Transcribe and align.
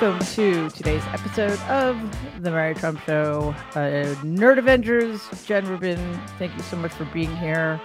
welcome 0.00 0.18
to 0.26 0.70
today's 0.70 1.02
episode 1.12 1.58
of 1.62 1.96
the 2.42 2.50
Mary 2.50 2.74
Trump 2.74 3.00
Show. 3.02 3.54
Uh, 3.74 4.14
Nerd 4.22 4.58
Avengers, 4.58 5.20
Jen 5.44 5.66
Rubin, 5.66 5.98
thank 6.38 6.54
you 6.56 6.62
so 6.62 6.76
much 6.76 6.92
for 6.92 7.04
being 7.06 7.34
here. 7.36 7.80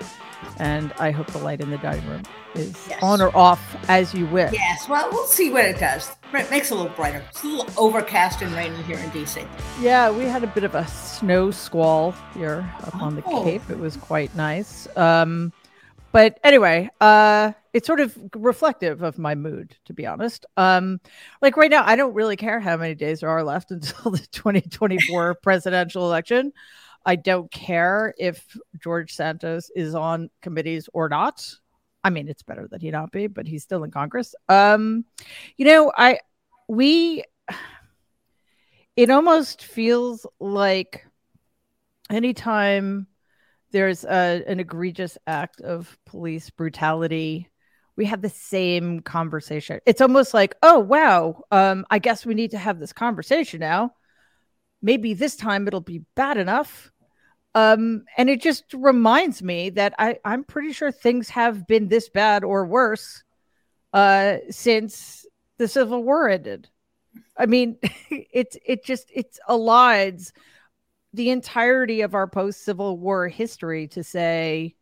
And 0.57 0.93
I 0.99 1.11
hope 1.11 1.27
the 1.27 1.39
light 1.39 1.59
in 1.61 1.71
the 1.71 1.77
dining 1.79 2.07
room 2.07 2.21
is 2.53 2.87
Yes. 2.89 3.01
on 3.03 3.21
or 3.21 3.35
off 3.35 3.59
as 3.89 4.13
you 4.13 4.27
wish. 4.27 4.53
Yes, 4.53 4.87
well, 4.87 5.09
we'll 5.11 5.25
see 5.25 5.51
what 5.51 5.65
it 5.65 5.79
does. 5.79 6.11
It 6.33 6.49
makes 6.51 6.71
it 6.71 6.75
a 6.75 6.77
little 6.77 6.91
brighter. 6.95 7.23
It's 7.29 7.43
a 7.43 7.47
little 7.47 7.73
overcast 7.77 8.41
and 8.41 8.53
rainy 8.53 8.81
here 8.83 8.97
in 8.97 9.09
DC. 9.09 9.45
Yeah, 9.81 10.11
we 10.11 10.23
had 10.25 10.43
a 10.43 10.47
bit 10.47 10.63
of 10.63 10.75
a 10.75 10.85
snow 10.87 11.51
squall 11.51 12.13
here 12.33 12.69
up 12.83 12.95
on 13.01 13.15
the 13.15 13.23
Oh. 13.25 13.43
Cape. 13.43 13.69
It 13.69 13.79
was 13.79 13.97
quite 13.97 14.33
nice. 14.35 14.87
Um, 14.95 15.51
but 16.15 16.39
anyway, 16.45 16.89
uh, 17.01 17.51
it's 17.73 17.85
sort 17.85 17.99
of 17.99 18.17
reflective 18.37 19.03
of 19.03 19.17
my 19.17 19.35
mood, 19.35 19.75
to 19.83 19.93
be 19.93 20.05
honest. 20.05 20.45
Um, 20.55 21.01
like 21.41 21.57
right 21.57 21.69
now, 21.69 21.83
I 21.85 21.97
don't 21.97 22.13
really 22.13 22.37
care 22.37 22.61
how 22.61 22.77
many 22.77 22.95
days 22.95 23.19
there 23.19 23.27
are 23.27 23.43
left 23.43 23.71
until 23.71 24.11
the 24.11 24.25
2024 24.31 25.35
presidential 25.43 26.05
election. 26.05 26.53
I 27.05 27.17
don't 27.17 27.51
care 27.51 28.13
if 28.17 28.57
George 28.81 29.11
Santos 29.11 29.69
is 29.75 29.93
on 29.93 30.29
committees 30.41 30.87
or 30.93 31.09
not. 31.09 31.53
I 32.01 32.11
mean, 32.11 32.29
it's 32.29 32.43
better 32.43 32.65
that 32.71 32.81
he 32.81 32.91
not 32.91 33.11
be, 33.11 33.27
but 33.27 33.45
he's 33.45 33.63
still 33.63 33.83
in 33.83 33.91
Congress. 33.91 34.35
Um, 34.47 35.03
you 35.57 35.65
know, 35.65 35.91
I 35.97 36.19
we 36.69 37.25
it 38.95 39.09
almost 39.09 39.65
feels 39.65 40.25
like 40.39 41.05
anytime 42.09 43.07
there's 43.75 44.05
a, 44.05 44.41
an 44.47 44.61
egregious 44.61 45.17
act 45.27 45.59
of 45.59 45.97
police 46.05 46.49
brutality. 46.49 47.49
We 47.97 48.05
have 48.05 48.21
the 48.21 48.29
same 48.29 49.01
conversation. 49.01 49.81
It's 49.85 49.99
almost 49.99 50.33
like 50.33 50.55
oh 50.63 50.79
wow 50.79 51.43
um 51.51 51.85
i 51.89 51.99
guess 51.99 52.25
we 52.25 52.35
need 52.35 52.51
to 52.51 52.57
have 52.57 52.79
this 52.79 52.93
conversation 52.93 53.59
now. 53.59 53.91
Maybe 54.81 55.13
this 55.13 55.35
time 55.35 55.67
it'll 55.67 55.81
be 55.81 56.05
bad 56.15 56.37
enough. 56.37 56.89
Um 57.53 58.05
and 58.15 58.29
it 58.29 58.41
just 58.41 58.63
reminds 58.73 59.43
me 59.43 59.71
that 59.71 59.93
i 59.99 60.19
i'm 60.23 60.45
pretty 60.45 60.71
sure 60.71 60.93
things 60.93 61.27
have 61.29 61.67
been 61.67 61.89
this 61.89 62.07
bad 62.07 62.45
or 62.45 62.65
worse 62.65 63.25
uh 63.91 64.37
since 64.51 65.25
the 65.57 65.67
civil 65.67 66.01
war 66.01 66.29
ended. 66.29 66.69
I 67.37 67.45
mean, 67.45 67.77
it's 68.09 68.55
it 68.65 68.85
just 68.85 69.11
it's 69.13 69.37
aligns 69.49 70.31
the 71.15 71.29
entirety 71.29 72.01
of 72.01 72.13
our 72.13 72.27
post 72.27 72.63
Civil 72.63 72.97
War 72.97 73.27
history 73.27 73.87
to 73.89 74.03
say 74.03 74.75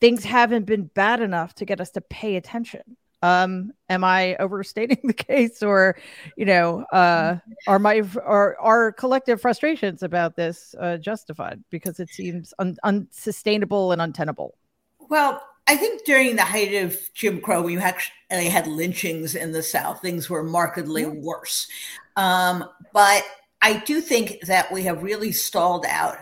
things 0.00 0.24
haven't 0.24 0.66
been 0.66 0.84
bad 0.84 1.20
enough 1.20 1.54
to 1.56 1.64
get 1.64 1.80
us 1.80 1.90
to 1.92 2.00
pay 2.00 2.36
attention. 2.36 2.96
Um, 3.20 3.72
am 3.88 4.04
I 4.04 4.36
overstating 4.36 5.00
the 5.04 5.12
case, 5.12 5.62
or 5.62 5.96
you 6.36 6.44
know, 6.44 6.84
uh, 6.92 7.36
are 7.66 7.78
my 7.78 8.02
are 8.24 8.56
our 8.60 8.92
collective 8.92 9.40
frustrations 9.40 10.02
about 10.02 10.36
this 10.36 10.74
uh, 10.78 10.98
justified 10.98 11.62
because 11.70 11.98
it 11.98 12.10
seems 12.10 12.54
un- 12.58 12.76
unsustainable 12.84 13.92
and 13.92 14.00
untenable? 14.00 14.56
Well, 15.08 15.42
I 15.66 15.76
think 15.76 16.04
during 16.04 16.36
the 16.36 16.44
height 16.44 16.74
of 16.74 16.96
Jim 17.14 17.40
Crow, 17.40 17.62
when 17.62 17.74
you 17.74 17.80
actually 17.80 18.48
had 18.48 18.66
lynchings 18.66 19.34
in 19.34 19.52
the 19.52 19.62
South, 19.62 20.00
things 20.00 20.30
were 20.30 20.44
markedly 20.44 21.04
worse. 21.04 21.66
Um, 22.16 22.64
but 22.92 23.24
I 23.60 23.78
do 23.78 24.00
think 24.00 24.40
that 24.46 24.72
we 24.72 24.82
have 24.84 25.02
really 25.02 25.32
stalled 25.32 25.84
out. 25.86 26.16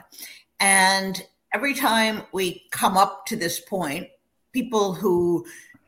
And 0.59 1.23
every 1.53 1.75
time 1.75 2.23
we 2.33 2.65
come 2.71 2.97
up 2.97 3.27
to 3.27 3.37
this 3.37 3.61
point, 3.61 4.09
people 4.53 4.95
who 4.95 5.45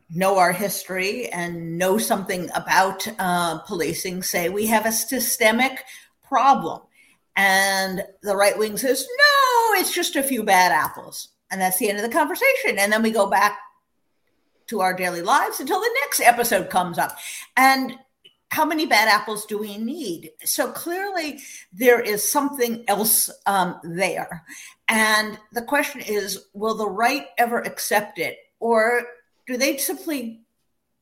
know 0.09 0.37
our 0.37 0.51
history 0.51 1.27
and 1.29 1.77
know 1.77 1.97
something 1.97 2.49
about 2.55 3.07
uh, 3.19 3.59
policing 3.59 4.23
say 4.23 4.49
we 4.49 4.65
have 4.67 4.85
a 4.85 4.91
systemic 4.91 5.83
problem. 6.27 6.81
And 7.35 8.03
the 8.21 8.35
right 8.35 8.57
wing 8.57 8.77
says, 8.77 9.07
no, 9.07 9.79
it's 9.79 9.93
just 9.93 10.15
a 10.15 10.23
few 10.23 10.43
bad 10.43 10.71
apples. 10.71 11.29
And 11.51 11.61
that's 11.61 11.77
the 11.77 11.89
end 11.89 11.97
of 11.97 12.03
the 12.03 12.15
conversation. 12.15 12.77
And 12.77 12.91
then 12.91 13.01
we 13.01 13.11
go 13.11 13.29
back 13.29 13.59
to 14.67 14.81
our 14.81 14.93
daily 14.93 15.21
lives 15.21 15.59
until 15.59 15.79
the 15.79 15.97
next 16.01 16.19
episode 16.21 16.69
comes 16.69 16.97
up. 16.97 17.17
And 17.57 17.97
how 18.49 18.65
many 18.65 18.85
bad 18.85 19.07
apples 19.07 19.45
do 19.45 19.57
we 19.57 19.77
need? 19.77 20.31
So 20.43 20.71
clearly, 20.71 21.39
there 21.71 21.99
is 21.99 22.29
something 22.29 22.83
else 22.87 23.29
um, 23.45 23.79
there. 23.83 24.43
And 24.87 25.37
the 25.53 25.61
question 25.61 26.01
is 26.01 26.47
will 26.53 26.75
the 26.75 26.89
right 26.89 27.27
ever 27.37 27.59
accept 27.59 28.17
it? 28.19 28.37
Or 28.59 29.03
do 29.45 29.57
they 29.57 29.77
simply 29.77 30.41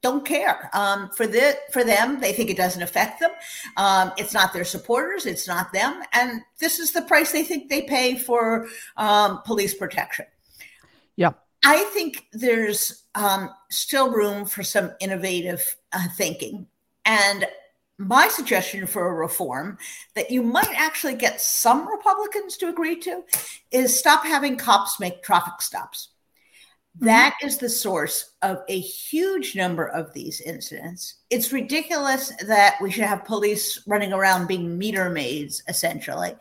don't 0.01 0.25
care 0.25 0.69
um, 0.73 1.09
for 1.15 1.25
the 1.25 1.57
for 1.71 1.83
them 1.83 2.19
they 2.19 2.31
think 2.31 2.51
it 2.51 2.55
doesn't 2.55 2.83
affect 2.83 3.19
them 3.19 3.31
um, 3.77 4.11
it's 4.15 4.31
not 4.31 4.53
their 4.53 4.63
supporters 4.63 5.25
it's 5.25 5.47
not 5.47 5.73
them 5.73 6.03
and 6.13 6.41
this 6.59 6.77
is 6.77 6.93
the 6.93 7.01
price 7.01 7.31
they 7.31 7.43
think 7.43 7.67
they 7.67 7.81
pay 7.81 8.15
for 8.15 8.67
um, 8.97 9.41
police 9.43 9.73
protection 9.73 10.25
Yeah. 11.15 11.31
I 11.63 11.83
think 11.85 12.27
there's 12.31 13.03
um, 13.15 13.49
still 13.69 14.11
room 14.11 14.45
for 14.45 14.63
some 14.63 14.91
innovative 14.99 15.75
uh, 15.91 16.07
thinking. 16.15 16.67
And 17.07 17.47
my 17.97 18.27
suggestion 18.27 18.85
for 18.85 19.07
a 19.07 19.13
reform 19.13 19.77
that 20.13 20.29
you 20.29 20.43
might 20.43 20.71
actually 20.75 21.15
get 21.15 21.41
some 21.41 21.87
Republicans 21.87 22.57
to 22.57 22.67
agree 22.67 22.99
to 22.99 23.23
is 23.71 23.97
stop 23.97 24.23
having 24.23 24.57
cops 24.57 24.99
make 24.99 25.23
traffic 25.23 25.61
stops. 25.61 26.09
Mm-hmm. 26.97 27.05
That 27.05 27.35
is 27.43 27.57
the 27.57 27.69
source 27.69 28.33
of 28.41 28.59
a 28.69 28.79
huge 28.79 29.55
number 29.55 29.87
of 29.87 30.13
these 30.13 30.41
incidents. 30.41 31.15
It's 31.29 31.51
ridiculous 31.51 32.31
that 32.45 32.75
we 32.81 32.91
should 32.91 33.03
have 33.03 33.25
police 33.25 33.81
running 33.87 34.13
around 34.13 34.47
being 34.47 34.77
meter 34.77 35.09
maids, 35.09 35.63
essentially. 35.67 36.33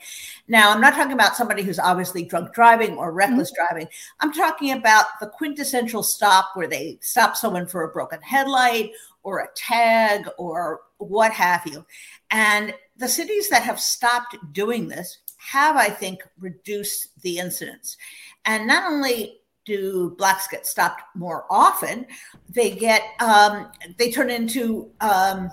Now, 0.48 0.72
I'm 0.72 0.80
not 0.80 0.94
talking 0.94 1.12
about 1.12 1.36
somebody 1.36 1.62
who's 1.62 1.78
obviously 1.78 2.24
drunk 2.24 2.52
driving 2.52 2.96
or 2.96 3.08
mm-hmm. 3.08 3.18
reckless 3.18 3.52
driving. 3.52 3.88
I'm 4.20 4.32
talking 4.32 4.72
about 4.72 5.06
the 5.20 5.28
quintessential 5.28 6.02
stop 6.02 6.50
where 6.54 6.68
they 6.68 6.98
stop 7.00 7.36
someone 7.36 7.66
for 7.66 7.82
a 7.84 7.92
broken 7.92 8.20
headlight 8.20 8.92
or 9.26 9.40
a 9.40 9.48
tag 9.56 10.28
or 10.38 10.82
what 10.98 11.32
have 11.32 11.66
you. 11.66 11.84
And 12.30 12.72
the 12.96 13.08
cities 13.08 13.48
that 13.50 13.64
have 13.64 13.80
stopped 13.80 14.36
doing 14.52 14.86
this 14.86 15.18
have, 15.38 15.74
I 15.74 15.88
think, 15.88 16.20
reduced 16.38 17.20
the 17.22 17.38
incidents. 17.38 17.96
And 18.44 18.68
not 18.68 18.90
only 18.90 19.40
do 19.64 20.14
blacks 20.16 20.46
get 20.46 20.64
stopped 20.64 21.02
more 21.16 21.44
often, 21.50 22.06
they 22.48 22.70
get 22.70 23.02
um, 23.18 23.72
they 23.98 24.12
turn 24.12 24.30
into 24.30 24.92
um, 25.00 25.50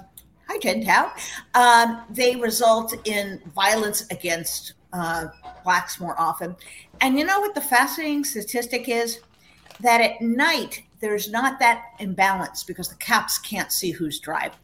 hi 0.48 0.58
Tao. 0.60 1.12
Um, 1.56 2.04
they 2.12 2.36
result 2.36 2.94
in 3.08 3.42
violence 3.56 4.06
against 4.12 4.74
uh, 4.94 5.26
blacks 5.64 6.00
more 6.00 6.16
often. 6.22 6.56
And 7.02 7.18
you 7.18 7.26
know 7.26 7.40
what 7.40 7.56
the 7.56 7.62
fascinating 7.62 8.24
statistic 8.24 8.88
is? 8.88 9.22
That 9.80 10.00
at 10.00 10.22
night 10.22 10.84
there's 11.04 11.30
not 11.30 11.60
that 11.60 11.84
imbalance 12.00 12.64
because 12.64 12.88
the 12.88 12.96
cops 12.96 13.38
can't 13.38 13.74
see 13.74 13.92
who's 13.92 14.22
driving. 14.22 14.58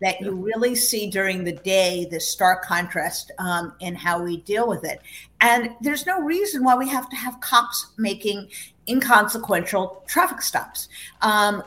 That 0.00 0.20
you 0.20 0.30
really 0.30 0.76
see 0.76 1.10
during 1.10 1.42
the 1.42 1.50
day 1.52 2.06
the 2.08 2.20
stark 2.20 2.62
contrast 2.64 3.32
um, 3.40 3.74
in 3.80 3.96
how 3.96 4.22
we 4.22 4.36
deal 4.36 4.68
with 4.68 4.84
it. 4.84 5.00
And 5.40 5.70
there's 5.80 6.06
no 6.06 6.20
reason 6.20 6.62
why 6.62 6.76
we 6.76 6.88
have 6.90 7.08
to 7.10 7.16
have 7.16 7.40
cops 7.40 7.88
making 7.98 8.50
inconsequential 8.88 10.04
traffic 10.06 10.42
stops. 10.42 10.88
Um, 11.22 11.64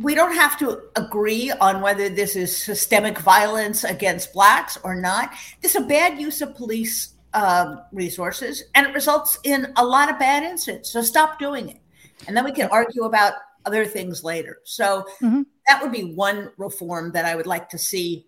we 0.00 0.14
don't 0.14 0.34
have 0.34 0.56
to 0.60 0.82
agree 0.94 1.50
on 1.50 1.80
whether 1.80 2.08
this 2.08 2.36
is 2.36 2.56
systemic 2.56 3.18
violence 3.18 3.82
against 3.82 4.34
blacks 4.34 4.78
or 4.84 4.94
not. 4.94 5.32
This 5.62 5.74
is 5.74 5.82
a 5.82 5.86
bad 5.86 6.20
use 6.20 6.42
of 6.42 6.54
police 6.54 7.14
um, 7.34 7.80
resources, 7.92 8.62
and 8.76 8.86
it 8.86 8.94
results 8.94 9.38
in 9.42 9.72
a 9.76 9.84
lot 9.84 10.10
of 10.10 10.18
bad 10.18 10.44
incidents. 10.44 10.90
So 10.90 11.02
stop 11.02 11.40
doing 11.40 11.70
it, 11.70 11.80
and 12.26 12.36
then 12.36 12.44
we 12.44 12.52
can 12.52 12.68
argue 12.70 13.04
about 13.04 13.34
other 13.64 13.84
things 13.84 14.22
later. 14.22 14.58
So 14.64 15.06
Mhm. 15.20 15.46
that 15.66 15.82
would 15.82 15.92
be 15.92 16.14
one 16.14 16.50
reform 16.56 17.12
that 17.12 17.24
I 17.24 17.34
would 17.34 17.46
like 17.46 17.68
to 17.70 17.78
see, 17.78 18.26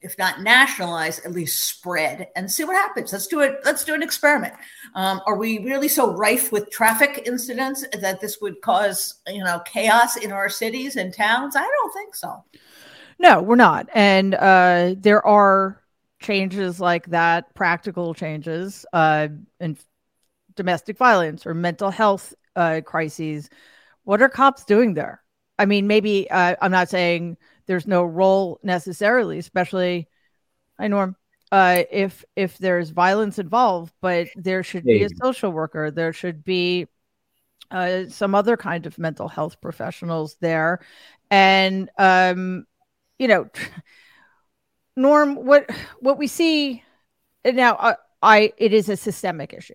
if 0.00 0.16
not 0.18 0.42
nationalize, 0.42 1.18
at 1.20 1.32
least 1.32 1.64
spread, 1.64 2.28
and 2.36 2.50
see 2.50 2.64
what 2.64 2.76
happens. 2.76 3.12
Let's 3.12 3.26
do 3.26 3.40
it. 3.40 3.60
Let's 3.64 3.84
do 3.84 3.94
an 3.94 4.02
experiment. 4.02 4.54
Um, 4.94 5.20
are 5.26 5.36
we 5.36 5.58
really 5.58 5.88
so 5.88 6.12
rife 6.12 6.52
with 6.52 6.70
traffic 6.70 7.22
incidents 7.26 7.84
that 8.00 8.20
this 8.20 8.40
would 8.40 8.60
cause 8.60 9.16
you 9.26 9.42
know 9.42 9.60
chaos 9.64 10.16
in 10.16 10.30
our 10.32 10.48
cities 10.48 10.96
and 10.96 11.12
towns? 11.12 11.56
I 11.56 11.62
don't 11.62 11.92
think 11.92 12.14
so. 12.14 12.44
No, 13.18 13.42
we're 13.42 13.56
not. 13.56 13.88
And 13.94 14.34
uh, 14.34 14.94
there 14.98 15.24
are 15.26 15.82
changes 16.20 16.80
like 16.80 17.06
that, 17.06 17.54
practical 17.54 18.14
changes 18.14 18.86
uh, 18.92 19.28
in 19.60 19.76
domestic 20.54 20.96
violence 20.96 21.46
or 21.46 21.54
mental 21.54 21.90
health 21.90 22.34
uh, 22.56 22.80
crises. 22.84 23.48
What 24.04 24.22
are 24.22 24.28
cops 24.28 24.64
doing 24.64 24.94
there? 24.94 25.22
I 25.58 25.66
mean, 25.66 25.86
maybe 25.86 26.30
uh, 26.30 26.56
I'm 26.60 26.72
not 26.72 26.88
saying 26.88 27.36
there's 27.66 27.86
no 27.86 28.04
role 28.04 28.58
necessarily, 28.62 29.38
especially 29.38 30.08
I 30.78 30.88
Norm. 30.88 31.16
Uh, 31.52 31.84
if 31.90 32.24
if 32.34 32.58
there's 32.58 32.90
violence 32.90 33.38
involved, 33.38 33.92
but 34.00 34.28
there 34.34 34.62
should 34.64 34.84
be 34.84 35.04
a 35.04 35.08
social 35.22 35.52
worker, 35.52 35.90
there 35.92 36.12
should 36.12 36.42
be 36.44 36.88
uh, 37.70 38.04
some 38.08 38.34
other 38.34 38.56
kind 38.56 38.84
of 38.84 38.98
mental 38.98 39.28
health 39.28 39.60
professionals 39.60 40.36
there, 40.40 40.80
and 41.30 41.88
um, 41.98 42.66
you 43.18 43.28
know, 43.28 43.48
Norm, 44.96 45.36
what 45.36 45.70
what 46.00 46.18
we 46.18 46.26
see 46.26 46.82
now, 47.44 47.76
uh, 47.76 47.94
I 48.22 48.52
it 48.58 48.72
is 48.72 48.88
a 48.88 48.96
systemic 48.96 49.52
issue, 49.52 49.74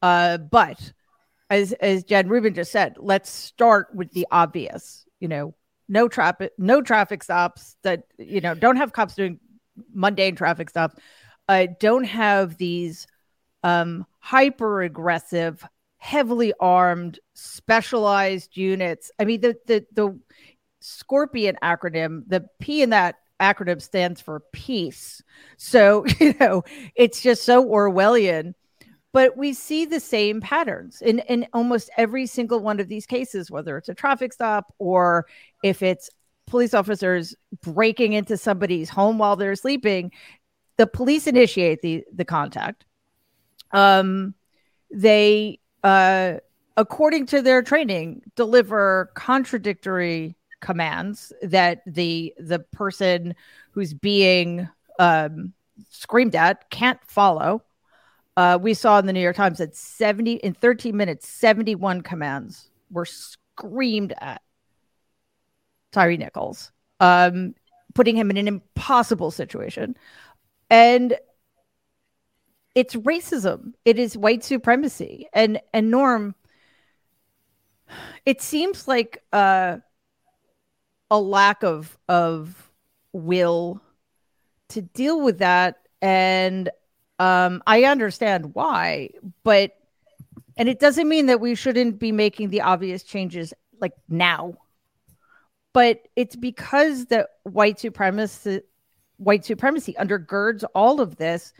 uh, 0.00 0.38
but 0.38 0.92
as 1.50 1.72
as 1.74 2.04
Jen 2.04 2.28
Rubin 2.28 2.54
just 2.54 2.72
said, 2.72 2.96
let's 2.98 3.30
start 3.30 3.88
with 3.94 4.12
the 4.12 4.26
obvious. 4.30 5.04
You 5.20 5.28
know, 5.28 5.54
no 5.88 6.08
traffic, 6.08 6.52
no 6.58 6.82
traffic 6.82 7.22
stops 7.22 7.76
that 7.82 8.04
you 8.18 8.40
know 8.40 8.54
don't 8.54 8.76
have 8.76 8.92
cops 8.92 9.14
doing 9.14 9.40
mundane 9.92 10.36
traffic 10.36 10.70
stops. 10.70 10.96
Uh, 11.48 11.66
don't 11.80 12.04
have 12.04 12.56
these 12.58 13.06
um, 13.62 14.06
hyper 14.20 14.82
aggressive, 14.82 15.64
heavily 15.96 16.52
armed, 16.60 17.18
specialized 17.34 18.56
units. 18.56 19.10
I 19.18 19.24
mean, 19.24 19.40
the 19.40 19.56
the 19.66 19.86
the 19.92 20.18
Scorpion 20.80 21.56
acronym, 21.62 22.22
the 22.26 22.46
P 22.60 22.82
in 22.82 22.90
that 22.90 23.16
acronym 23.40 23.80
stands 23.80 24.20
for 24.20 24.40
peace. 24.52 25.22
So 25.56 26.04
you 26.20 26.34
know, 26.38 26.64
it's 26.94 27.22
just 27.22 27.44
so 27.44 27.64
Orwellian 27.64 28.54
but 29.18 29.36
we 29.36 29.52
see 29.52 29.84
the 29.84 29.98
same 29.98 30.40
patterns 30.40 31.02
in, 31.02 31.18
in 31.28 31.44
almost 31.52 31.90
every 31.96 32.24
single 32.24 32.60
one 32.60 32.78
of 32.78 32.86
these 32.86 33.04
cases, 33.04 33.50
whether 33.50 33.76
it's 33.76 33.88
a 33.88 33.94
traffic 33.94 34.32
stop 34.32 34.72
or 34.78 35.26
if 35.64 35.82
it's 35.82 36.08
police 36.46 36.72
officers 36.72 37.34
breaking 37.60 38.12
into 38.12 38.36
somebody's 38.36 38.88
home 38.88 39.18
while 39.18 39.34
they're 39.34 39.56
sleeping. 39.56 40.12
The 40.76 40.86
police 40.86 41.26
initiate 41.26 41.82
the, 41.82 42.04
the 42.14 42.24
contact. 42.24 42.84
Um, 43.72 44.36
they, 44.88 45.58
uh, 45.82 46.34
according 46.76 47.26
to 47.26 47.42
their 47.42 47.60
training, 47.60 48.22
deliver 48.36 49.10
contradictory 49.16 50.36
commands 50.60 51.32
that 51.42 51.82
the 51.88 52.34
the 52.38 52.60
person 52.60 53.34
who's 53.72 53.94
being 53.94 54.68
um, 55.00 55.54
screamed 55.90 56.36
at 56.36 56.70
can't 56.70 57.00
follow 57.04 57.64
uh, 58.38 58.56
we 58.56 58.72
saw 58.72 59.00
in 59.00 59.06
the 59.06 59.12
New 59.12 59.20
York 59.20 59.34
Times 59.34 59.58
that 59.58 59.74
70 59.74 60.34
in 60.34 60.54
13 60.54 60.96
minutes, 60.96 61.26
71 61.26 62.02
commands 62.02 62.70
were 62.88 63.04
screamed 63.04 64.14
at 64.20 64.42
Tyre 65.90 66.16
Nichols, 66.16 66.70
um, 67.00 67.56
putting 67.96 68.14
him 68.14 68.30
in 68.30 68.36
an 68.36 68.46
impossible 68.46 69.32
situation. 69.32 69.96
And 70.70 71.16
it's 72.76 72.94
racism. 72.94 73.72
It 73.84 73.98
is 73.98 74.16
white 74.16 74.44
supremacy. 74.44 75.26
And 75.32 75.60
and 75.74 75.90
Norm, 75.90 76.36
it 78.24 78.40
seems 78.40 78.86
like 78.86 79.20
uh, 79.32 79.78
a 81.10 81.18
lack 81.18 81.64
of 81.64 81.98
of 82.08 82.70
will 83.12 83.82
to 84.68 84.80
deal 84.80 85.22
with 85.22 85.38
that. 85.38 85.88
And 86.00 86.70
um, 87.18 87.62
I 87.66 87.84
understand 87.84 88.54
why, 88.54 89.10
but 89.42 89.72
and 90.56 90.68
it 90.68 90.80
doesn't 90.80 91.08
mean 91.08 91.26
that 91.26 91.40
we 91.40 91.54
shouldn't 91.54 91.98
be 91.98 92.12
making 92.12 92.50
the 92.50 92.62
obvious 92.62 93.02
changes 93.02 93.54
like 93.80 93.92
now. 94.08 94.54
But 95.72 96.08
it's 96.16 96.34
because 96.36 97.06
the 97.06 97.28
white 97.44 97.78
supremacy 97.78 98.62
white 99.18 99.44
supremacy 99.44 99.94
undergirds 99.98 100.64
all 100.74 101.00
of 101.00 101.16
this. 101.16 101.52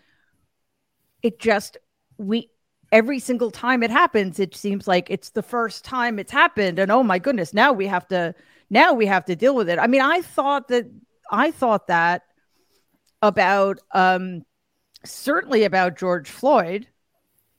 It 1.22 1.38
just 1.38 1.76
we 2.16 2.50
every 2.90 3.18
single 3.18 3.50
time 3.50 3.82
it 3.82 3.90
happens, 3.90 4.38
it 4.40 4.56
seems 4.56 4.88
like 4.88 5.10
it's 5.10 5.30
the 5.30 5.42
first 5.42 5.84
time 5.84 6.18
it's 6.18 6.32
happened. 6.32 6.78
And 6.78 6.90
oh 6.90 7.02
my 7.02 7.18
goodness, 7.18 7.52
now 7.52 7.72
we 7.72 7.86
have 7.86 8.08
to 8.08 8.34
now 8.70 8.92
we 8.92 9.06
have 9.06 9.24
to 9.26 9.36
deal 9.36 9.54
with 9.54 9.68
it. 9.68 9.78
I 9.78 9.86
mean, 9.86 10.02
I 10.02 10.22
thought 10.22 10.68
that 10.68 10.86
I 11.30 11.50
thought 11.50 11.88
that 11.88 12.22
about 13.22 13.78
um 13.92 14.44
certainly 15.04 15.64
about 15.64 15.98
George 15.98 16.28
Floyd. 16.28 16.86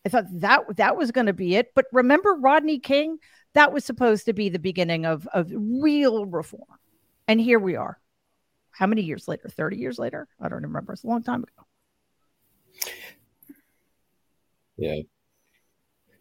I 0.06 0.10
thought 0.10 0.26
that 0.40 0.78
that 0.78 0.98
was 0.98 1.12
going 1.12 1.28
to 1.28 1.34
be 1.34 1.56
it. 1.56 1.72
But 1.76 1.86
remember 1.92 2.34
Rodney 2.34 2.80
King? 2.80 3.18
That 3.54 3.74
was 3.74 3.84
supposed 3.84 4.26
to 4.26 4.34
be 4.34 4.50
the 4.50 4.60
beginning 4.60 5.06
of, 5.06 5.28
of 5.34 5.52
real 5.54 6.26
reform. 6.26 6.64
And 7.28 7.40
here 7.40 7.60
we 7.60 7.76
are. 7.76 8.00
How 8.72 8.88
many 8.88 9.02
years 9.02 9.28
later? 9.28 9.50
30 9.50 9.78
years 9.78 10.00
later? 10.00 10.28
I 10.40 10.50
don't 10.50 10.64
remember. 10.64 10.94
It's 10.94 11.04
a 11.04 11.08
long 11.08 11.24
time 11.24 11.44
ago. 11.44 11.66
Yeah. 14.78 15.02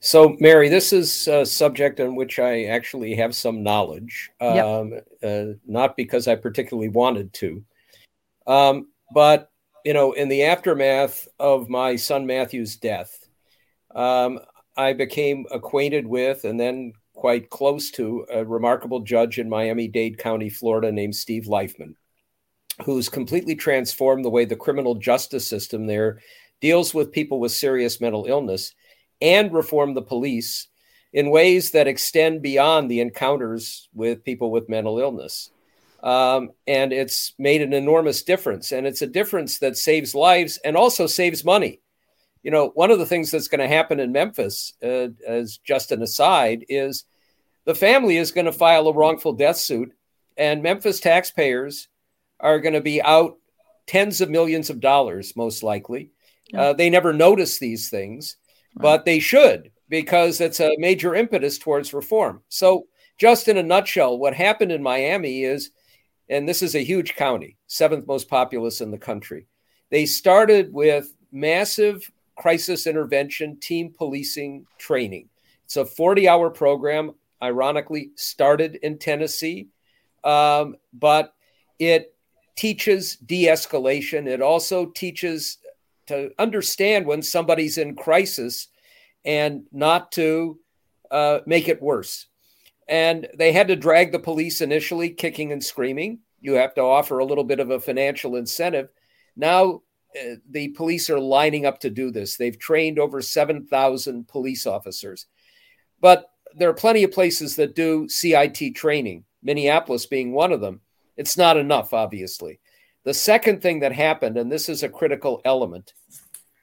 So, 0.00 0.36
Mary, 0.40 0.68
this 0.68 0.92
is 0.92 1.26
a 1.28 1.44
subject 1.44 2.00
on 2.00 2.14
which 2.14 2.38
I 2.38 2.64
actually 2.64 3.14
have 3.16 3.34
some 3.34 3.62
knowledge, 3.62 4.30
yep. 4.40 4.64
um, 4.64 4.92
uh, 5.22 5.44
not 5.66 5.96
because 5.96 6.28
I 6.28 6.36
particularly 6.36 6.88
wanted 6.88 7.32
to, 7.34 7.64
um, 8.46 8.88
but 9.12 9.50
you 9.88 9.94
know, 9.94 10.12
in 10.12 10.28
the 10.28 10.42
aftermath 10.42 11.26
of 11.38 11.70
my 11.70 11.96
son 11.96 12.26
Matthew's 12.26 12.76
death, 12.76 13.26
um, 13.94 14.38
I 14.76 14.92
became 14.92 15.46
acquainted 15.50 16.06
with 16.06 16.44
and 16.44 16.60
then 16.60 16.92
quite 17.14 17.48
close 17.48 17.90
to 17.92 18.26
a 18.30 18.44
remarkable 18.44 19.00
judge 19.00 19.38
in 19.38 19.48
Miami 19.48 19.88
Dade 19.88 20.18
County, 20.18 20.50
Florida, 20.50 20.92
named 20.92 21.16
Steve 21.16 21.44
Leifman, 21.44 21.94
who's 22.84 23.08
completely 23.08 23.54
transformed 23.54 24.26
the 24.26 24.28
way 24.28 24.44
the 24.44 24.56
criminal 24.56 24.94
justice 24.94 25.48
system 25.48 25.86
there 25.86 26.20
deals 26.60 26.92
with 26.92 27.10
people 27.10 27.40
with 27.40 27.52
serious 27.52 27.98
mental 27.98 28.26
illness 28.26 28.74
and 29.22 29.54
reform 29.54 29.94
the 29.94 30.02
police 30.02 30.68
in 31.14 31.30
ways 31.30 31.70
that 31.70 31.88
extend 31.88 32.42
beyond 32.42 32.90
the 32.90 33.00
encounters 33.00 33.88
with 33.94 34.22
people 34.22 34.50
with 34.50 34.68
mental 34.68 34.98
illness. 34.98 35.50
Um, 36.02 36.50
and 36.66 36.92
it's 36.92 37.34
made 37.38 37.60
an 37.60 37.72
enormous 37.72 38.22
difference. 38.22 38.72
And 38.72 38.86
it's 38.86 39.02
a 39.02 39.06
difference 39.06 39.58
that 39.58 39.76
saves 39.76 40.14
lives 40.14 40.58
and 40.64 40.76
also 40.76 41.06
saves 41.06 41.44
money. 41.44 41.80
You 42.42 42.52
know, 42.52 42.68
one 42.74 42.90
of 42.90 42.98
the 42.98 43.06
things 43.06 43.30
that's 43.30 43.48
going 43.48 43.60
to 43.60 43.68
happen 43.68 43.98
in 43.98 44.12
Memphis, 44.12 44.72
uh, 44.82 45.08
as 45.26 45.58
just 45.58 45.90
an 45.90 46.02
aside, 46.02 46.64
is 46.68 47.04
the 47.64 47.74
family 47.74 48.16
is 48.16 48.30
going 48.30 48.46
to 48.46 48.52
file 48.52 48.86
a 48.86 48.92
wrongful 48.92 49.32
death 49.32 49.56
suit, 49.56 49.92
and 50.36 50.62
Memphis 50.62 51.00
taxpayers 51.00 51.88
are 52.40 52.60
going 52.60 52.74
to 52.74 52.80
be 52.80 53.02
out 53.02 53.36
tens 53.86 54.20
of 54.20 54.30
millions 54.30 54.70
of 54.70 54.80
dollars, 54.80 55.34
most 55.34 55.62
likely. 55.62 56.10
Uh, 56.54 56.72
they 56.72 56.88
never 56.88 57.12
notice 57.12 57.58
these 57.58 57.90
things, 57.90 58.36
but 58.74 59.04
they 59.04 59.18
should 59.18 59.70
because 59.88 60.40
it's 60.40 60.60
a 60.60 60.76
major 60.78 61.14
impetus 61.14 61.58
towards 61.58 61.92
reform. 61.92 62.42
So, 62.48 62.86
just 63.18 63.48
in 63.48 63.56
a 63.56 63.62
nutshell, 63.62 64.16
what 64.16 64.34
happened 64.34 64.70
in 64.70 64.82
Miami 64.82 65.42
is 65.42 65.70
and 66.28 66.48
this 66.48 66.62
is 66.62 66.74
a 66.74 66.84
huge 66.84 67.14
county, 67.14 67.56
seventh 67.66 68.06
most 68.06 68.28
populous 68.28 68.80
in 68.80 68.90
the 68.90 68.98
country. 68.98 69.46
They 69.90 70.06
started 70.06 70.72
with 70.72 71.14
massive 71.32 72.10
crisis 72.36 72.86
intervention, 72.86 73.58
team 73.60 73.92
policing 73.96 74.66
training. 74.78 75.28
It's 75.64 75.76
a 75.76 75.84
40 75.84 76.28
hour 76.28 76.50
program, 76.50 77.12
ironically, 77.42 78.10
started 78.14 78.76
in 78.76 78.98
Tennessee, 78.98 79.68
um, 80.24 80.76
but 80.92 81.34
it 81.78 82.14
teaches 82.56 83.16
de 83.16 83.46
escalation. 83.46 84.26
It 84.26 84.42
also 84.42 84.86
teaches 84.86 85.58
to 86.06 86.30
understand 86.38 87.06
when 87.06 87.22
somebody's 87.22 87.78
in 87.78 87.94
crisis 87.94 88.68
and 89.24 89.64
not 89.72 90.12
to 90.12 90.58
uh, 91.10 91.40
make 91.46 91.68
it 91.68 91.82
worse 91.82 92.27
and 92.88 93.28
they 93.36 93.52
had 93.52 93.68
to 93.68 93.76
drag 93.76 94.12
the 94.12 94.18
police 94.18 94.60
initially, 94.60 95.10
kicking 95.10 95.52
and 95.52 95.62
screaming. 95.62 96.20
You 96.40 96.54
have 96.54 96.74
to 96.74 96.82
offer 96.82 97.18
a 97.18 97.24
little 97.24 97.44
bit 97.44 97.60
of 97.60 97.70
a 97.70 97.80
financial 97.80 98.36
incentive. 98.36 98.88
Now 99.36 99.82
uh, 100.18 100.36
the 100.48 100.68
police 100.68 101.10
are 101.10 101.20
lining 101.20 101.66
up 101.66 101.80
to 101.80 101.90
do 101.90 102.10
this. 102.10 102.36
They've 102.36 102.58
trained 102.58 102.98
over 102.98 103.20
7,000 103.20 104.28
police 104.28 104.66
officers. 104.66 105.26
But 106.00 106.30
there 106.56 106.70
are 106.70 106.74
plenty 106.74 107.04
of 107.04 107.12
places 107.12 107.56
that 107.56 107.74
do 107.74 108.08
CIT 108.08 108.74
training, 108.74 109.24
Minneapolis 109.42 110.06
being 110.06 110.32
one 110.32 110.52
of 110.52 110.60
them. 110.60 110.80
It's 111.16 111.36
not 111.36 111.56
enough, 111.56 111.92
obviously. 111.92 112.60
The 113.04 113.14
second 113.14 113.60
thing 113.60 113.80
that 113.80 113.92
happened, 113.92 114.36
and 114.38 114.50
this 114.50 114.68
is 114.68 114.82
a 114.82 114.88
critical 114.88 115.40
element, 115.44 115.92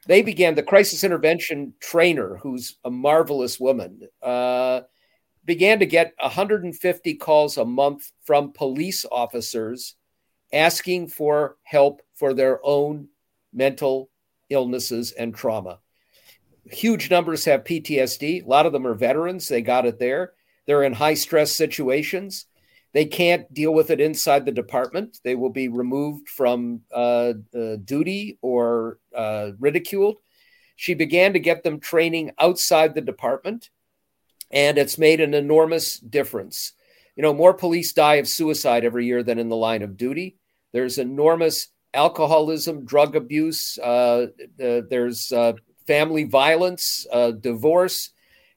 they 0.06 0.22
began 0.22 0.54
the 0.54 0.62
crisis 0.62 1.04
intervention 1.04 1.74
trainer, 1.80 2.36
who's 2.36 2.76
a 2.84 2.90
marvelous 2.90 3.60
woman. 3.60 4.02
Uh, 4.22 4.82
began 5.46 5.78
to 5.78 5.86
get 5.86 6.12
150 6.20 7.14
calls 7.14 7.56
a 7.56 7.64
month 7.64 8.12
from 8.24 8.52
police 8.52 9.06
officers 9.10 9.94
asking 10.52 11.08
for 11.08 11.56
help 11.62 12.02
for 12.14 12.34
their 12.34 12.60
own 12.64 13.08
mental 13.52 14.10
illnesses 14.50 15.12
and 15.12 15.34
trauma. 15.34 15.78
Huge 16.70 17.10
numbers 17.10 17.44
have 17.44 17.64
PTSD. 17.64 18.44
A 18.44 18.48
lot 18.48 18.66
of 18.66 18.72
them 18.72 18.86
are 18.86 18.94
veterans. 18.94 19.48
They 19.48 19.62
got 19.62 19.86
it 19.86 19.98
there. 19.98 20.32
They're 20.66 20.82
in 20.82 20.92
high 20.92 21.14
stress 21.14 21.52
situations. 21.52 22.46
They 22.92 23.04
can't 23.04 23.52
deal 23.54 23.72
with 23.72 23.90
it 23.90 24.00
inside 24.00 24.44
the 24.44 24.52
department. 24.52 25.18
They 25.22 25.36
will 25.36 25.50
be 25.50 25.68
removed 25.68 26.28
from 26.28 26.80
uh, 26.92 27.34
uh, 27.54 27.76
duty 27.84 28.38
or 28.42 28.98
uh, 29.14 29.52
ridiculed. 29.60 30.16
She 30.74 30.94
began 30.94 31.34
to 31.34 31.38
get 31.38 31.62
them 31.62 31.78
training 31.78 32.32
outside 32.38 32.94
the 32.94 33.00
department 33.00 33.70
and 34.50 34.78
it's 34.78 34.98
made 34.98 35.20
an 35.20 35.34
enormous 35.34 35.98
difference. 35.98 36.72
You 37.16 37.22
know, 37.22 37.34
more 37.34 37.54
police 37.54 37.92
die 37.92 38.16
of 38.16 38.28
suicide 38.28 38.84
every 38.84 39.06
year 39.06 39.22
than 39.22 39.38
in 39.38 39.48
the 39.48 39.56
line 39.56 39.82
of 39.82 39.96
duty. 39.96 40.36
There's 40.72 40.98
enormous 40.98 41.68
alcoholism, 41.94 42.84
drug 42.84 43.16
abuse. 43.16 43.78
Uh, 43.78 44.26
there's 44.58 45.32
uh, 45.32 45.54
family 45.86 46.24
violence, 46.24 47.06
uh, 47.10 47.30
divorce, 47.30 48.10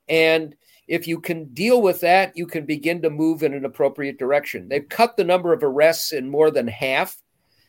and 0.10 0.56
if 0.90 1.08
you 1.08 1.20
can 1.20 1.54
deal 1.54 1.82
with 1.84 2.02
that, 2.02 2.36
you 2.36 2.48
can 2.48 2.66
begin 2.66 3.04
to 3.04 3.12
move 3.12 3.44
in 3.44 3.54
an 3.54 3.64
appropriate 3.64 4.18
direction. 4.18 4.68
They've 4.68 4.90
cut 4.90 5.16
the 5.16 5.24
number 5.24 5.54
of 5.54 5.64
arrests 5.64 6.12
in 6.12 6.32
more 6.32 6.50
than 6.50 6.68
half. 6.68 7.16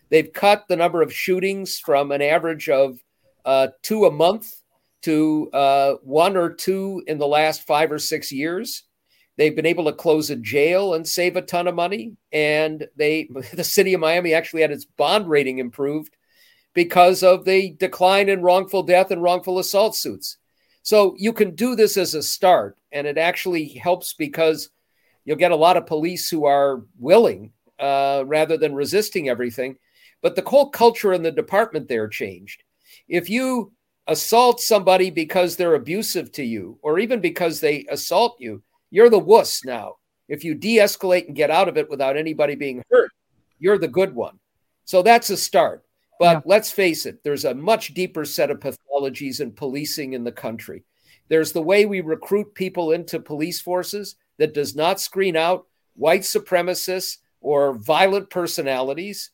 They've 0.09 0.33
cut 0.33 0.65
the 0.69 0.77
number 0.77 1.03
of 1.03 1.13
shootings 1.13 1.79
from 1.79 2.13
an 2.13 2.23
average 2.23 2.71
of 2.71 2.99
uh, 3.45 3.69
two 3.83 4.07
a 4.07 4.11
month 4.11 4.60
to 5.03 5.51
uh, 5.53 5.95
one 6.03 6.37
or 6.37 6.53
two 6.53 7.03
in 7.07 7.19
the 7.19 7.27
last 7.27 7.67
five 7.67 7.91
or 7.91 7.99
six 7.99 8.31
years. 8.31 8.85
They've 9.37 9.57
been 9.57 9.67
able 9.67 9.85
to 9.87 9.93
close 9.93 10.29
a 10.29 10.37
jail 10.37 10.95
and 10.95 11.09
save 11.09 11.37
a 11.37 11.43
ton 11.43 11.67
of 11.67 11.75
money. 11.75 12.17
And 12.33 12.87
they, 12.97 13.29
the 13.55 13.65
city 13.65 13.95
of 13.95 14.01
Miami 14.01 14.35
actually 14.35 14.63
had 14.63 14.71
its 14.73 14.85
bond 14.85 15.29
rating 15.29 15.59
improved 15.59 16.15
because 16.75 17.23
of 17.23 17.45
the 17.45 17.73
decline 17.73 18.29
in 18.29 18.43
wrongful 18.43 18.83
death 18.83 19.11
and 19.11 19.23
wrongful 19.23 19.59
assault 19.59 19.97
suits. 19.97 20.37
So 20.83 21.15
you 21.19 21.33
can 21.33 21.55
do 21.55 21.75
this 21.75 21.97
as 21.97 22.15
a 22.15 22.23
start, 22.23 22.79
and 22.93 23.07
it 23.07 23.19
actually 23.19 23.69
helps 23.69 24.15
because 24.15 24.71
you'll 25.25 25.37
get 25.37 25.53
a 25.53 25.57
lot 25.57 25.77
of 25.77 25.87
police 25.87 26.29
who 26.31 26.47
are 26.47 26.83
willing 26.99 27.53
uh, 27.79 28.25
rather 28.27 28.57
than 28.57 28.75
resisting 28.75 29.29
everything. 29.29 29.77
But 30.23 30.37
the 30.37 30.43
whole 30.43 30.71
culture 30.71 31.13
in 31.13 31.23
the 31.23 31.33
department 31.33 31.89
there 31.89 32.09
changed. 32.09 32.63
If 33.09 33.31
you 33.31 33.73
assault 34.07 34.61
somebody 34.61 35.11
because 35.11 35.57
they're 35.57 35.75
abusive 35.75 36.33
to 36.33 36.45
you, 36.45 36.79
or 36.83 36.99
even 36.99 37.21
because 37.21 37.61
they 37.61 37.87
assault 37.91 38.37
you, 38.39 38.63
you're 38.91 39.11
the 39.11 39.19
wuss 39.19 39.65
now. 39.65 39.97
If 40.29 40.45
you 40.45 40.55
de 40.55 40.79
escalate 40.79 41.27
and 41.27 41.37
get 41.37 41.51
out 41.51 41.69
of 41.69 41.77
it 41.77 41.91
without 41.91 42.17
anybody 42.17 42.55
being 42.55 42.83
hurt, 42.91 43.11
you're 43.59 43.79
the 43.79 43.89
good 43.89 44.15
one. 44.15 44.39
So 44.85 45.03
that's 45.03 45.31
a 45.31 45.37
start. 45.37 45.85
But 46.19 46.37
yeah. 46.37 46.41
let's 46.45 46.71
face 46.71 47.07
it, 47.07 47.23
there's 47.25 47.45
a 47.45 47.55
much 47.55 47.95
deeper 47.95 48.25
set 48.25 48.51
of 48.51 48.61
pathologies 48.61 49.41
in 49.41 49.53
policing 49.53 50.13
in 50.13 50.25
the 50.25 50.33
country. 50.33 50.85
There's 51.29 51.53
the 51.53 51.63
way 51.63 51.87
we 51.87 52.01
recruit 52.01 52.55
people 52.55 52.93
into 52.93 53.21
police 53.21 53.61
forces 53.61 54.17
that 54.39 54.55
does 54.55 54.75
not 54.75 55.01
screen 55.01 55.37
out 55.37 55.67
white 55.95 56.23
supremacists 56.23 57.19
or 57.41 57.75
violent 57.75 58.31
personalities. 58.31 59.31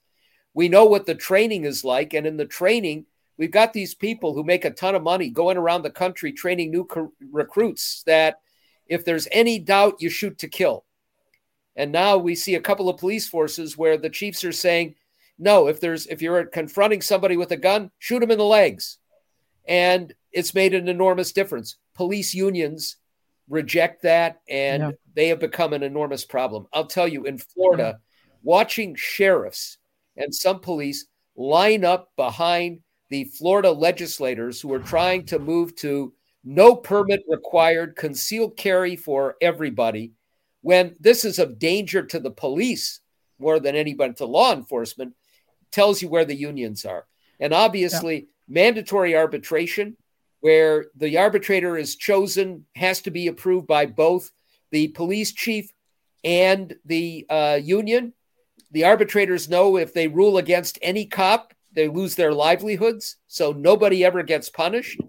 We 0.54 0.68
know 0.68 0.84
what 0.84 1.06
the 1.06 1.14
training 1.14 1.64
is 1.64 1.84
like. 1.84 2.14
And 2.14 2.26
in 2.26 2.36
the 2.36 2.46
training, 2.46 3.06
we've 3.38 3.50
got 3.50 3.72
these 3.72 3.94
people 3.94 4.34
who 4.34 4.44
make 4.44 4.64
a 4.64 4.70
ton 4.70 4.94
of 4.94 5.02
money 5.02 5.30
going 5.30 5.56
around 5.56 5.82
the 5.82 5.90
country 5.90 6.32
training 6.32 6.70
new 6.70 6.84
co- 6.84 7.12
recruits 7.30 8.02
that 8.06 8.40
if 8.86 9.04
there's 9.04 9.28
any 9.32 9.58
doubt, 9.58 9.96
you 10.00 10.08
shoot 10.08 10.38
to 10.38 10.48
kill. 10.48 10.84
And 11.74 11.92
now 11.92 12.16
we 12.16 12.34
see 12.34 12.54
a 12.54 12.60
couple 12.60 12.88
of 12.88 12.98
police 12.98 13.28
forces 13.28 13.76
where 13.76 13.98
the 13.98 14.10
chiefs 14.10 14.44
are 14.44 14.52
saying, 14.52 14.94
no, 15.38 15.68
if 15.68 15.80
there's 15.80 16.06
if 16.06 16.22
you're 16.22 16.46
confronting 16.46 17.02
somebody 17.02 17.36
with 17.36 17.50
a 17.52 17.56
gun, 17.56 17.90
shoot 17.98 18.20
them 18.20 18.30
in 18.30 18.38
the 18.38 18.44
legs. 18.44 18.98
And 19.68 20.14
it's 20.32 20.54
made 20.54 20.72
an 20.72 20.88
enormous 20.88 21.32
difference. 21.32 21.76
Police 21.94 22.32
unions 22.34 22.96
reject 23.48 24.02
that 24.02 24.40
and 24.48 24.82
yeah. 24.82 24.90
they 25.14 25.28
have 25.28 25.40
become 25.40 25.72
an 25.72 25.82
enormous 25.82 26.24
problem. 26.24 26.66
I'll 26.72 26.86
tell 26.86 27.06
you 27.06 27.24
in 27.24 27.38
Florida, 27.38 27.98
watching 28.42 28.94
sheriffs 28.94 29.76
and 30.16 30.34
some 30.34 30.60
police 30.60 31.06
line 31.36 31.84
up 31.84 32.10
behind 32.16 32.80
the 33.10 33.24
Florida 33.24 33.70
legislators 33.70 34.60
who 34.60 34.72
are 34.72 34.80
trying 34.80 35.24
to 35.26 35.38
move 35.38 35.74
to 35.76 36.12
no 36.44 36.76
permit 36.76 37.22
required 37.28 37.96
concealed 37.96 38.56
carry 38.56 38.96
for 38.96 39.36
everybody 39.40 40.12
when 40.62 40.94
this 41.00 41.24
is 41.24 41.38
of 41.38 41.58
danger 41.58 42.02
to 42.04 42.18
the 42.18 42.30
police 42.30 43.00
more 43.38 43.60
than 43.60 43.76
anybody 43.76 44.14
to 44.14 44.26
law 44.26 44.52
enforcement 44.52 45.14
tells 45.70 46.00
you 46.00 46.08
where 46.08 46.24
the 46.24 46.34
unions 46.34 46.84
are. 46.84 47.06
And 47.38 47.52
obviously, 47.52 48.16
yeah. 48.16 48.26
mandatory 48.48 49.16
arbitration, 49.16 49.96
where 50.40 50.86
the 50.96 51.18
arbitrator 51.18 51.76
is 51.76 51.96
chosen, 51.96 52.64
has 52.74 53.02
to 53.02 53.10
be 53.10 53.26
approved 53.26 53.66
by 53.66 53.86
both 53.86 54.30
the 54.70 54.88
police 54.88 55.32
chief 55.32 55.72
and 56.24 56.74
the 56.84 57.26
uh, 57.28 57.58
union. 57.62 58.12
The 58.72 58.84
arbitrators 58.84 59.48
know 59.48 59.76
if 59.76 59.94
they 59.94 60.08
rule 60.08 60.38
against 60.38 60.78
any 60.82 61.06
cop, 61.06 61.54
they 61.76 61.86
lose 61.86 62.16
their 62.16 62.32
livelihoods. 62.32 63.16
So 63.28 63.52
nobody 63.52 64.04
ever 64.04 64.24
gets 64.24 64.50
punished. 64.50 65.00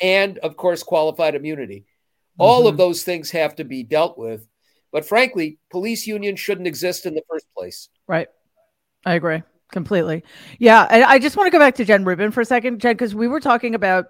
And 0.00 0.38
of 0.38 0.56
course, 0.56 0.82
qualified 0.82 1.34
immunity. 1.34 1.80
Mm-hmm. 1.80 2.42
All 2.42 2.66
of 2.66 2.72
mm-hmm. 2.72 2.78
those 2.78 3.02
things 3.02 3.30
have 3.32 3.56
to 3.56 3.64
be 3.64 3.82
dealt 3.82 4.16
with. 4.16 4.46
But 4.92 5.04
frankly, 5.04 5.58
police 5.70 6.06
unions 6.06 6.40
shouldn't 6.40 6.68
exist 6.68 7.04
in 7.04 7.14
the 7.14 7.24
first 7.28 7.46
place. 7.54 7.88
Right. 8.06 8.28
I 9.04 9.14
agree 9.14 9.42
completely. 9.72 10.22
Yeah, 10.58 10.86
and 10.88 11.04
I 11.04 11.18
just 11.18 11.36
want 11.36 11.48
to 11.48 11.50
go 11.50 11.58
back 11.58 11.74
to 11.74 11.84
Jen 11.84 12.04
Rubin 12.04 12.30
for 12.30 12.40
a 12.40 12.44
second, 12.44 12.80
Jen, 12.80 12.94
because 12.94 13.14
we 13.14 13.28
were 13.28 13.40
talking 13.40 13.74
about 13.74 14.06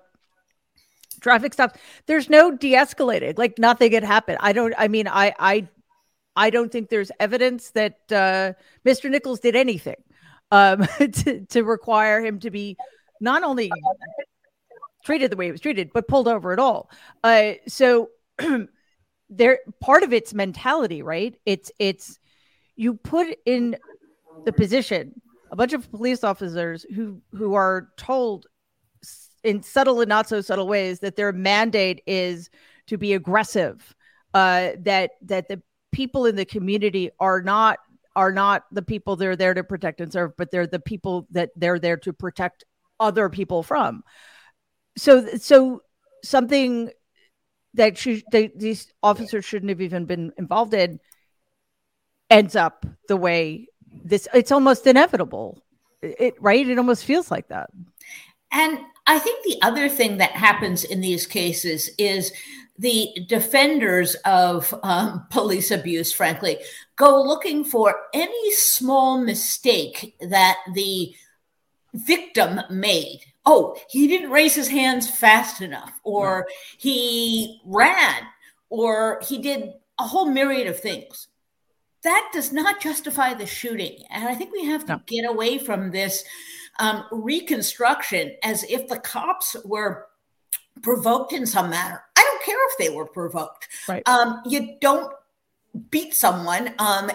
traffic 1.21 1.55
stops. 1.55 1.81
There's 2.07 2.29
no 2.29 2.53
de-escalating, 2.53 3.39
like 3.39 3.59
nothing 3.59 3.93
had 3.93 4.05
happened. 4.05 4.39
I 4.41 4.53
don't. 4.53 4.75
I 4.77 4.89
mean, 4.89 5.09
I 5.09 5.35
I 5.39 5.69
I 6.37 6.51
don't 6.51 6.71
think 6.71 6.91
there's 6.91 7.11
evidence 7.19 7.71
that 7.71 7.99
uh, 8.13 8.53
Mr. 8.87 9.11
Nichols 9.11 9.41
did 9.41 9.57
anything 9.57 9.97
um, 10.55 10.87
to 11.13 11.45
to 11.47 11.63
require 11.65 12.25
him 12.25 12.39
to 12.41 12.51
be 12.51 12.77
not 13.21 13.43
only 13.43 13.71
treated 15.05 15.31
the 15.31 15.37
way 15.37 15.47
he 15.47 15.53
was 15.53 15.61
treated, 15.61 15.91
but 15.93 16.09
pulled 16.09 16.29
over 16.29 16.53
at 16.53 16.59
all. 16.59 16.91
Uh, 17.23 17.53
so 17.67 18.11
there, 19.29 19.59
part 19.81 20.03
of 20.03 20.13
its 20.13 20.33
mentality, 20.33 21.03
right? 21.03 21.35
It's 21.45 21.73
it's 21.79 22.19
you 22.77 22.95
put 22.95 23.37
in 23.45 23.77
the 24.45 24.53
position 24.53 25.21
a 25.51 25.57
bunch 25.57 25.73
of 25.73 25.91
police 25.91 26.23
officers 26.23 26.87
who 26.95 27.21
who 27.33 27.55
are 27.55 27.89
told 27.97 28.47
in 29.43 29.63
subtle 29.63 30.01
and 30.01 30.09
not 30.09 30.29
so 30.29 30.41
subtle 30.41 30.69
ways 30.69 31.01
that 31.01 31.17
their 31.17 31.33
mandate 31.33 32.01
is 32.07 32.49
to 32.87 32.97
be 32.97 33.13
aggressive 33.13 33.95
uh, 34.35 34.71
that 34.79 35.13
that 35.23 35.49
the 35.49 35.61
people 35.93 36.27
in 36.27 36.35
the 36.35 36.45
community 36.45 37.11
are 37.21 37.41
not 37.41 37.79
are 38.17 38.33
not 38.33 38.65
the 38.71 38.83
people 38.83 39.17
they're 39.17 39.37
there 39.37 39.55
to 39.55 39.65
protect 39.65 40.01
and 40.01 40.13
serve 40.13 40.37
but 40.37 40.51
they're 40.51 40.67
the 40.67 40.81
people 40.81 41.27
that 41.31 41.51
they're 41.57 41.79
there 41.79 41.97
to 41.97 42.13
protect 42.13 42.65
other 43.01 43.29
people 43.29 43.63
from. 43.63 44.03
So 44.97 45.37
so 45.37 45.83
something 46.23 46.91
that 47.75 47.99
should, 47.99 48.23
they, 48.31 48.53
these 48.55 48.93
officers 49.03 49.45
shouldn't 49.45 49.71
have 49.71 49.81
even 49.81 50.05
been 50.05 50.33
involved 50.39 50.75
in 50.75 51.01
ends 52.31 52.57
up 52.57 52.87
the 53.09 53.17
way 53.17 53.67
this 54.05 54.27
it's 54.35 54.53
almost 54.53 54.87
inevitable. 54.87 55.63
It 56.03 56.35
right? 56.41 56.67
It 56.67 56.79
almost 56.79 57.05
feels 57.05 57.31
like 57.31 57.49
that. 57.49 57.71
And 58.53 58.79
i 59.07 59.19
think 59.19 59.45
the 59.45 59.59
other 59.63 59.89
thing 59.89 60.17
that 60.17 60.31
happens 60.31 60.83
in 60.85 61.01
these 61.01 61.27
cases 61.27 61.91
is 61.99 62.33
the 62.79 63.25
defenders 63.29 64.15
of 64.25 64.75
um, 64.83 65.27
police 65.31 65.71
abuse 65.71 66.13
frankly 66.13 66.59
go 66.97 67.23
looking 67.23 67.65
for 67.65 67.95
any 68.13 68.53
small 68.53 69.19
mistake 69.19 70.17
that 70.21 70.57
the 70.75 71.15
victim 71.93 72.61
made 72.71 73.21
oh 73.47 73.77
he 73.89 74.09
didn't 74.09 74.31
raise 74.31 74.55
his 74.55 74.69
hands 74.69 75.09
fast 75.09 75.61
enough 75.61 75.93
or 76.03 76.47
he 76.77 77.61
ran 77.65 78.23
or 78.69 79.21
he 79.23 79.39
did 79.39 79.73
a 79.99 80.07
whole 80.07 80.27
myriad 80.27 80.67
of 80.67 80.79
things 80.79 81.29
that 82.05 82.31
does 82.33 82.53
not 82.53 82.81
justify 82.81 83.35
the 83.35 83.47
shooting. 83.47 84.05
And 84.11 84.29
I 84.29 84.35
think 84.35 84.53
we 84.53 84.67
have 84.67 84.85
to 84.87 84.93
no. 84.93 85.01
get 85.07 85.29
away 85.29 85.59
from 85.59 85.91
this 85.91 86.23
um, 86.79 87.05
reconstruction 87.11 88.37
as 88.43 88.63
if 88.65 88.87
the 88.89 88.99
cops 88.99 89.57
were 89.65 90.07
provoked 90.83 91.33
in 91.33 91.47
some 91.47 91.71
manner. 91.71 92.03
Care 92.45 92.57
if 92.71 92.79
they 92.79 92.95
were 92.95 93.07
provoked. 93.07 93.69
Right. 93.89 94.03
Um, 94.07 94.43
you 94.47 94.77
don't 94.81 95.13
beat 95.91 96.15
someone 96.15 96.75
um, 96.79 97.11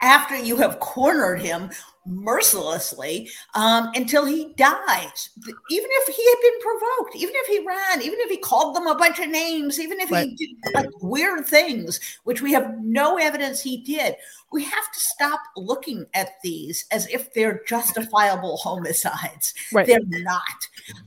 after 0.00 0.36
you 0.36 0.56
have 0.58 0.80
cornered 0.80 1.40
him 1.40 1.70
mercilessly 2.06 3.30
um, 3.54 3.90
until 3.94 4.26
he 4.26 4.52
dies. 4.56 5.30
Even 5.70 5.88
if 5.90 6.14
he 6.14 6.28
had 6.28 6.38
been 6.42 6.60
provoked, 6.60 7.16
even 7.16 7.34
if 7.36 7.46
he 7.46 7.66
ran, 7.66 8.02
even 8.02 8.18
if 8.20 8.30
he 8.30 8.36
called 8.36 8.76
them 8.76 8.86
a 8.86 8.94
bunch 8.94 9.18
of 9.18 9.28
names, 9.28 9.80
even 9.80 9.98
if 10.00 10.10
right. 10.10 10.28
he 10.28 10.34
did 10.36 10.74
like 10.74 10.90
weird 11.00 11.46
things, 11.46 12.00
which 12.24 12.42
we 12.42 12.52
have 12.52 12.78
no 12.82 13.16
evidence 13.16 13.62
he 13.62 13.78
did, 13.78 14.16
we 14.54 14.62
have 14.62 14.92
to 14.92 15.00
stop 15.00 15.40
looking 15.56 16.06
at 16.14 16.40
these 16.44 16.86
as 16.92 17.08
if 17.08 17.34
they're 17.34 17.62
justifiable 17.66 18.56
homicides. 18.56 19.52
Right. 19.72 19.84
They're 19.84 19.98
not. 20.04 20.42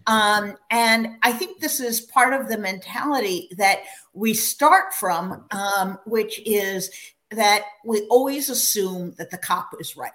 Um, 0.06 0.58
and 0.70 1.16
I 1.24 1.32
think 1.32 1.62
this 1.62 1.80
is 1.80 2.02
part 2.02 2.34
of 2.34 2.50
the 2.50 2.58
mentality 2.58 3.48
that 3.58 3.84
we 4.14 4.34
start 4.34 4.94
from, 4.94 5.46
um, 5.52 5.98
which 6.06 6.42
is 6.46 6.92
that 7.32 7.64
we 7.86 8.02
always 8.10 8.50
assume 8.50 9.16
that 9.18 9.32
the 9.32 9.38
cop 9.38 9.70
is 9.80 9.96
right. 9.96 10.12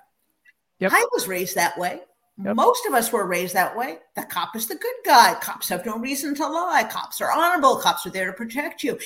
Yep. 0.80 0.92
I 0.94 1.06
was 1.12 1.26
raised 1.26 1.54
that 1.54 1.78
way. 1.78 2.00
Yep. 2.44 2.56
Most 2.56 2.84
of 2.84 2.92
us 2.92 3.12
were 3.12 3.26
raised 3.26 3.54
that 3.54 3.74
way. 3.74 3.98
The 4.14 4.24
cop 4.24 4.54
is 4.56 4.66
the 4.66 4.74
good 4.74 4.94
guy. 5.06 5.36
Cops 5.40 5.70
have 5.70 5.86
no 5.86 5.96
reason 5.98 6.34
to 6.34 6.46
lie. 6.46 6.84
Cops 6.84 7.22
are 7.22 7.32
honorable. 7.32 7.76
Cops 7.76 8.04
are 8.06 8.10
there 8.10 8.26
to 8.26 8.32
protect 8.34 8.82
you. 8.82 8.98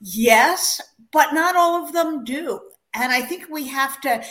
Yes, 0.00 0.80
but 1.10 1.32
not 1.32 1.56
all 1.56 1.84
of 1.84 1.92
them 1.92 2.22
do. 2.22 2.60
And 2.94 3.12
I 3.12 3.22
think 3.22 3.48
we 3.50 3.66
have 3.68 4.00
to, 4.02 4.22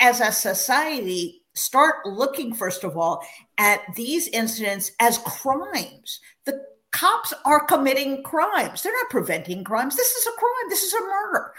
as 0.00 0.20
a 0.20 0.32
society, 0.32 1.42
start 1.54 2.06
looking, 2.06 2.54
first 2.54 2.84
of 2.84 2.96
all, 2.96 3.24
at 3.58 3.80
these 3.94 4.28
incidents 4.28 4.92
as 5.00 5.18
crimes. 5.18 6.20
The 6.44 6.64
cops 6.94 7.34
are 7.44 7.66
committing 7.66 8.22
crimes. 8.22 8.82
They're 8.82 8.92
not 8.92 9.10
preventing 9.10 9.64
crimes. 9.64 9.96
This 9.96 10.12
is 10.12 10.26
a 10.26 10.38
crime. 10.38 10.68
This 10.68 10.84
is 10.84 10.94
a 10.94 11.00
murder. 11.00 11.52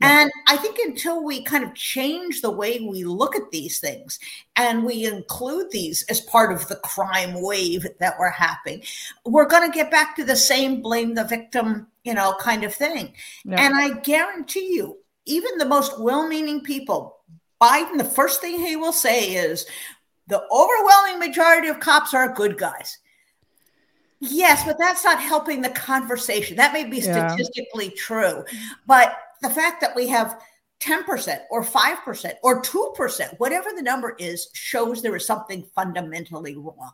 Yeah. 0.00 0.22
And 0.22 0.30
I 0.48 0.58
think 0.58 0.78
until 0.84 1.24
we 1.24 1.42
kind 1.42 1.64
of 1.64 1.74
change 1.74 2.42
the 2.42 2.50
way 2.50 2.80
we 2.80 3.04
look 3.04 3.34
at 3.34 3.50
these 3.50 3.80
things 3.80 4.18
and 4.54 4.84
we 4.84 5.06
include 5.06 5.70
these 5.70 6.04
as 6.10 6.20
part 6.20 6.52
of 6.52 6.68
the 6.68 6.76
crime 6.76 7.40
wave 7.40 7.86
that 8.00 8.18
we're 8.18 8.30
having, 8.30 8.82
we're 9.24 9.48
going 9.48 9.70
to 9.70 9.74
get 9.74 9.90
back 9.90 10.14
to 10.16 10.24
the 10.24 10.36
same 10.36 10.82
blame 10.82 11.14
the 11.14 11.24
victim, 11.24 11.86
you 12.04 12.12
know, 12.12 12.34
kind 12.38 12.62
of 12.62 12.74
thing. 12.74 13.14
Yeah. 13.46 13.64
And 13.64 13.74
I 13.74 13.98
guarantee 14.00 14.74
you, 14.74 14.98
even 15.26 15.58
the 15.58 15.66
most 15.66 16.00
well 16.00 16.26
meaning 16.26 16.62
people, 16.62 17.18
Biden, 17.60 17.98
the 17.98 18.04
first 18.04 18.40
thing 18.40 18.58
he 18.58 18.76
will 18.76 18.92
say 18.92 19.34
is 19.34 19.66
the 20.26 20.42
overwhelming 20.50 21.18
majority 21.18 21.68
of 21.68 21.80
cops 21.80 22.14
are 22.14 22.32
good 22.32 22.58
guys. 22.58 22.98
Yes, 24.20 24.64
but 24.64 24.78
that's 24.78 25.04
not 25.04 25.20
helping 25.20 25.62
the 25.62 25.70
conversation. 25.70 26.56
That 26.56 26.72
may 26.72 26.84
be 26.84 27.00
statistically 27.00 27.86
yeah. 27.86 27.96
true. 27.96 28.44
But 28.86 29.16
the 29.42 29.50
fact 29.50 29.80
that 29.80 29.96
we 29.96 30.06
have 30.08 30.40
10% 30.80 31.40
or 31.50 31.64
5% 31.64 32.32
or 32.42 32.62
2%, 32.62 33.38
whatever 33.38 33.70
the 33.74 33.82
number 33.82 34.14
is, 34.18 34.48
shows 34.52 35.02
there 35.02 35.16
is 35.16 35.26
something 35.26 35.64
fundamentally 35.74 36.56
wrong. 36.56 36.92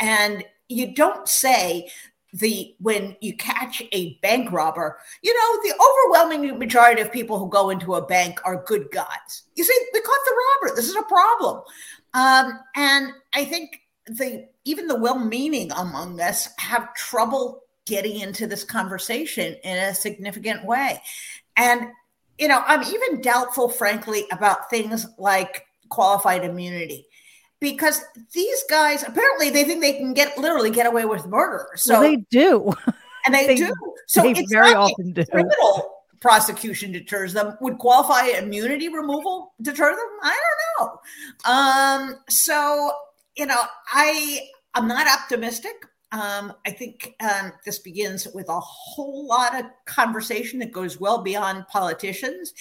And 0.00 0.44
you 0.68 0.94
don't 0.94 1.26
say 1.28 1.90
the 2.32 2.74
when 2.80 3.16
you 3.20 3.36
catch 3.36 3.82
a 3.92 4.14
bank 4.20 4.52
robber, 4.52 4.98
you 5.22 5.34
know, 5.34 5.62
the 5.62 5.74
overwhelming 5.84 6.58
majority 6.58 7.00
of 7.00 7.12
people 7.12 7.38
who 7.38 7.48
go 7.48 7.70
into 7.70 7.94
a 7.94 8.06
bank 8.06 8.40
are 8.44 8.62
good 8.64 8.90
guys. 8.90 9.42
You 9.54 9.64
see, 9.64 9.78
we 9.92 10.00
caught 10.00 10.18
the 10.24 10.36
robber. 10.62 10.76
This 10.76 10.88
is 10.88 10.96
a 10.96 11.02
problem. 11.02 11.62
Um, 12.14 12.58
and 12.74 13.12
I 13.34 13.44
think 13.44 13.80
the 14.06 14.48
even 14.64 14.86
the 14.86 14.98
well-meaning 14.98 15.72
among 15.72 16.20
us 16.20 16.48
have 16.58 16.94
trouble 16.94 17.62
getting 17.86 18.20
into 18.20 18.46
this 18.46 18.64
conversation 18.64 19.56
in 19.62 19.76
a 19.78 19.94
significant 19.94 20.64
way. 20.64 21.00
And 21.56 21.88
you 22.38 22.48
know, 22.48 22.62
I'm 22.66 22.82
even 22.82 23.22
doubtful, 23.22 23.68
frankly, 23.70 24.24
about 24.30 24.68
things 24.68 25.06
like 25.18 25.66
qualified 25.88 26.44
immunity 26.44 27.06
because 27.60 28.00
these 28.32 28.62
guys 28.68 29.02
apparently 29.02 29.50
they 29.50 29.64
think 29.64 29.80
they 29.80 29.94
can 29.94 30.14
get 30.14 30.36
literally 30.38 30.70
get 30.70 30.86
away 30.86 31.04
with 31.04 31.26
murder. 31.26 31.68
So 31.76 31.94
well, 31.94 32.02
they 32.02 32.16
do, 32.30 32.72
and 33.24 33.34
they, 33.34 33.46
they 33.48 33.54
do. 33.54 33.72
So 34.06 34.22
they 34.22 34.32
it's 34.32 34.52
very 34.52 34.74
often 34.74 35.12
do. 35.12 35.24
Criminal 35.24 35.92
prosecution 36.20 36.92
deters 36.92 37.32
them. 37.32 37.56
Would 37.60 37.78
qualified 37.78 38.42
immunity 38.42 38.88
removal 38.88 39.54
deter 39.62 39.90
them? 39.90 40.08
I 40.22 40.40
don't 40.78 40.88
know. 40.88 41.00
Um, 41.50 42.14
so 42.28 42.92
you 43.36 43.46
know, 43.46 43.62
I 43.92 44.40
I'm 44.74 44.88
not 44.88 45.06
optimistic. 45.06 45.74
Um, 46.12 46.52
I 46.64 46.70
think 46.70 47.14
um, 47.20 47.52
this 47.64 47.80
begins 47.80 48.28
with 48.32 48.48
a 48.48 48.60
whole 48.60 49.26
lot 49.26 49.58
of 49.58 49.66
conversation 49.86 50.60
that 50.60 50.72
goes 50.72 51.00
well 51.00 51.22
beyond 51.22 51.66
politicians, 51.68 52.52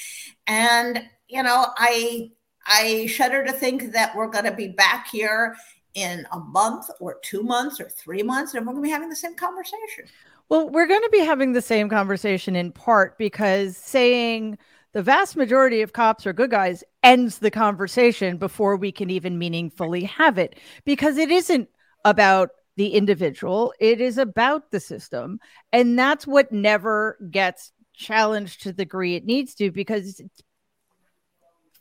and 0.47 1.03
you 1.27 1.43
know, 1.43 1.67
I 1.77 2.31
I 2.65 3.05
shudder 3.07 3.45
to 3.45 3.51
think 3.51 3.91
that 3.93 4.15
we're 4.15 4.27
going 4.27 4.45
to 4.45 4.53
be 4.53 4.69
back 4.69 5.07
here 5.10 5.55
in 5.93 6.25
a 6.31 6.39
month 6.39 6.89
or 7.00 7.19
two 7.24 7.43
months 7.43 7.79
or 7.79 7.89
three 7.89 8.24
months, 8.24 8.53
and 8.53 8.65
we're 8.65 8.74
going 8.74 8.84
to 8.84 8.88
be 8.88 8.91
having 8.91 9.10
the 9.10 9.15
same 9.15 9.36
conversation. 9.36 10.05
Well, 10.50 10.69
we're 10.69 10.88
going 10.88 11.01
to 11.01 11.10
be 11.12 11.19
having 11.19 11.53
the 11.53 11.62
same 11.62 11.89
conversation 11.89 12.55
in 12.55 12.72
part 12.72 13.17
because 13.17 13.78
saying 13.78 14.58
the 14.93 15.01
vast 15.01 15.36
majority 15.36 15.82
of 15.82 15.93
cops 15.93 16.28
are 16.28 16.34
good 16.34 16.51
guys 16.51 16.84
ends 17.04 17.39
the 17.39 17.51
conversation 17.51 18.38
before 18.38 18.75
we 18.75 18.91
can 18.91 19.10
even 19.10 19.39
meaningfully 19.39 20.04
have 20.04 20.38
it 20.38 20.60
because 20.86 21.17
it 21.17 21.32
isn't 21.32 21.67
about 22.04 22.49
the 22.78 22.89
individual, 22.89 23.73
it 23.80 24.01
is 24.01 24.17
about 24.17 24.69
the 24.71 24.80
system. 24.80 25.39
And 25.71 25.97
that's 25.97 26.28
what 26.28 26.51
never 26.51 27.17
gets 27.32 27.71
challenged 27.93 28.63
to 28.63 28.69
the 28.69 28.84
degree 28.84 29.15
it 29.15 29.25
needs 29.25 29.56
to 29.56 29.71
because 29.71 30.21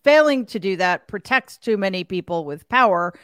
failing 0.05 0.47
to 0.47 0.59
do 0.61 0.77
that 0.77 1.09
protects 1.09 1.59
too 1.59 1.77
many 1.77 2.05
people 2.05 2.45
with 2.45 2.69
power. 2.69 3.15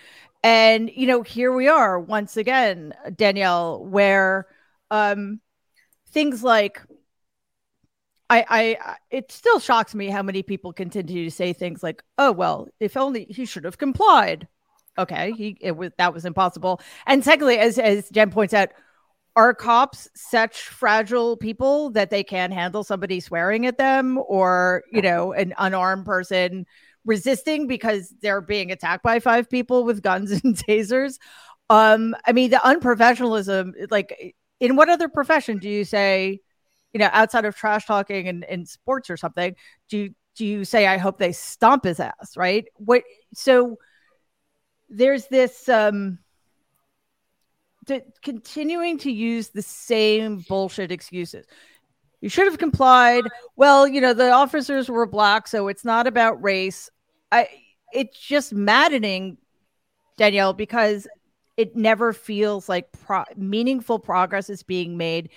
And, 0.43 0.90
you 0.95 1.07
know, 1.07 1.23
here 1.23 1.53
we 1.53 1.69
are 1.69 2.01
once 2.01 2.37
again, 2.37 2.95
Danielle, 3.14 3.85
where 3.85 4.47
um, 4.90 5.40
things 6.11 6.43
like 6.43 6.81
I, 8.31 8.47
I, 8.49 8.97
it 9.11 9.33
still 9.33 9.59
shocks 9.59 9.95
me 9.95 10.09
how 10.09 10.23
many 10.23 10.43
people 10.45 10.73
continue 10.73 11.25
to 11.25 11.31
say 11.31 11.53
things 11.53 11.83
like, 11.83 12.03
"Oh 12.16 12.31
well, 12.31 12.69
if 12.79 12.97
only 12.97 13.27
he 13.29 13.45
should 13.45 13.64
have 13.64 13.77
complied." 13.79 14.47
Okay, 14.97 15.33
he 15.33 15.57
it 15.61 15.77
was 15.77 15.90
that 15.99 16.14
was 16.14 16.25
impossible. 16.25 16.81
And 17.07 17.25
secondly, 17.25 17.59
as 17.59 17.77
as 17.79 18.09
Jen 18.11 18.31
points 18.31 18.55
out, 18.55 18.71
are 19.37 19.55
cops 19.55 20.09
such 20.14 20.62
fragile 20.62 21.37
people 21.37 21.90
that 21.90 22.11
they 22.11 22.25
can't 22.25 22.53
handle 22.53 22.85
somebody 22.85 23.21
swearing 23.21 23.66
at 23.66 23.79
them 23.79 24.19
or 24.27 24.83
you 24.93 25.03
know 25.03 25.33
an 25.33 25.55
unarmed 25.59 26.05
person 26.05 26.66
resisting 27.05 27.66
because 27.66 28.12
they're 28.21 28.40
being 28.40 28.71
attacked 28.71 29.03
by 29.03 29.19
five 29.19 29.49
people 29.49 29.85
with 29.85 30.03
guns 30.03 30.31
and 30.45 30.57
tasers? 30.57 31.19
Um 31.69 32.16
i 32.27 32.33
mean 32.33 32.51
the 32.51 32.57
unprofessionalism 32.57 33.73
like 33.90 34.35
in 34.59 34.77
what 34.77 34.88
other 34.88 35.09
profession 35.09 35.59
do 35.59 35.69
you 35.69 35.85
say 35.85 36.40
you 36.93 36.99
know 36.99 37.09
outside 37.12 37.45
of 37.45 37.55
trash 37.55 37.87
talking 37.87 38.29
and 38.29 38.45
in 38.45 38.66
sports 38.66 39.09
or 39.09 39.16
something 39.16 39.55
do 39.88 39.99
you 39.99 40.14
do 40.37 40.45
you 40.47 40.64
say 40.64 40.87
i 40.87 40.97
hope 40.97 41.19
they 41.19 41.33
stomp 41.33 41.85
his 41.85 42.01
ass 42.01 42.37
right? 42.37 42.66
What 42.77 43.03
so 43.35 43.77
there's 44.88 45.27
this 45.27 45.69
um 45.69 46.19
continuing 48.22 48.98
to 48.98 49.11
use 49.11 49.48
the 49.48 49.62
same 49.62 50.44
bullshit 50.48 50.92
excuses. 50.92 51.46
You 52.20 52.29
should 52.29 52.46
have 52.46 52.59
complied. 52.59 53.24
Well, 53.57 53.88
you 53.88 54.00
know, 54.00 54.12
the 54.12 54.31
officers 54.31 54.88
were 54.88 55.07
black, 55.07 55.48
so 55.48 55.68
it's 55.68 55.85
not 55.85 56.07
about 56.07 56.42
race. 56.42 56.90
I 57.33 57.48
it's 57.92 58.18
just 58.18 58.53
maddening, 58.53 59.38
Danielle, 60.16 60.53
because 60.53 61.09
it 61.57 61.76
never 61.76 62.12
feels 62.12 62.68
like 62.68 62.92
pro- 62.92 63.24
meaningful 63.37 63.98
progress 63.98 64.50
is 64.50 64.62
being 64.62 64.96
made. 64.96 65.31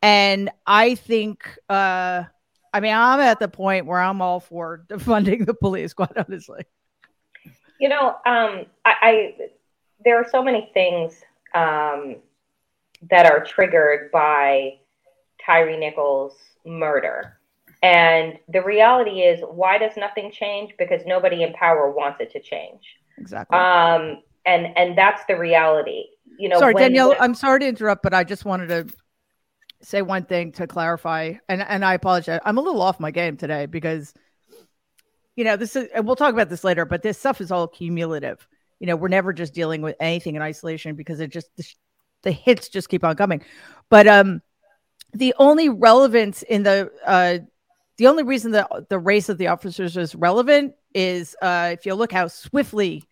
And 0.00 0.50
I 0.66 0.94
think 0.94 1.58
uh 1.68 2.24
I 2.72 2.80
mean, 2.80 2.94
I'm 2.94 3.20
at 3.20 3.40
the 3.40 3.48
point 3.48 3.86
where 3.86 4.00
I'm 4.00 4.20
all 4.20 4.40
for 4.40 4.84
defunding 4.88 5.46
the 5.46 5.54
police, 5.54 5.94
quite 5.94 6.16
honestly. 6.16 6.64
You 7.80 7.88
know, 7.88 8.08
um, 8.26 8.66
I, 8.84 8.94
I 9.02 9.34
there 10.04 10.18
are 10.18 10.26
so 10.30 10.42
many 10.42 10.70
things 10.74 11.22
um, 11.54 12.16
that 13.10 13.26
are 13.26 13.44
triggered 13.44 14.10
by 14.10 14.78
Tyre 15.44 15.76
Nichols' 15.78 16.36
murder. 16.66 17.38
And 17.82 18.38
the 18.48 18.62
reality 18.62 19.20
is, 19.20 19.40
why 19.48 19.78
does 19.78 19.92
nothing 19.96 20.32
change? 20.32 20.74
Because 20.78 21.02
nobody 21.06 21.42
in 21.44 21.52
power 21.52 21.90
wants 21.90 22.20
it 22.20 22.32
to 22.32 22.40
change. 22.40 22.82
Exactly. 23.18 23.56
Um, 23.56 24.22
and 24.46 24.76
and 24.76 24.98
that's 24.98 25.22
the 25.28 25.36
reality. 25.36 26.06
You 26.38 26.48
know. 26.48 26.58
Sorry, 26.58 26.74
when, 26.74 26.82
Danielle. 26.82 27.10
When, 27.10 27.20
I'm 27.20 27.34
sorry 27.34 27.60
to 27.60 27.68
interrupt, 27.68 28.02
but 28.02 28.14
I 28.14 28.24
just 28.24 28.44
wanted 28.44 28.68
to 28.68 28.94
say 29.80 30.02
one 30.02 30.24
thing 30.24 30.52
to 30.52 30.66
clarify, 30.66 31.34
and 31.48 31.62
and 31.62 31.84
I 31.84 31.94
apologize. 31.94 32.40
I'm 32.44 32.58
a 32.58 32.60
little 32.60 32.82
off 32.82 32.98
my 32.98 33.12
game 33.12 33.36
today 33.36 33.66
because, 33.66 34.12
you 35.36 35.44
know, 35.44 35.56
this 35.56 35.76
is, 35.76 35.88
and 35.94 36.04
we'll 36.04 36.16
talk 36.16 36.32
about 36.32 36.48
this 36.48 36.64
later. 36.64 36.84
But 36.84 37.02
this 37.02 37.18
stuff 37.18 37.40
is 37.40 37.52
all 37.52 37.68
cumulative 37.68 38.46
you 38.80 38.86
know 38.86 38.96
we're 38.96 39.08
never 39.08 39.32
just 39.32 39.54
dealing 39.54 39.82
with 39.82 39.96
anything 40.00 40.36
in 40.36 40.42
isolation 40.42 40.94
because 40.94 41.20
it 41.20 41.30
just 41.30 41.54
the, 41.56 41.64
the 42.22 42.32
hits 42.32 42.68
just 42.68 42.88
keep 42.88 43.04
on 43.04 43.16
coming. 43.16 43.42
But 43.88 44.06
um 44.06 44.42
the 45.12 45.34
only 45.38 45.68
relevance 45.68 46.42
in 46.42 46.62
the 46.62 46.90
uh 47.04 47.38
the 47.96 48.06
only 48.06 48.22
reason 48.22 48.52
that 48.52 48.70
the 48.88 48.98
race 48.98 49.28
of 49.28 49.38
the 49.38 49.48
officers 49.48 49.96
is 49.96 50.14
relevant 50.14 50.74
is 50.94 51.36
uh 51.42 51.70
if 51.72 51.86
you 51.86 51.94
look 51.94 52.12
how 52.12 52.28
swiftly 52.28 53.04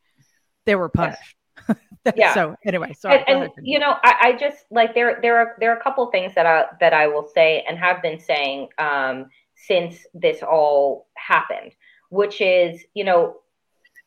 they 0.64 0.74
were 0.74 0.88
punished. 0.88 1.36
Yes. 1.68 1.78
yeah. 2.16 2.34
So 2.34 2.56
anyway 2.64 2.92
sorry 2.92 3.24
and, 3.26 3.44
and 3.44 3.52
you 3.62 3.78
know 3.78 3.96
I, 4.02 4.16
I, 4.20 4.32
just 4.34 4.64
like 4.70 4.94
there 4.94 5.18
there 5.22 5.38
are 5.38 5.56
there 5.58 5.72
are 5.72 5.78
a 5.78 5.82
couple 5.82 6.06
things 6.10 6.34
that 6.34 6.46
i 6.46 6.64
that 6.78 6.92
i 6.92 7.08
will 7.08 7.28
say 7.34 7.64
and 7.68 7.76
have 7.78 8.00
been 8.02 8.20
saying 8.20 8.68
um 8.78 9.26
since 9.56 10.06
this 10.14 10.42
all 10.42 11.08
happened 11.14 11.72
which 12.10 12.40
is 12.40 12.84
you 12.94 13.02
know 13.02 13.36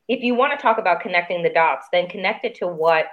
if 0.10 0.24
you 0.24 0.36
want 0.36 0.52
to 0.52 0.62
talk 0.62 0.80
about 0.80 1.02
connecting 1.02 1.44
the 1.44 1.50
dots, 1.50 1.88
then 1.94 2.10
connect 2.10 2.44
it 2.44 2.56
to 2.56 2.68
what 2.68 3.06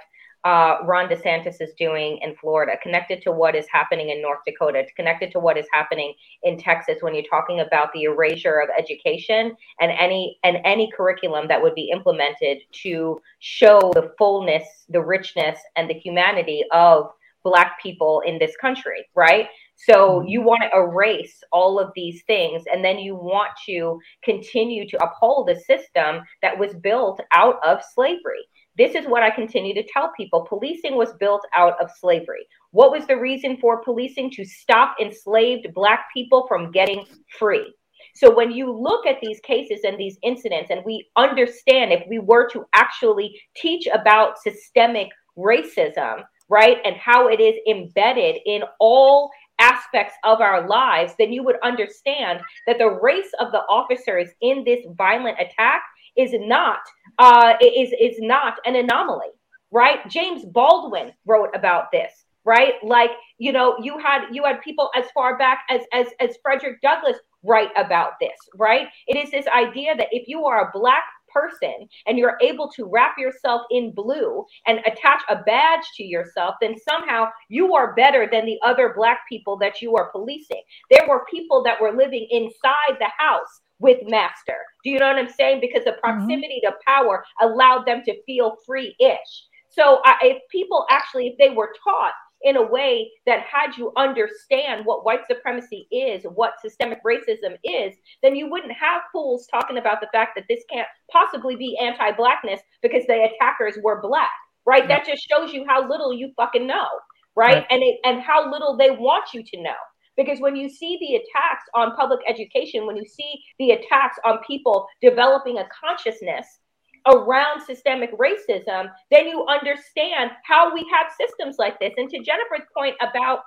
uh, 0.43 0.77
Ron 0.83 1.09
DeSantis 1.09 1.61
is 1.61 1.73
doing 1.77 2.19
in 2.21 2.35
Florida, 2.35 2.73
connected 2.81 3.21
to 3.23 3.31
what 3.31 3.55
is 3.55 3.65
happening 3.71 4.09
in 4.09 4.21
North 4.21 4.39
Dakota, 4.45 4.83
connected 4.95 5.31
to 5.31 5.39
what 5.39 5.57
is 5.57 5.65
happening 5.73 6.13
in 6.43 6.57
Texas 6.57 6.97
when 7.01 7.13
you're 7.13 7.23
talking 7.29 7.59
about 7.59 7.91
the 7.93 8.03
erasure 8.03 8.59
of 8.59 8.69
education 8.77 9.55
and 9.79 9.91
any 9.91 10.39
and 10.43 10.57
any 10.63 10.89
curriculum 10.95 11.47
that 11.47 11.61
would 11.61 11.75
be 11.75 11.89
implemented 11.91 12.59
to 12.71 13.21
show 13.39 13.91
the 13.93 14.13
fullness, 14.17 14.63
the 14.89 15.01
richness, 15.01 15.59
and 15.75 15.89
the 15.89 15.95
humanity 15.95 16.63
of 16.71 17.11
black 17.43 17.81
people 17.81 18.21
in 18.25 18.39
this 18.39 18.55
country, 18.59 19.05
right? 19.15 19.47
So 19.77 19.93
mm-hmm. 19.93 20.27
you 20.27 20.41
want 20.41 20.63
to 20.63 20.77
erase 20.77 21.43
all 21.51 21.79
of 21.79 21.91
these 21.95 22.23
things, 22.25 22.63
and 22.71 22.83
then 22.83 22.99
you 22.99 23.15
want 23.15 23.51
to 23.67 23.99
continue 24.23 24.87
to 24.89 25.03
uphold 25.03 25.49
a 25.49 25.59
system 25.59 26.21
that 26.41 26.57
was 26.57 26.73
built 26.75 27.21
out 27.31 27.55
of 27.63 27.79
slavery. 27.93 28.45
This 28.77 28.95
is 28.95 29.05
what 29.05 29.23
I 29.23 29.31
continue 29.31 29.73
to 29.73 29.87
tell 29.91 30.11
people. 30.15 30.45
Policing 30.47 30.95
was 30.95 31.13
built 31.19 31.41
out 31.55 31.81
of 31.81 31.89
slavery. 31.99 32.45
What 32.71 32.91
was 32.91 33.07
the 33.07 33.17
reason 33.17 33.57
for 33.57 33.83
policing? 33.83 34.31
To 34.31 34.45
stop 34.45 34.95
enslaved 35.01 35.73
Black 35.73 36.05
people 36.13 36.45
from 36.47 36.71
getting 36.71 37.05
free. 37.39 37.73
So 38.15 38.33
when 38.33 38.51
you 38.51 38.71
look 38.71 39.05
at 39.05 39.21
these 39.21 39.39
cases 39.41 39.81
and 39.83 39.97
these 39.97 40.17
incidents, 40.23 40.69
and 40.71 40.81
we 40.85 41.07
understand 41.15 41.91
if 41.91 42.03
we 42.09 42.19
were 42.19 42.47
to 42.49 42.65
actually 42.73 43.39
teach 43.55 43.87
about 43.87 44.39
systemic 44.39 45.09
racism, 45.37 46.23
right, 46.49 46.77
and 46.83 46.95
how 46.95 47.27
it 47.27 47.39
is 47.39 47.55
embedded 47.67 48.37
in 48.45 48.63
all 48.79 49.29
aspects 49.59 50.13
of 50.23 50.41
our 50.41 50.67
lives, 50.67 51.13
then 51.17 51.31
you 51.31 51.43
would 51.43 51.57
understand 51.63 52.41
that 52.65 52.77
the 52.77 52.89
race 52.89 53.31
of 53.39 53.51
the 53.51 53.61
officers 53.69 54.29
in 54.41 54.63
this 54.63 54.79
violent 54.97 55.37
attack 55.39 55.83
is 56.15 56.31
not 56.33 56.79
uh, 57.19 57.53
is 57.61 57.93
is 57.99 58.17
not 58.19 58.55
an 58.65 58.75
anomaly, 58.75 59.29
right? 59.71 59.99
James 60.09 60.45
Baldwin 60.45 61.13
wrote 61.25 61.49
about 61.55 61.91
this, 61.91 62.25
right? 62.43 62.73
Like 62.83 63.11
you 63.37 63.51
know, 63.51 63.77
you 63.81 63.97
had 63.99 64.25
you 64.31 64.43
had 64.43 64.61
people 64.61 64.89
as 64.95 65.05
far 65.13 65.37
back 65.37 65.59
as 65.69 65.81
as 65.93 66.07
as 66.19 66.37
Frederick 66.41 66.81
Douglass 66.81 67.17
write 67.43 67.69
about 67.77 68.13
this, 68.19 68.37
right? 68.55 68.87
It 69.07 69.15
is 69.17 69.31
this 69.31 69.47
idea 69.47 69.95
that 69.95 70.07
if 70.11 70.27
you 70.27 70.45
are 70.45 70.67
a 70.67 70.71
black 70.73 71.03
person 71.33 71.87
and 72.05 72.17
you're 72.17 72.37
able 72.41 72.69
to 72.71 72.85
wrap 72.85 73.17
yourself 73.17 73.61
in 73.71 73.91
blue 73.91 74.45
and 74.65 74.79
attach 74.79 75.21
a 75.29 75.37
badge 75.37 75.85
to 75.95 76.03
yourself, 76.03 76.55
then 76.61 76.75
somehow 76.87 77.25
you 77.49 77.73
are 77.75 77.93
better 77.95 78.27
than 78.31 78.45
the 78.45 78.59
other 78.63 78.93
black 78.95 79.19
people 79.29 79.57
that 79.57 79.81
you 79.81 79.95
are 79.95 80.11
policing. 80.11 80.61
There 80.91 81.07
were 81.07 81.25
people 81.29 81.63
that 81.63 81.79
were 81.81 81.95
living 81.95 82.27
inside 82.29 82.97
the 82.99 83.09
house 83.17 83.61
with 83.79 83.99
master. 84.07 84.57
Do 84.83 84.89
you 84.89 84.99
know 84.99 85.07
what 85.07 85.17
I'm 85.17 85.29
saying? 85.29 85.61
Because 85.61 85.83
the 85.83 85.91
mm-hmm. 85.91 85.99
proximity 85.99 86.61
mm-hmm. 86.63 86.71
to 86.71 86.85
power 86.85 87.23
allowed 87.41 87.85
them 87.85 88.01
to 88.05 88.23
feel 88.23 88.57
free 88.65 88.95
ish. 88.99 89.45
So 89.69 90.01
uh, 90.05 90.15
if 90.21 90.41
people 90.49 90.85
actually, 90.89 91.27
if 91.27 91.37
they 91.37 91.49
were 91.49 91.73
taught 91.83 92.13
in 92.43 92.55
a 92.55 92.67
way 92.67 93.09
that 93.25 93.41
had 93.41 93.75
you 93.77 93.91
understand 93.97 94.85
what 94.85 95.05
white 95.05 95.25
supremacy 95.27 95.87
is, 95.91 96.23
what 96.35 96.53
systemic 96.61 96.99
racism 97.03 97.57
is, 97.63 97.95
then 98.21 98.35
you 98.35 98.49
wouldn't 98.49 98.73
have 98.73 99.01
fools 99.11 99.47
talking 99.47 99.77
about 99.77 100.01
the 100.01 100.07
fact 100.11 100.33
that 100.35 100.45
this 100.47 100.63
can't 100.71 100.87
possibly 101.11 101.55
be 101.55 101.77
anti 101.81 102.11
blackness 102.11 102.61
because 102.81 103.05
the 103.07 103.29
attackers 103.33 103.77
were 103.83 104.01
black, 104.01 104.31
right? 104.65 104.83
Yeah. 104.83 104.97
That 104.97 105.05
just 105.05 105.27
shows 105.27 105.53
you 105.53 105.65
how 105.67 105.87
little 105.89 106.13
you 106.13 106.31
fucking 106.37 106.67
know, 106.67 106.87
right? 107.35 107.55
right. 107.55 107.65
And, 107.69 107.81
it, 107.81 107.99
and 108.03 108.21
how 108.21 108.51
little 108.51 108.77
they 108.77 108.91
want 108.91 109.33
you 109.33 109.43
to 109.43 109.61
know. 109.61 109.75
Because 110.15 110.39
when 110.39 110.55
you 110.55 110.67
see 110.67 110.97
the 110.99 111.15
attacks 111.15 111.65
on 111.75 111.95
public 111.95 112.19
education, 112.27 112.87
when 112.87 112.97
you 112.97 113.05
see 113.05 113.39
the 113.59 113.71
attacks 113.71 114.17
on 114.25 114.39
people 114.47 114.87
developing 114.99 115.59
a 115.59 115.67
consciousness 115.69 116.59
around 117.07 117.61
systemic 117.61 118.11
racism, 118.17 118.89
then 119.11 119.27
you 119.27 119.45
understand 119.47 120.31
how 120.43 120.73
we 120.73 120.85
have 120.91 121.11
systems 121.19 121.55
like 121.57 121.79
this. 121.79 121.93
And 121.97 122.09
to 122.09 122.19
Jennifer's 122.19 122.67
point 122.75 122.95
about 123.01 123.39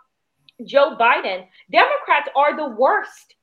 Joe 0.65 0.97
Biden, 0.99 1.47
Democrats 1.71 2.29
are 2.37 2.57
the 2.57 2.75
worst, 2.77 3.35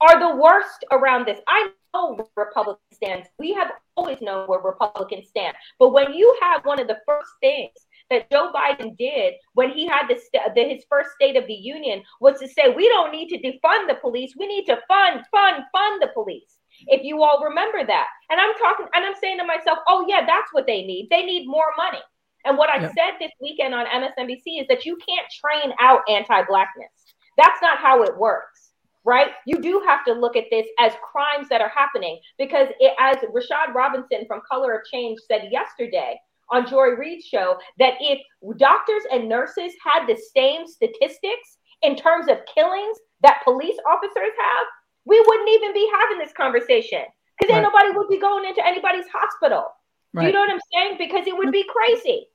are 0.00 0.18
the 0.18 0.36
worst 0.36 0.84
around 0.90 1.26
this. 1.26 1.40
I 1.46 1.70
know 1.94 2.14
where 2.14 2.46
Republicans 2.46 2.80
stand. 2.92 3.24
We 3.38 3.52
have 3.54 3.72
always 3.96 4.20
known 4.20 4.46
where 4.46 4.60
Republicans 4.60 5.28
stand. 5.28 5.54
But 5.78 5.92
when 5.92 6.12
you 6.12 6.36
have 6.42 6.64
one 6.64 6.80
of 6.80 6.86
the 6.86 6.98
first 7.06 7.30
things 7.40 7.72
that 8.10 8.30
Joe 8.30 8.52
Biden 8.54 8.96
did 8.96 9.34
when 9.54 9.70
he 9.70 9.86
had 9.86 10.06
the, 10.08 10.20
the, 10.54 10.62
his 10.62 10.84
first 10.88 11.10
State 11.14 11.36
of 11.36 11.46
the 11.46 11.54
Union 11.54 12.02
was 12.20 12.38
to 12.40 12.48
say, 12.48 12.72
we 12.74 12.88
don't 12.88 13.10
need 13.10 13.28
to 13.28 13.38
defund 13.38 13.88
the 13.88 13.96
police. 14.00 14.34
We 14.38 14.46
need 14.46 14.66
to 14.66 14.78
fund, 14.86 15.24
fund, 15.30 15.64
fund 15.72 16.02
the 16.02 16.10
police 16.14 16.58
if 16.86 17.02
you 17.02 17.22
all 17.22 17.42
remember 17.42 17.84
that. 17.86 18.06
And 18.30 18.40
I'm 18.40 18.54
talking 18.54 18.86
and 18.94 19.04
I'm 19.04 19.14
saying 19.20 19.38
to 19.38 19.44
myself, 19.44 19.78
oh, 19.88 20.04
yeah, 20.08 20.26
that's 20.26 20.52
what 20.52 20.66
they 20.66 20.82
need. 20.82 21.08
They 21.10 21.22
need 21.22 21.46
more 21.46 21.72
money. 21.76 22.02
And 22.44 22.56
what 22.56 22.70
I 22.70 22.80
yeah. 22.80 22.88
said 22.88 23.18
this 23.20 23.32
weekend 23.40 23.74
on 23.74 23.86
MSNBC 23.86 24.60
is 24.60 24.66
that 24.68 24.86
you 24.86 24.96
can't 24.96 25.26
train 25.40 25.74
out 25.80 26.00
anti 26.08 26.42
Blackness. 26.44 26.92
That's 27.36 27.60
not 27.60 27.78
how 27.78 28.02
it 28.02 28.16
works, 28.16 28.70
right? 29.04 29.32
You 29.46 29.60
do 29.60 29.82
have 29.86 30.04
to 30.06 30.12
look 30.12 30.36
at 30.36 30.44
this 30.50 30.66
as 30.78 30.92
crimes 31.02 31.48
that 31.50 31.60
are 31.60 31.72
happening 31.74 32.18
because, 32.38 32.68
it, 32.78 32.94
as 32.98 33.16
Rashad 33.16 33.74
Robinson 33.74 34.24
from 34.26 34.40
Color 34.50 34.74
of 34.76 34.80
Change 34.90 35.18
said 35.28 35.48
yesterday 35.50 36.18
on 36.50 36.66
Joy 36.68 36.90
Reid's 36.90 37.26
show, 37.26 37.58
that 37.78 37.94
if 38.00 38.20
doctors 38.58 39.02
and 39.12 39.28
nurses 39.28 39.72
had 39.84 40.06
the 40.06 40.16
same 40.34 40.66
statistics 40.66 41.58
in 41.82 41.96
terms 41.96 42.28
of 42.28 42.38
killings 42.54 42.96
that 43.22 43.42
police 43.44 43.76
officers 43.90 44.32
have, 44.38 44.66
we 45.06 45.20
wouldn't 45.26 45.48
even 45.48 45.72
be 45.72 45.88
having 46.00 46.18
this 46.18 46.32
conversation 46.32 47.02
because 47.38 47.54
right. 47.54 47.62
then 47.62 47.62
nobody 47.62 47.96
would 47.96 48.08
be 48.08 48.18
going 48.18 48.44
into 48.44 48.64
anybody's 48.64 49.06
hospital. 49.12 49.68
Right. 50.12 50.26
You 50.26 50.32
know 50.32 50.40
what 50.40 50.50
I'm 50.50 50.60
saying? 50.74 50.96
Because 50.98 51.26
it 51.26 51.36
would 51.36 51.52
be 51.52 51.64
crazy, 51.68 52.26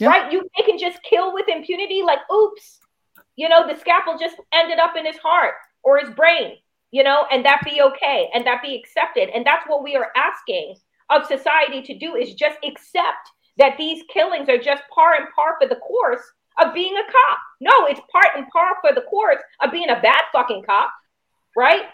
right? 0.00 0.30
You 0.30 0.48
they 0.56 0.64
can 0.64 0.78
just 0.78 1.02
kill 1.02 1.34
with 1.34 1.48
impunity, 1.48 2.02
like 2.02 2.18
oops, 2.32 2.78
you 3.36 3.48
know, 3.48 3.66
the 3.66 3.78
scalpel 3.78 4.18
just 4.18 4.36
ended 4.52 4.78
up 4.78 4.96
in 4.96 5.06
his 5.06 5.16
heart 5.18 5.54
or 5.82 5.98
his 5.98 6.10
brain, 6.10 6.56
you 6.90 7.02
know, 7.02 7.26
and 7.30 7.44
that 7.44 7.62
be 7.64 7.80
okay 7.80 8.28
and 8.34 8.46
that 8.46 8.62
be 8.62 8.74
accepted. 8.74 9.30
And 9.30 9.44
that's 9.46 9.66
what 9.66 9.82
we 9.82 9.96
are 9.96 10.10
asking 10.16 10.76
of 11.10 11.26
society 11.26 11.82
to 11.82 11.98
do 11.98 12.16
is 12.16 12.34
just 12.34 12.58
accept 12.64 13.30
that 13.58 13.76
these 13.78 14.02
killings 14.12 14.48
are 14.48 14.58
just 14.58 14.82
par 14.92 15.14
and 15.14 15.26
par 15.34 15.56
for 15.60 15.68
the 15.68 15.76
course 15.76 16.22
of 16.62 16.74
being 16.74 16.96
a 16.96 17.04
cop. 17.04 17.38
No, 17.60 17.86
it's 17.86 18.00
part 18.10 18.36
and 18.36 18.46
par 18.48 18.76
for 18.80 18.94
the 18.94 19.02
course 19.02 19.38
of 19.62 19.70
being 19.70 19.90
a 19.90 20.00
bad 20.00 20.22
fucking 20.32 20.64
cop, 20.66 20.90
right? 21.56 21.84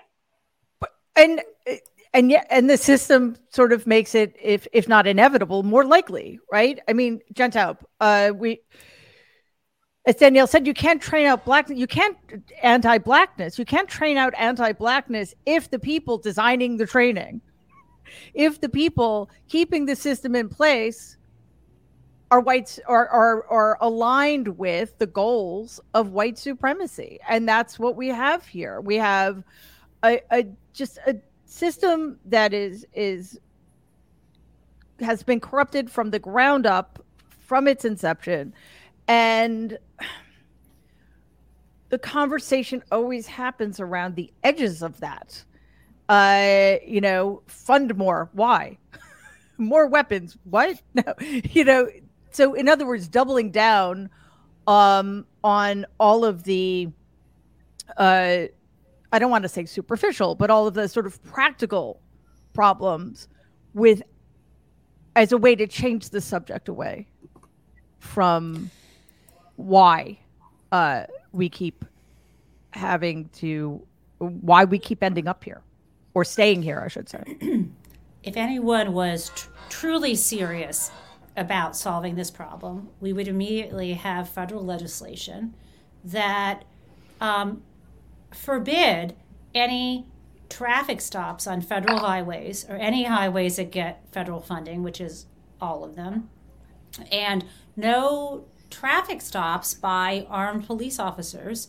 And 1.17 1.41
and 2.15 2.31
yet 2.31 2.47
and 2.51 2.69
the 2.69 2.77
system 2.77 3.37
sort 3.51 3.73
of 3.73 3.87
makes 3.87 4.15
it 4.15 4.37
if 4.41 4.67
if 4.73 4.89
not 4.89 5.07
inevitable 5.07 5.63
more 5.63 5.85
likely 5.85 6.39
right? 6.51 6.81
I 6.89 6.93
mean 6.93 7.21
Jen 7.33 7.51
Taub 7.51 7.79
uh 8.01 8.33
we 8.35 8.61
as 10.05 10.17
danielle 10.17 10.47
said 10.47 10.67
you 10.67 10.75
can't 10.75 11.01
train 11.01 11.27
out 11.27 11.45
black 11.45 11.69
you 11.69 11.87
can't 11.87 12.17
anti-blackness. 12.63 13.59
You 13.59 13.65
can't 13.65 13.89
train 13.89 14.17
out 14.17 14.35
anti-blackness 14.37 15.35
if 15.47 15.71
the 15.71 15.79
people 15.79 16.19
designing 16.19 16.77
the 16.77 16.87
training 16.87 17.41
if 18.35 18.61
the 18.61 18.69
people 18.69 19.31
keeping 19.49 19.87
the 19.87 19.97
system 19.97 20.35
in 20.35 20.49
place 20.49 21.17
are 22.31 22.41
whites 22.41 22.81
are, 22.87 23.09
are 23.09 23.47
are 23.49 23.79
aligned 23.83 24.49
with 24.57 24.97
the 24.99 25.07
goals 25.07 25.81
of 25.93 26.13
white 26.13 26.39
supremacy. 26.39 27.19
And 27.29 27.47
that's 27.47 27.79
what 27.79 27.95
we 27.95 28.09
have 28.09 28.47
here. 28.47 28.81
We 28.81 28.97
have 28.97 29.45
a, 30.05 30.21
a 30.31 30.47
just 30.73 30.99
a 31.07 31.17
system 31.45 32.19
that 32.25 32.53
is 32.53 32.87
is 32.95 33.39
has 35.01 35.23
been 35.23 35.41
corrupted 35.41 35.91
from 35.91 36.11
the 36.11 36.19
ground 36.19 36.67
up 36.67 37.05
from 37.41 37.69
its 37.69 37.85
inception. 37.85 38.55
And 39.09 39.79
the 41.89 41.99
conversation 41.99 42.83
always 42.91 43.27
happens 43.27 43.81
around 43.81 44.17
the 44.17 44.33
edges 44.43 44.83
of 44.83 45.01
that. 45.01 45.45
Uh 46.09 46.77
you 46.87 47.01
know 47.01 47.43
fund 47.47 47.97
more. 47.97 48.31
Why? 48.33 48.79
More 49.59 49.87
weapons. 49.87 50.37
What? 50.45 50.81
No. 50.95 51.15
You 51.21 51.65
know 51.65 51.89
so 52.31 52.55
in 52.55 52.69
other 52.69 52.87
words 52.87 53.09
doubling 53.09 53.51
down 53.51 54.09
um 54.67 55.27
on 55.45 55.87
all 56.01 56.25
of 56.25 56.45
the 56.45 56.89
uh 57.97 58.47
I 59.13 59.19
don't 59.19 59.31
want 59.31 59.43
to 59.43 59.49
say 59.49 59.67
superficial, 59.67 60.35
but 60.35 60.51
all 60.51 60.67
of 60.67 60.75
the 60.75 60.89
sort 60.89 61.07
of 61.07 61.23
practical 61.23 62.01
problems 62.55 63.29
with 63.75 64.03
as 65.15 65.33
a 65.33 65.37
way 65.39 65.55
to 65.55 65.67
change 65.67 66.09
the 66.09 66.21
subject 66.21 66.69
away 66.69 67.07
from 67.99 68.71
why 69.57 70.19
uh, 70.73 71.05
we 71.33 71.49
keep 71.49 71.85
having 72.71 73.29
to 73.29 73.81
why 74.19 74.65
we 74.65 74.79
keep 74.79 75.03
ending 75.03 75.29
up 75.29 75.45
here 75.45 75.61
or 76.15 76.25
staying 76.25 76.63
here, 76.63 76.81
I 76.81 76.89
should 76.89 77.09
say. 77.09 77.23
if 78.23 78.37
anyone 78.37 78.93
was 78.93 79.31
tr- 79.35 79.49
truly 79.69 80.15
serious 80.15 80.91
about 81.37 81.77
solving 81.77 82.15
this 82.15 82.31
problem, 82.31 82.89
we 83.01 83.13
would 83.13 83.29
immediately 83.29 83.95
have 83.95 84.29
federal 84.29 84.65
legislation 84.65 85.55
that 86.05 86.65
um, 87.21 87.63
forbid 88.35 89.15
any 89.55 90.07
traffic 90.49 91.01
stops 91.01 91.47
on 91.47 91.61
federal 91.61 91.99
highways 91.99 92.67
or 92.69 92.77
any 92.77 93.05
highways 93.05 93.57
that 93.57 93.71
get 93.71 94.03
federal 94.13 94.41
funding, 94.41 94.83
which 94.83 95.01
is 95.01 95.27
all 95.61 95.85
of 95.85 95.97
them, 95.97 96.29
and 97.11 97.45
no 97.77 98.45
traffic 98.71 99.21
stops 99.21 99.75
by 99.75 100.27
armed 100.29 100.67
police 100.67 100.99
officers. 100.99 101.69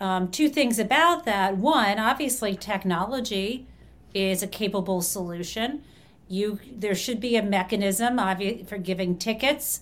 Um, 0.00 0.30
two 0.30 0.48
things 0.48 0.78
about 0.78 1.24
that. 1.24 1.56
One, 1.56 1.98
obviously, 1.98 2.56
technology 2.56 3.66
is 4.14 4.42
a 4.42 4.46
capable 4.46 5.02
solution. 5.02 5.82
You 6.28 6.60
there 6.70 6.94
should 6.94 7.20
be 7.20 7.36
a 7.36 7.42
mechanism 7.42 8.18
for 8.66 8.78
giving 8.78 9.16
tickets 9.16 9.80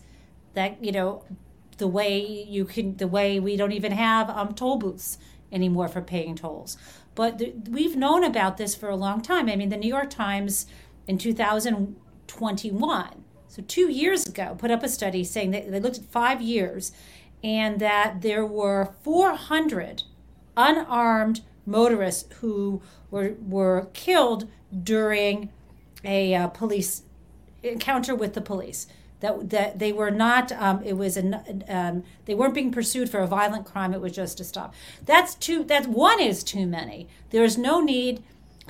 that 0.54 0.82
you 0.82 0.92
know 0.92 1.24
the 1.78 1.86
way 1.86 2.18
you 2.24 2.64
can 2.64 2.96
the 2.96 3.08
way 3.08 3.38
we 3.38 3.56
don't 3.56 3.72
even 3.72 3.92
have 3.92 4.30
um, 4.30 4.54
toll 4.54 4.76
booths 4.76 5.18
anymore 5.56 5.88
for 5.88 6.00
paying 6.00 6.36
tolls. 6.36 6.76
But 7.16 7.38
th- 7.38 7.54
we've 7.68 7.96
known 7.96 8.22
about 8.22 8.58
this 8.58 8.76
for 8.76 8.88
a 8.88 8.96
long 8.96 9.22
time. 9.22 9.48
I 9.48 9.56
mean 9.56 9.70
the 9.70 9.76
new 9.76 9.88
york 9.88 10.10
times 10.10 10.66
in 11.08 11.18
2021 11.18 13.24
so 13.48 13.62
two 13.66 13.90
years 13.90 14.26
ago 14.26 14.54
put 14.58 14.70
up 14.70 14.82
a 14.82 14.88
study 14.88 15.24
saying 15.24 15.50
that 15.52 15.70
they 15.70 15.80
looked 15.80 15.98
at 15.98 16.04
five 16.04 16.42
years 16.42 16.92
and 17.42 17.80
that 17.80 18.22
there 18.22 18.44
were 18.44 18.94
400 19.02 20.02
unarmed 20.56 21.42
motorists 21.64 22.34
who 22.36 22.82
were 23.10 23.34
were 23.46 23.88
killed 23.92 24.48
during 24.82 25.50
a 26.04 26.34
uh, 26.34 26.48
police 26.48 27.02
encounter 27.62 28.14
with 28.14 28.34
the 28.34 28.40
police 28.40 28.86
that 29.20 29.50
that 29.50 29.78
they 29.78 29.92
were 29.92 30.10
not 30.10 30.52
um, 30.52 30.82
it 30.84 30.94
was 30.94 31.16
an 31.16 31.64
um, 31.68 32.04
they 32.26 32.34
weren't 32.34 32.54
being 32.54 32.72
pursued 32.72 33.08
for 33.08 33.20
a 33.20 33.26
violent 33.26 33.64
crime 33.64 33.94
it 33.94 34.00
was 34.00 34.12
just 34.12 34.40
a 34.40 34.44
stop. 34.44 34.74
That's 35.04 35.34
two 35.34 35.64
that 35.64 35.86
one 35.86 36.20
is 36.20 36.44
too 36.44 36.66
many. 36.66 37.08
There 37.30 37.44
is 37.44 37.56
no 37.56 37.80
need 37.80 38.22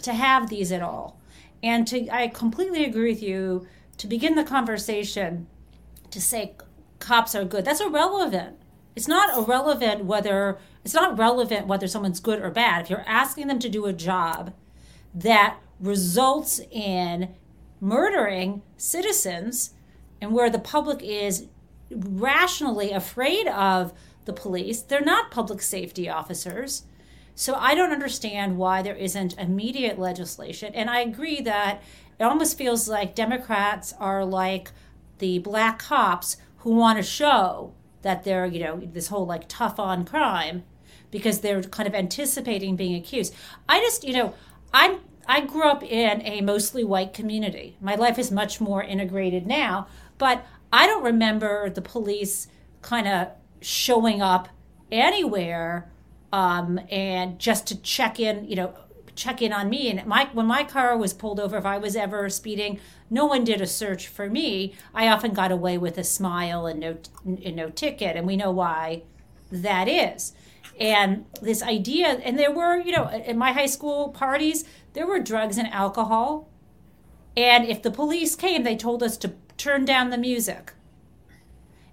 to 0.03 0.13
have 0.13 0.49
these 0.49 0.73
at 0.73 0.83
all. 0.83 1.21
And 1.63 1.87
to 1.89 2.09
i 2.15 2.29
completely 2.29 2.85
agree 2.85 3.11
with 3.13 3.23
you 3.23 3.67
to 3.99 4.07
begin 4.07 4.35
the 4.35 4.45
conversation 4.45 5.47
to 6.11 6.21
say 6.21 6.55
cops 6.99 7.35
are 7.35 7.45
good 7.45 7.65
that's 7.65 7.81
irrelevant. 7.81 8.57
It's 8.95 9.09
not 9.09 9.37
irrelevant 9.37 10.05
whether 10.05 10.59
it's 10.85 10.95
not 10.95 11.19
relevant 11.19 11.67
whether 11.67 11.89
someone's 11.89 12.21
good 12.21 12.41
or 12.41 12.51
bad. 12.51 12.85
If 12.85 12.91
you're 12.91 13.05
asking 13.07 13.49
them 13.49 13.59
to 13.59 13.69
do 13.69 13.87
a 13.87 13.93
job 13.93 14.55
that 15.13 15.59
results 15.81 16.61
in 16.71 17.35
murdering 17.81 18.63
citizens 18.77 19.75
and 20.21 20.33
where 20.33 20.51
the 20.51 20.59
public 20.59 21.03
is 21.03 21.47
rationally 21.91 22.91
afraid 22.93 23.47
of 23.49 23.93
the 24.25 24.33
police, 24.33 24.83
they're 24.83 25.01
not 25.01 25.31
public 25.31 25.63
safety 25.63 26.09
officers. 26.09 26.85
So 27.35 27.55
I 27.55 27.75
don't 27.75 27.93
understand 27.93 28.57
why 28.57 28.83
there 28.83 28.97
isn't 28.97 29.39
immediate 29.39 29.99
legislation. 29.99 30.75
And 30.75 30.89
I 30.89 31.01
agree 31.01 31.41
that 31.43 31.83
it 32.19 32.25
almost 32.25 32.57
feels 32.57 32.89
like 32.89 33.15
Democrats 33.15 33.93
are 33.99 34.25
like 34.25 34.71
the 35.19 35.39
black 35.39 35.79
cops 35.79 36.39
who 36.59 36.75
want 36.75 36.99
to 36.99 37.03
show 37.03 37.75
that 38.03 38.25
they're, 38.25 38.47
you 38.47 38.61
know, 38.61 38.81
this 38.81 39.09
whole 39.09 39.27
like 39.27 39.45
tough 39.49 39.79
on 39.79 40.05
crime 40.05 40.65
because 41.11 41.41
they're 41.41 41.63
kind 41.63 41.87
of 41.87 41.95
anticipating 41.95 42.75
being 42.75 42.95
accused. 42.95 43.35
I 43.69 43.81
just, 43.81 44.03
you 44.03 44.15
know, 44.15 44.35
I'm 44.73 45.01
I 45.29 45.41
grew 45.41 45.69
up 45.69 45.83
in 45.83 46.23
a 46.23 46.41
mostly 46.41 46.85
white 46.85 47.13
community. 47.13 47.77
My 47.81 47.97
life 47.97 48.19
is 48.19 48.31
much 48.31 48.61
more 48.61 48.83
integrated 48.83 49.47
now, 49.47 49.89
but 50.19 50.47
I 50.73 50.87
don't 50.87 51.05
remember 51.05 51.71
the 51.71 51.83
police 51.83 52.49
kind 52.83 53.09
of 53.09 53.29
showing 53.61 54.21
up 54.23 54.49
anywhere 54.91 55.91
um, 56.33 56.81
and 56.91 57.39
just 57.39 57.67
to 57.69 57.81
check 57.81 58.21
in, 58.21 58.49
you 58.49 58.57
know, 58.57 58.75
check 59.15 59.41
in 59.41 59.53
on 59.53 59.71
me. 59.71 59.91
And 59.91 60.07
my 60.07 60.29
when 60.33 60.47
my 60.47 60.65
car 60.65 60.97
was 60.97 61.13
pulled 61.13 61.41
over, 61.41 61.57
if 61.57 61.67
I 61.67 61.79
was 61.79 61.97
ever 61.97 62.29
speeding, 62.29 62.79
no 63.11 63.27
one 63.27 63.45
did 63.45 63.61
a 63.61 63.67
search 63.67 64.07
for 64.09 64.29
me. 64.29 64.75
I 64.95 65.09
often 65.09 65.33
got 65.33 65.51
away 65.51 65.79
with 65.79 65.99
a 65.99 66.05
smile 66.05 66.67
and 66.67 66.81
no 66.81 66.99
and 67.25 67.57
no 67.57 67.71
ticket, 67.71 68.17
and 68.17 68.27
we 68.27 68.37
know 68.37 68.51
why 68.51 69.03
that 69.51 69.89
is. 69.89 70.33
And 70.79 71.25
this 71.41 71.63
idea, 71.63 72.09
and 72.09 72.39
there 72.39 72.53
were, 72.53 72.77
you 72.79 72.93
know, 72.93 73.09
in 73.09 73.39
my 73.39 73.53
high 73.53 73.67
school 73.67 74.11
parties, 74.11 74.65
there 74.93 75.07
were 75.07 75.19
drugs 75.19 75.57
and 75.57 75.69
alcohol. 75.69 76.51
And 77.35 77.67
if 77.67 77.83
the 77.83 77.91
police 77.91 78.37
came, 78.37 78.63
they 78.63 78.77
told 78.77 79.03
us 79.03 79.17
to 79.19 79.33
turn 79.57 79.85
down 79.85 80.11
the 80.11 80.19
music. 80.19 80.73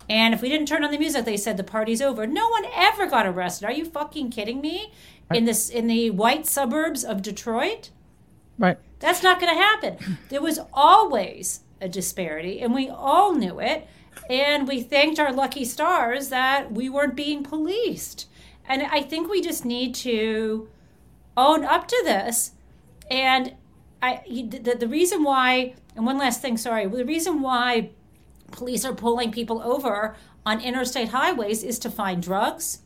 And 0.10 0.34
if 0.34 0.42
we 0.42 0.50
didn't 0.50 0.68
turn 0.68 0.84
on 0.84 0.92
the 0.92 0.98
music, 0.98 1.26
they 1.26 1.38
said 1.38 1.58
the 1.58 1.64
party's 1.64 2.02
over. 2.02 2.28
No 2.28 2.50
one 2.50 2.66
ever 2.76 3.06
got 3.08 3.26
arrested. 3.26 3.66
Are 3.66 3.72
you 3.72 3.86
fucking 3.86 4.32
kidding 4.32 4.62
me? 4.62 4.92
In 5.34 5.46
this 5.46 5.70
in 5.70 5.88
the 5.88 6.12
white 6.12 6.46
suburbs 6.46 7.04
of 7.04 7.22
Detroit? 7.22 7.90
Right. 8.60 8.78
That's 9.00 9.24
not 9.24 9.40
going 9.40 9.54
to 9.56 9.62
happen. 9.62 10.18
There 10.30 10.42
was 10.42 10.60
always 10.74 11.62
a 11.82 11.90
disparity 11.90 12.62
and 12.62 12.74
we 12.74 12.88
all 12.88 13.34
knew 13.34 13.60
it 13.60 13.88
and 14.30 14.68
we 14.68 14.82
thanked 14.82 15.20
our 15.20 15.34
lucky 15.34 15.66
stars 15.66 16.30
that 16.30 16.72
we 16.72 16.90
weren't 16.90 17.16
being 17.16 17.44
policed. 17.44 18.28
And 18.66 18.84
I 18.84 19.02
think 19.02 19.30
we 19.30 19.42
just 19.42 19.66
need 19.66 19.96
to 19.96 20.70
own 21.36 21.66
up 21.66 21.88
to 21.88 22.02
this 22.06 22.52
and 23.10 23.56
I 24.04 24.24
the, 24.28 24.76
the 24.80 24.88
reason 24.88 25.24
why 25.24 25.76
and 25.96 26.06
one 26.06 26.18
last 26.18 26.42
thing, 26.42 26.58
sorry, 26.58 26.86
the 26.88 27.06
reason 27.06 27.42
why 27.42 27.92
police 28.52 28.86
are 28.86 28.94
pulling 28.94 29.32
people 29.32 29.62
over 29.62 30.16
on 30.46 30.60
interstate 30.60 31.10
highways 31.10 31.64
is 31.64 31.80
to 31.80 31.90
find 31.90 32.22
drugs. 32.22 32.80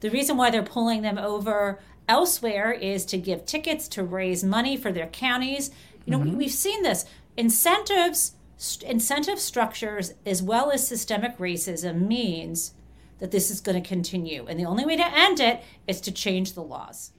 The 0.00 0.10
reason 0.10 0.36
why 0.36 0.50
they're 0.50 0.62
pulling 0.62 1.02
them 1.02 1.18
over 1.18 1.80
elsewhere 2.08 2.72
is 2.72 3.04
to 3.06 3.18
give 3.18 3.46
tickets 3.46 3.88
to 3.88 4.02
raise 4.02 4.42
money 4.44 4.76
for 4.76 4.92
their 4.92 5.06
counties. 5.06 5.70
You 6.04 6.12
know, 6.12 6.18
mm-hmm. 6.18 6.36
we, 6.36 6.44
have 6.44 6.52
seen 6.52 6.82
this 6.82 7.06
incentives, 7.36 8.32
st- 8.56 8.90
incentive 8.90 9.38
structures, 9.38 10.14
as 10.26 10.42
well 10.42 10.70
as 10.70 10.86
systemic 10.86 11.38
racism 11.38 12.06
means 12.06 12.74
that 13.20 13.30
this 13.30 13.50
is 13.50 13.60
going 13.60 13.80
to 13.80 13.88
continue, 13.88 14.44
and 14.46 14.58
the 14.58 14.66
only 14.66 14.84
way 14.84 14.96
to 14.96 15.16
end 15.16 15.40
it 15.40 15.62
is 15.86 16.00
to 16.02 16.12
change 16.12 16.52
the 16.52 16.62
laws. 16.62 17.12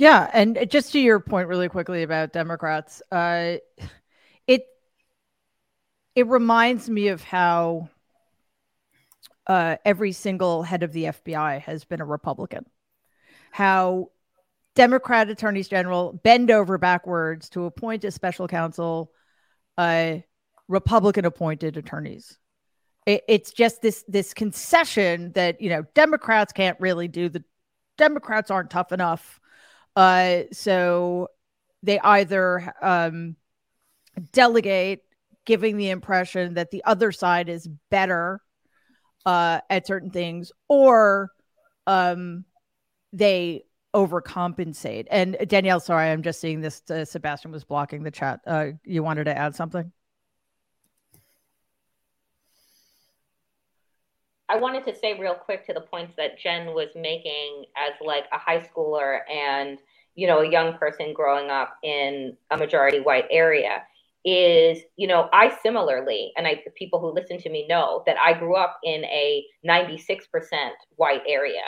Yeah, 0.00 0.30
and 0.32 0.66
just 0.70 0.92
to 0.92 0.98
your 0.98 1.20
point, 1.20 1.46
really 1.46 1.68
quickly 1.68 2.02
about 2.02 2.32
Democrats, 2.32 3.02
uh, 3.12 3.56
it 4.46 4.66
it 6.14 6.26
reminds 6.26 6.88
me 6.88 7.08
of 7.08 7.22
how 7.22 7.90
uh, 9.46 9.76
every 9.84 10.12
single 10.12 10.62
head 10.62 10.82
of 10.84 10.94
the 10.94 11.04
FBI 11.04 11.60
has 11.60 11.84
been 11.84 12.00
a 12.00 12.06
Republican. 12.06 12.64
How 13.50 14.10
Democrat 14.74 15.28
attorneys 15.28 15.68
general 15.68 16.18
bend 16.24 16.50
over 16.50 16.78
backwards 16.78 17.50
to 17.50 17.66
appoint 17.66 18.02
a 18.04 18.10
special 18.10 18.48
counsel, 18.48 19.12
uh, 19.76 20.20
Republican 20.66 21.26
appointed 21.26 21.76
attorneys. 21.76 22.38
It, 23.04 23.24
it's 23.28 23.52
just 23.52 23.82
this 23.82 24.02
this 24.08 24.32
concession 24.32 25.32
that 25.32 25.60
you 25.60 25.68
know 25.68 25.84
Democrats 25.92 26.54
can't 26.54 26.80
really 26.80 27.06
do 27.06 27.28
the 27.28 27.44
Democrats 27.98 28.50
aren't 28.50 28.70
tough 28.70 28.92
enough 28.92 29.39
uh, 29.96 30.42
so 30.52 31.28
they 31.82 31.98
either 32.00 32.74
um, 32.82 33.36
delegate, 34.32 35.02
giving 35.44 35.76
the 35.76 35.90
impression 35.90 36.54
that 36.54 36.70
the 36.70 36.84
other 36.84 37.12
side 37.12 37.48
is 37.48 37.68
better 37.90 38.40
uh, 39.26 39.60
at 39.68 39.86
certain 39.86 40.10
things, 40.10 40.52
or 40.68 41.30
um, 41.86 42.44
they 43.12 43.64
overcompensate. 43.94 45.06
And 45.10 45.36
Danielle, 45.46 45.80
sorry, 45.80 46.10
I'm 46.10 46.22
just 46.22 46.40
seeing 46.40 46.60
this. 46.60 46.82
Uh, 46.88 47.04
Sebastian 47.04 47.50
was 47.50 47.64
blocking 47.64 48.02
the 48.02 48.10
chat. 48.10 48.40
Uh, 48.46 48.66
you 48.84 49.02
wanted 49.02 49.24
to 49.24 49.36
add 49.36 49.54
something? 49.54 49.90
I 54.50 54.56
wanted 54.56 54.84
to 54.86 54.94
say 54.96 55.16
real 55.16 55.34
quick 55.34 55.64
to 55.66 55.72
the 55.72 55.80
points 55.80 56.14
that 56.16 56.36
Jen 56.36 56.74
was 56.74 56.88
making 56.96 57.66
as 57.76 57.92
like 58.04 58.24
a 58.32 58.38
high 58.38 58.58
schooler 58.58 59.20
and 59.30 59.78
you 60.16 60.26
know 60.26 60.40
a 60.40 60.50
young 60.50 60.76
person 60.76 61.14
growing 61.14 61.50
up 61.50 61.76
in 61.84 62.36
a 62.50 62.56
majority 62.56 62.98
white 62.98 63.26
area 63.30 63.84
is 64.24 64.80
you 64.96 65.06
know 65.06 65.28
I 65.32 65.56
similarly 65.62 66.32
and 66.36 66.48
I 66.48 66.62
the 66.64 66.72
people 66.72 66.98
who 66.98 67.12
listen 67.12 67.38
to 67.38 67.48
me 67.48 67.68
know 67.68 68.02
that 68.06 68.16
I 68.18 68.32
grew 68.32 68.56
up 68.56 68.80
in 68.82 69.04
a 69.04 69.44
96% 69.64 70.00
white 70.96 71.22
area. 71.28 71.62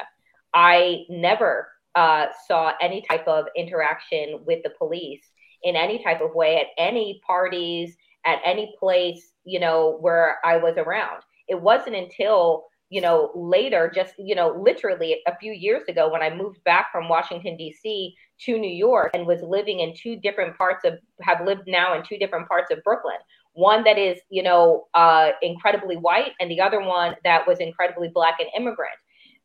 I 0.52 1.04
never 1.08 1.68
uh, 1.94 2.26
saw 2.48 2.72
any 2.80 3.02
type 3.08 3.28
of 3.28 3.44
interaction 3.56 4.40
with 4.44 4.64
the 4.64 4.70
police 4.70 5.22
in 5.62 5.76
any 5.76 6.02
type 6.02 6.20
of 6.20 6.34
way 6.34 6.56
at 6.56 6.66
any 6.78 7.20
parties 7.24 7.96
at 8.26 8.40
any 8.44 8.74
place 8.80 9.30
you 9.44 9.60
know 9.60 9.98
where 10.00 10.38
I 10.44 10.56
was 10.56 10.76
around. 10.78 11.22
It 11.48 11.60
wasn't 11.60 11.94
until 11.94 12.64
you 12.92 13.00
know, 13.00 13.30
later, 13.34 13.90
just, 13.92 14.12
you 14.18 14.34
know, 14.34 14.50
literally 14.50 15.22
a 15.26 15.34
few 15.38 15.50
years 15.50 15.82
ago 15.88 16.12
when 16.12 16.20
I 16.20 16.28
moved 16.28 16.62
back 16.64 16.92
from 16.92 17.08
Washington, 17.08 17.56
D.C. 17.56 18.14
to 18.40 18.58
New 18.58 18.70
York 18.70 19.12
and 19.14 19.26
was 19.26 19.40
living 19.40 19.80
in 19.80 19.94
two 19.96 20.16
different 20.16 20.58
parts 20.58 20.84
of, 20.84 20.98
have 21.22 21.46
lived 21.46 21.62
now 21.66 21.96
in 21.96 22.02
two 22.02 22.18
different 22.18 22.46
parts 22.48 22.70
of 22.70 22.84
Brooklyn. 22.84 23.16
One 23.54 23.82
that 23.84 23.96
is, 23.96 24.18
you 24.28 24.42
know, 24.42 24.88
uh, 24.92 25.30
incredibly 25.40 25.96
white 25.96 26.32
and 26.38 26.50
the 26.50 26.60
other 26.60 26.82
one 26.82 27.14
that 27.24 27.46
was 27.46 27.60
incredibly 27.60 28.08
black 28.12 28.34
and 28.40 28.50
immigrant. 28.54 28.92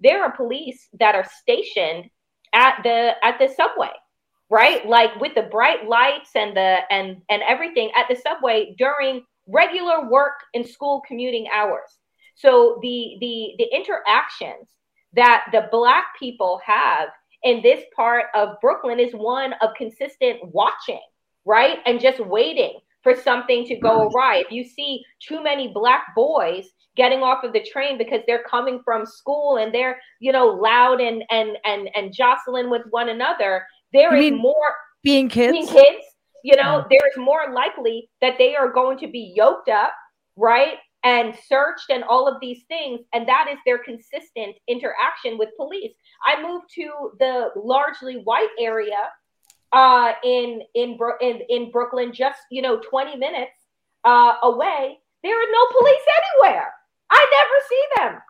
There 0.01 0.21
are 0.25 0.35
police 0.35 0.89
that 0.99 1.15
are 1.15 1.25
stationed 1.39 2.09
at 2.51 2.81
the 2.83 3.13
at 3.23 3.39
the 3.39 3.47
subway 3.55 3.91
right 4.49 4.85
like 4.87 5.13
with 5.19 5.35
the 5.35 5.41
bright 5.43 5.85
lights 5.85 6.29
and 6.33 6.55
the 6.55 6.77
and 6.89 7.17
and 7.29 7.41
everything 7.45 7.91
at 7.97 8.05
the 8.07 8.15
subway 8.15 8.73
during 8.77 9.21
regular 9.47 10.09
work 10.09 10.39
and 10.53 10.65
school 10.65 11.01
commuting 11.05 11.45
hours 11.53 11.96
so 12.37 12.79
the 12.81 13.17
the 13.19 13.55
the 13.57 13.75
interactions 13.75 14.69
that 15.13 15.45
the 15.51 15.67
black 15.71 16.05
people 16.19 16.61
have 16.65 17.09
in 17.43 17.61
this 17.61 17.83
part 17.95 18.25
of 18.35 18.59
Brooklyn 18.61 18.99
is 18.99 19.13
one 19.13 19.53
of 19.61 19.71
consistent 19.75 20.39
watching, 20.43 21.01
right? 21.45 21.79
And 21.85 21.99
just 21.99 22.19
waiting 22.19 22.79
for 23.03 23.15
something 23.15 23.65
to 23.65 23.75
go 23.75 24.07
awry. 24.07 24.37
If 24.37 24.51
you 24.51 24.63
see 24.63 25.03
too 25.19 25.41
many 25.41 25.71
black 25.73 26.13
boys 26.15 26.67
getting 26.95 27.19
off 27.19 27.43
of 27.43 27.53
the 27.53 27.63
train 27.63 27.97
because 27.97 28.21
they're 28.27 28.43
coming 28.43 28.81
from 28.83 29.05
school 29.05 29.57
and 29.57 29.73
they're, 29.73 29.99
you 30.19 30.31
know, 30.31 30.47
loud 30.47 30.99
and 30.99 31.23
and 31.31 31.57
and 31.65 31.89
and 31.95 32.13
jostling 32.13 32.69
with 32.69 32.83
one 32.91 33.09
another, 33.09 33.65
there 33.93 34.15
you 34.15 34.35
is 34.35 34.39
more 34.39 34.75
being 35.03 35.29
kids. 35.29 35.53
Being 35.53 35.67
kids, 35.67 36.05
you 36.43 36.55
know, 36.55 36.79
yeah. 36.79 36.83
there 36.89 37.07
is 37.09 37.17
more 37.17 37.51
likely 37.53 38.09
that 38.21 38.37
they 38.37 38.55
are 38.55 38.71
going 38.71 38.97
to 38.99 39.07
be 39.07 39.33
yoked 39.35 39.69
up, 39.69 39.93
right? 40.35 40.75
And 41.03 41.35
searched 41.47 41.89
and 41.89 42.03
all 42.03 42.27
of 42.27 42.41
these 42.41 42.63
things. 42.67 43.01
And 43.13 43.27
that 43.27 43.47
is 43.49 43.57
their 43.65 43.77
consistent 43.77 44.55
interaction 44.67 45.37
with 45.37 45.49
police. 45.55 45.93
I 46.25 46.41
moved 46.41 46.65
to 46.75 47.11
the 47.19 47.51
largely 47.55 48.15
white 48.23 48.49
area 48.59 49.09
uh, 49.71 50.13
in 50.23 50.61
in 50.75 50.97
in 51.21 51.41
in 51.49 51.71
Brooklyn, 51.71 52.13
just 52.13 52.39
you 52.49 52.61
know, 52.61 52.79
20 52.79 53.17
minutes 53.17 53.51
uh, 54.03 54.33
away. 54.43 54.99
There 55.23 55.37
are 55.37 55.51
no 55.51 55.79
police 55.79 56.05
anywhere. 56.43 56.73
I 57.09 57.25
never 57.31 57.65
see 57.69 57.83
them. 57.97 58.21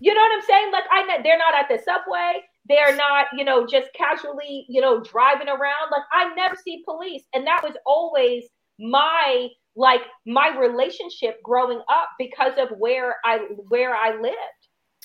You 0.00 0.14
know 0.14 0.20
what 0.20 0.34
I'm 0.34 0.42
saying? 0.42 0.72
Like 0.72 0.84
I, 0.90 1.22
they're 1.22 1.38
not 1.38 1.54
at 1.54 1.68
the 1.68 1.82
subway. 1.84 2.42
They're 2.68 2.96
not, 2.96 3.26
you 3.36 3.44
know, 3.44 3.66
just 3.66 3.88
casually, 3.94 4.64
you 4.68 4.80
know, 4.80 5.02
driving 5.02 5.48
around. 5.48 5.90
Like 5.90 6.02
I 6.12 6.34
never 6.34 6.56
see 6.56 6.82
police, 6.84 7.24
and 7.34 7.46
that 7.46 7.62
was 7.62 7.74
always 7.84 8.44
my 8.78 9.48
like 9.80 10.02
my 10.26 10.54
relationship 10.58 11.42
growing 11.42 11.78
up 11.78 12.10
because 12.18 12.52
of 12.58 12.68
where 12.78 13.16
I 13.24 13.38
where 13.68 13.94
I 13.94 14.14
lived. 14.20 14.36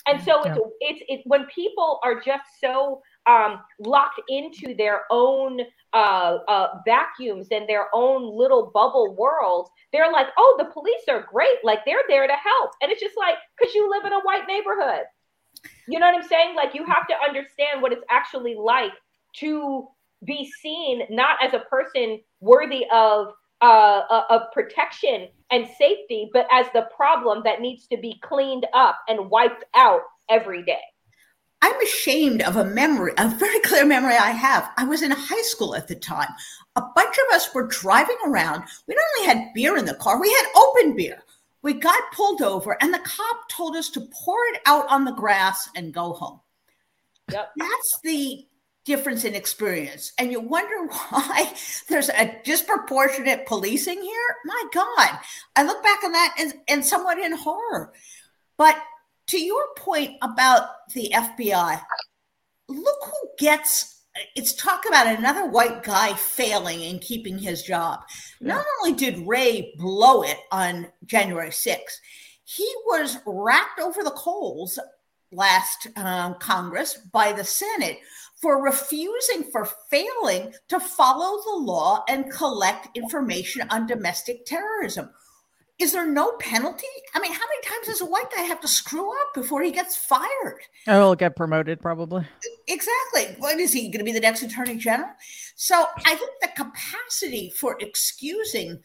And 0.06 0.22
so 0.22 0.44
yeah. 0.44 0.52
it's 0.52 0.60
it's 0.80 1.02
it, 1.08 1.20
when 1.24 1.46
people 1.46 1.98
are 2.04 2.20
just 2.20 2.44
so 2.60 3.00
um, 3.26 3.60
locked 3.80 4.20
into 4.28 4.74
their 4.76 5.00
own 5.10 5.60
uh, 5.94 6.38
uh, 6.46 6.68
vacuums 6.86 7.48
and 7.50 7.66
their 7.66 7.86
own 7.94 8.38
little 8.38 8.70
bubble 8.72 9.16
world, 9.16 9.68
they're 9.92 10.12
like, 10.12 10.26
oh, 10.36 10.54
the 10.58 10.66
police 10.66 11.02
are 11.08 11.26
great. 11.32 11.56
Like 11.64 11.80
they're 11.86 12.04
there 12.06 12.26
to 12.26 12.34
help. 12.34 12.70
And 12.82 12.92
it's 12.92 13.00
just 13.00 13.16
like, 13.16 13.36
because 13.58 13.74
you 13.74 13.90
live 13.90 14.04
in 14.04 14.12
a 14.12 14.20
white 14.20 14.46
neighborhood. 14.46 15.04
You 15.88 15.98
know 15.98 16.06
what 16.06 16.22
I'm 16.22 16.28
saying? 16.28 16.54
Like 16.54 16.74
you 16.74 16.84
have 16.84 17.08
to 17.08 17.14
understand 17.26 17.80
what 17.80 17.92
it's 17.92 18.04
actually 18.10 18.54
like 18.54 18.92
to 19.38 19.88
be 20.24 20.50
seen 20.62 21.02
not 21.10 21.38
as 21.42 21.54
a 21.54 21.60
person 21.60 22.20
worthy 22.40 22.84
of 22.92 23.28
uh, 23.60 24.22
of 24.28 24.42
protection 24.52 25.28
and 25.50 25.66
safety, 25.78 26.30
but 26.32 26.46
as 26.52 26.66
the 26.74 26.88
problem 26.94 27.42
that 27.44 27.60
needs 27.60 27.86
to 27.88 27.96
be 27.96 28.18
cleaned 28.22 28.66
up 28.74 28.98
and 29.08 29.30
wiped 29.30 29.64
out 29.74 30.02
every 30.28 30.62
day. 30.64 30.80
I'm 31.62 31.80
ashamed 31.80 32.42
of 32.42 32.56
a 32.56 32.64
memory, 32.64 33.12
a 33.16 33.28
very 33.28 33.60
clear 33.60 33.86
memory 33.86 34.14
I 34.14 34.30
have. 34.30 34.70
I 34.76 34.84
was 34.84 35.02
in 35.02 35.10
high 35.10 35.42
school 35.42 35.74
at 35.74 35.88
the 35.88 35.94
time. 35.94 36.28
A 36.76 36.82
bunch 36.94 37.16
of 37.16 37.34
us 37.34 37.54
were 37.54 37.66
driving 37.66 38.18
around. 38.26 38.64
We 38.86 38.94
not 38.94 39.04
only 39.18 39.28
had 39.28 39.54
beer 39.54 39.76
in 39.76 39.86
the 39.86 39.94
car, 39.94 40.20
we 40.20 40.30
had 40.30 40.46
open 40.54 40.94
beer. 40.94 41.22
We 41.62 41.72
got 41.72 42.12
pulled 42.12 42.42
over, 42.42 42.76
and 42.80 42.92
the 42.92 43.00
cop 43.00 43.48
told 43.48 43.74
us 43.74 43.88
to 43.90 44.00
pour 44.00 44.38
it 44.52 44.60
out 44.66 44.86
on 44.88 45.04
the 45.04 45.12
grass 45.12 45.68
and 45.74 45.92
go 45.92 46.12
home. 46.12 46.40
Yep. 47.32 47.50
That's 47.56 47.98
the 48.04 48.46
difference 48.86 49.24
in 49.24 49.34
experience. 49.34 50.12
And 50.16 50.32
you 50.32 50.40
wonder 50.40 50.86
why 51.10 51.52
there's 51.88 52.08
a 52.08 52.40
disproportionate 52.44 53.44
policing 53.46 54.00
here. 54.00 54.36
My 54.46 54.64
God, 54.72 55.18
I 55.54 55.64
look 55.64 55.82
back 55.82 56.02
on 56.02 56.12
that 56.12 56.36
and, 56.38 56.54
and 56.68 56.84
somewhat 56.84 57.18
in 57.18 57.36
horror. 57.36 57.92
But 58.56 58.76
to 59.28 59.38
your 59.38 59.66
point 59.76 60.12
about 60.22 60.68
the 60.94 61.10
FBI, 61.12 61.80
look 62.68 63.04
who 63.04 63.28
gets 63.38 63.92
it's 64.34 64.54
talk 64.54 64.86
about 64.88 65.06
another 65.06 65.46
white 65.46 65.82
guy 65.82 66.14
failing 66.14 66.80
in 66.80 66.98
keeping 66.98 67.38
his 67.38 67.62
job. 67.62 68.00
Not 68.40 68.64
only 68.80 68.96
did 68.96 69.26
Wray 69.26 69.74
blow 69.76 70.22
it 70.22 70.38
on 70.50 70.88
January 71.04 71.50
6th, 71.50 71.98
he 72.44 72.66
was 72.86 73.18
racked 73.26 73.78
over 73.78 74.02
the 74.02 74.12
coals 74.12 74.78
last 75.32 75.88
um, 75.96 76.34
Congress 76.38 76.98
by 77.12 77.32
the 77.32 77.44
Senate 77.44 77.98
for 78.40 78.62
refusing, 78.62 79.44
for 79.50 79.68
failing 79.90 80.52
to 80.68 80.78
follow 80.78 81.42
the 81.42 81.64
law 81.64 82.04
and 82.08 82.30
collect 82.30 82.96
information 82.96 83.66
on 83.70 83.86
domestic 83.86 84.44
terrorism 84.44 85.10
is 85.78 85.92
there 85.92 86.06
no 86.06 86.32
penalty? 86.38 86.86
I 87.14 87.20
mean, 87.20 87.32
how 87.32 87.40
many 87.40 87.62
times 87.62 87.86
does 87.86 88.00
a 88.00 88.06
white 88.06 88.30
guy 88.34 88.42
have 88.42 88.60
to 88.60 88.68
screw 88.68 89.10
up 89.10 89.34
before 89.34 89.62
he 89.62 89.70
gets 89.70 89.94
fired? 89.94 90.60
Oh, 90.86 91.00
he'll 91.00 91.14
get 91.14 91.36
promoted 91.36 91.80
probably. 91.80 92.26
Exactly. 92.66 93.36
What 93.38 93.58
is 93.58 93.72
he 93.72 93.88
going 93.88 93.98
to 93.98 94.04
be 94.04 94.12
the 94.12 94.20
next 94.20 94.42
attorney 94.42 94.76
general? 94.76 95.10
So 95.54 95.84
I 96.06 96.14
think 96.14 96.30
the 96.40 96.48
capacity 96.56 97.50
for 97.50 97.76
excusing 97.80 98.80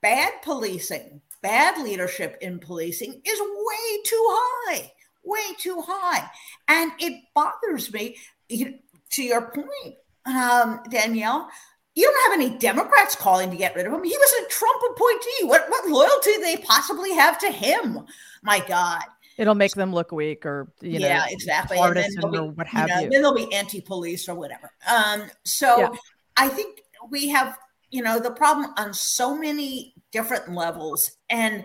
bad 0.00 0.32
policing, 0.42 1.20
bad 1.42 1.82
leadership 1.82 2.38
in 2.40 2.58
policing 2.58 3.20
is 3.24 3.40
way 3.40 4.02
too 4.04 4.26
high, 4.30 4.92
way 5.24 5.40
too 5.58 5.82
high. 5.86 6.28
And 6.68 6.92
it 6.98 7.22
bothers 7.34 7.92
me, 7.92 8.16
to 8.50 9.22
your 9.22 9.50
point, 9.50 9.96
um, 10.26 10.80
Danielle, 10.90 11.48
you 11.94 12.04
don't 12.04 12.30
have 12.30 12.40
any 12.40 12.58
Democrats 12.58 13.14
calling 13.14 13.50
to 13.50 13.56
get 13.56 13.74
rid 13.76 13.86
of 13.86 13.92
him. 13.92 14.02
He 14.02 14.16
was 14.16 14.32
a 14.32 14.48
Trump 14.48 14.82
appointee. 14.92 15.44
What 15.44 15.68
what 15.68 15.88
loyalty 15.88 16.32
do 16.34 16.40
they 16.40 16.56
possibly 16.56 17.12
have 17.12 17.38
to 17.40 17.50
him? 17.50 18.00
My 18.42 18.64
God. 18.66 19.02
It'll 19.38 19.54
make 19.54 19.72
them 19.72 19.92
look 19.92 20.12
weak 20.12 20.46
or 20.46 20.72
you 20.80 20.98
know, 20.98 21.06
yeah, 21.06 21.26
exactly. 21.28 21.76
Partisan 21.76 22.24
or 22.24 22.50
what 22.50 22.66
have 22.66 22.88
you, 22.88 22.94
know, 22.94 23.00
you. 23.02 23.10
Then 23.10 23.22
they'll 23.22 23.34
be 23.34 23.52
anti-police 23.52 24.28
or 24.28 24.34
whatever. 24.34 24.70
Um, 24.90 25.30
so 25.44 25.78
yeah. 25.78 25.88
I 26.36 26.48
think 26.48 26.80
we 27.10 27.28
have, 27.28 27.58
you 27.90 28.02
know, 28.02 28.18
the 28.18 28.30
problem 28.30 28.72
on 28.76 28.94
so 28.94 29.36
many 29.36 29.94
different 30.12 30.52
levels. 30.54 31.10
And, 31.28 31.64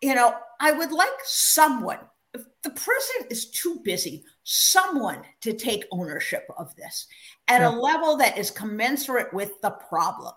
you 0.00 0.14
know, 0.14 0.34
I 0.60 0.72
would 0.72 0.92
like 0.92 1.10
someone, 1.24 1.98
the 2.32 2.70
president 2.70 3.30
is 3.30 3.50
too 3.50 3.80
busy, 3.84 4.24
someone 4.44 5.22
to 5.42 5.52
take 5.52 5.84
ownership 5.92 6.46
of 6.56 6.74
this 6.76 7.06
at 7.48 7.60
yeah. 7.60 7.68
a 7.68 7.70
level 7.70 8.16
that 8.16 8.38
is 8.38 8.50
commensurate 8.50 9.32
with 9.34 9.60
the 9.60 9.70
problem. 9.70 10.32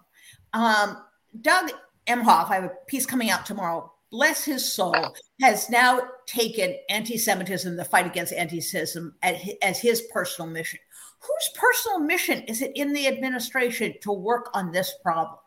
Um, 0.53 1.03
Doug 1.41 1.71
Emhoff, 2.07 2.49
I 2.49 2.55
have 2.55 2.63
a 2.65 2.71
piece 2.87 3.05
coming 3.05 3.29
out 3.29 3.45
tomorrow. 3.45 3.91
Bless 4.11 4.43
his 4.43 4.71
soul, 4.71 4.95
has 5.41 5.69
now 5.69 6.01
taken 6.25 6.75
anti 6.89 7.17
Semitism, 7.17 7.75
the 7.75 7.83
fight 7.83 8.05
against 8.05 8.33
anti 8.33 8.61
Semitism, 8.61 9.15
as 9.61 9.79
his 9.79 10.03
personal 10.13 10.49
mission. 10.49 10.79
Whose 11.19 11.49
personal 11.55 11.99
mission 11.99 12.43
is 12.43 12.61
it 12.61 12.71
in 12.75 12.93
the 12.93 13.07
administration 13.07 13.95
to 14.01 14.11
work 14.11 14.49
on 14.53 14.71
this 14.71 14.93
problem? 15.01 15.39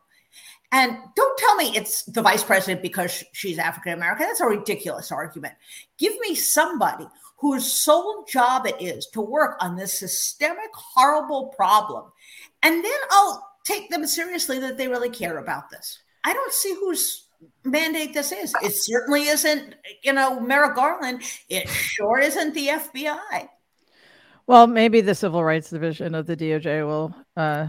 And 0.70 0.98
don't 1.16 1.38
tell 1.38 1.54
me 1.56 1.72
it's 1.74 2.02
the 2.04 2.20
vice 2.20 2.44
president 2.44 2.82
because 2.82 3.24
she's 3.32 3.58
African 3.58 3.94
American. 3.94 4.26
That's 4.26 4.40
a 4.40 4.46
ridiculous 4.46 5.10
argument. 5.10 5.54
Give 5.96 6.18
me 6.20 6.34
somebody 6.34 7.06
whose 7.38 7.70
sole 7.70 8.24
job 8.28 8.66
it 8.66 8.76
is 8.80 9.06
to 9.06 9.20
work 9.20 9.56
on 9.60 9.76
this 9.76 9.98
systemic, 9.98 10.70
horrible 10.74 11.46
problem. 11.56 12.10
And 12.62 12.84
then 12.84 13.00
I'll 13.10 13.48
take 13.64 13.88
them 13.88 14.06
seriously 14.06 14.58
that 14.58 14.76
they 14.76 14.88
really 14.88 15.10
care 15.10 15.38
about 15.38 15.70
this. 15.70 16.00
I 16.24 16.34
don't 16.34 16.52
see 16.52 16.74
whose 16.74 17.28
mandate 17.64 18.12
this 18.12 18.32
is. 18.32 18.54
It 18.62 18.72
certainly 18.74 19.22
isn't, 19.28 19.76
you 20.02 20.12
know, 20.12 20.40
Merrick 20.40 20.74
Garland. 20.74 21.22
It 21.48 21.68
sure 21.68 22.18
isn't 22.18 22.54
the 22.54 22.68
FBI. 22.68 23.48
Well, 24.46 24.66
maybe 24.66 25.00
the 25.00 25.14
Civil 25.14 25.44
Rights 25.44 25.70
Division 25.70 26.14
of 26.14 26.26
the 26.26 26.36
DOJ 26.36 26.86
will 26.86 27.14
uh, 27.36 27.68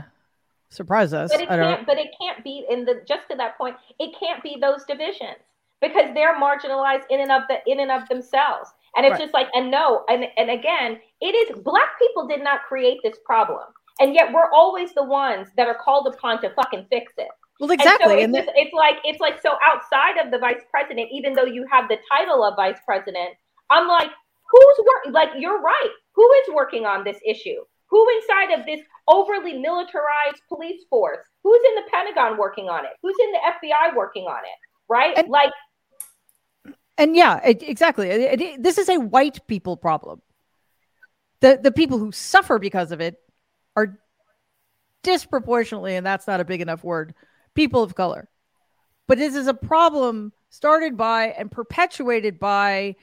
surprise 0.70 1.14
us. 1.14 1.32
But 1.32 1.42
it 1.42 1.50
can't. 1.50 1.86
But 1.86 1.98
it 1.98 2.10
can't 2.20 2.44
be 2.44 2.66
in 2.70 2.86
the. 2.86 3.02
Just 3.08 3.30
to 3.30 3.36
that 3.38 3.58
point, 3.58 3.76
it 4.00 4.16
can't 4.20 4.42
be 4.44 4.58
those 4.60 4.84
divisions 4.86 5.40
because 5.82 6.14
they're 6.14 6.40
marginalized 6.40 7.04
in 7.10 7.22
and 7.22 7.32
of 7.32 7.44
the 7.50 7.58
in 7.66 7.80
and 7.80 7.92
of 7.92 8.08
themselves. 8.10 8.72
And 8.96 9.06
it's 9.06 9.14
right. 9.14 9.22
just 9.22 9.34
like, 9.34 9.48
and 9.54 9.70
no, 9.70 10.04
and 10.10 10.26
and 10.38 10.50
again, 10.50 11.00
it 11.22 11.36
is 11.36 11.60
black 11.62 12.00
people 12.00 12.28
did 12.28 12.44
not 12.44 12.62
create 12.68 13.00
this 13.04 13.18
problem. 13.26 13.64
And 14.00 14.14
yet 14.14 14.32
we're 14.32 14.50
always 14.52 14.94
the 14.94 15.04
ones 15.04 15.50
that 15.58 15.68
are 15.68 15.76
called 15.76 16.08
upon 16.08 16.42
to 16.42 16.50
fucking 16.52 16.86
fix 16.90 17.14
it. 17.18 17.28
Well, 17.60 17.72
exactly. 17.72 18.24
And 18.24 18.34
so 18.34 18.40
it's, 18.40 18.48
just, 18.48 18.58
it's 18.58 18.74
like 18.74 18.96
it's 19.04 19.20
like 19.20 19.42
so 19.42 19.58
outside 19.62 20.18
of 20.24 20.32
the 20.32 20.40
vice 20.40 20.62
president, 20.72 21.10
even 21.12 21.34
though 21.34 21.46
you 21.46 21.66
have 21.72 21.90
the 21.90 21.98
title 22.10 22.44
of 22.44 22.56
vice 22.56 22.80
president, 22.86 23.32
I'm 23.70 23.88
like, 23.88 24.10
who's 24.50 24.86
working? 24.86 25.12
Like 25.12 25.30
you're 25.38 25.62
right. 25.62 25.92
Who 26.14 26.32
is 26.44 26.54
working 26.54 26.86
on 26.86 27.04
this 27.04 27.18
issue? 27.26 27.64
Who 27.90 28.08
inside 28.18 28.60
of 28.60 28.66
this 28.66 28.82
overly 29.08 29.58
militarized 29.58 30.42
police 30.48 30.84
force? 30.90 31.26
Who's 31.44 31.62
in 31.70 31.76
the 31.76 31.90
Pentagon 31.92 32.38
working 32.38 32.70
on 32.70 32.86
it? 32.86 32.92
Who's 33.02 33.16
in 33.22 33.32
the 33.32 33.40
FBI 33.40 33.96
working 33.96 34.26
on 34.26 34.40
it? 34.40 34.60
Right? 34.88 35.18
And, 35.18 35.30
like 35.30 35.52
and 37.00 37.16
yeah, 37.16 37.40
it, 37.46 37.64
exactly. 37.64 38.10
It, 38.10 38.42
it, 38.42 38.64
this 38.64 38.78
is 38.78 38.90
a 38.90 39.00
white 39.00 39.48
people 39.48 39.78
problem. 39.78 40.22
The 41.40 41.58
the 41.62 41.72
people 41.72 41.98
who 41.98 42.12
suffer 42.12 42.60
because 42.60 42.92
of 42.92 43.00
it 43.00 43.16
are 43.76 43.98
disproportionately, 45.02 45.96
and 45.96 46.06
that's 46.06 46.28
not 46.28 46.42
a 46.42 46.46
big 46.46 46.60
enough 46.60 46.84
word, 46.84 47.16
people 47.56 47.82
of 47.82 47.96
color. 47.96 48.28
But 49.08 49.18
this 49.18 49.34
is 49.34 49.48
a 49.48 49.54
problem 49.54 50.34
started 50.50 50.98
by 50.98 51.28
and 51.28 51.50
perpetuated 51.50 52.40
by 52.40 52.96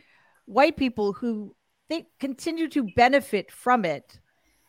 white 0.45 0.76
people 0.76 1.14
who 1.14 1.57
they 1.89 2.07
continue 2.20 2.68
to 2.68 2.89
benefit 2.97 3.51
from 3.51 3.84
it 3.84 4.20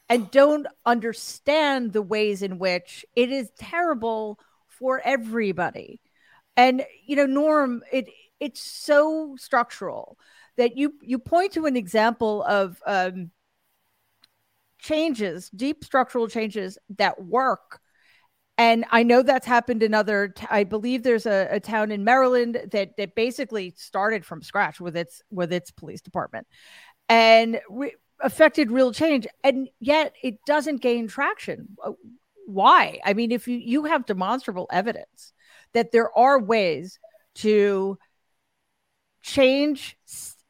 and 0.10 0.32
don't 0.32 0.68
understand 0.86 1.94
the 1.94 2.02
ways 2.02 2.42
in 2.42 2.60
which 2.60 3.06
it 3.16 3.32
is 3.32 3.52
terrible 3.58 4.40
for 4.68 5.02
everybody. 5.04 6.00
And 6.56 6.86
you 7.06 7.16
know, 7.16 7.26
Norm, 7.26 7.84
it 7.92 8.10
it's 8.40 8.62
so 8.62 9.36
structural 9.38 10.18
that 10.58 10.78
you 10.78 10.94
you 11.02 11.20
point 11.20 11.54
to 11.54 11.66
an 11.66 11.76
example 11.76 12.44
of 12.44 12.82
um, 12.86 13.32
changes, 14.80 15.50
deep 15.50 15.84
structural 15.84 16.28
changes 16.28 16.78
that 16.98 17.24
work. 17.24 17.80
And 18.60 18.86
I 18.90 19.04
know 19.04 19.22
that's 19.22 19.46
happened 19.46 19.84
in 19.84 19.94
other. 19.94 20.30
T- 20.30 20.48
I 20.50 20.64
believe 20.64 21.04
there's 21.04 21.28
a, 21.28 21.48
a 21.52 21.60
town 21.60 21.92
in 21.92 22.04
Maryland 22.04 22.60
that 22.72 22.98
that 22.98 23.14
basically 23.14 23.74
started 23.78 24.26
from 24.26 24.42
scratch 24.42 24.80
with 24.80 24.98
its 24.98 25.22
with 25.30 25.54
its 25.54 25.70
police 25.70 26.02
department, 26.02 26.48
and 27.08 27.60
re- 27.70 27.96
affected 28.22 28.72
real 28.72 28.92
change. 28.92 29.28
And 29.44 29.70
yet 29.80 30.14
it 30.24 30.40
doesn't 30.46 30.82
gain 30.82 31.08
traction. 31.08 31.70
Uh, 31.84 31.94
why? 32.46 33.00
I 33.04 33.14
mean, 33.14 33.32
if 33.32 33.48
you 33.48 33.58
you 33.58 33.86
have 33.86 34.06
demonstrable 34.06 34.68
evidence 34.72 35.34
that 35.74 35.92
there 35.92 36.16
are 36.18 36.40
ways 36.40 37.00
to 37.36 37.98
change 39.22 39.98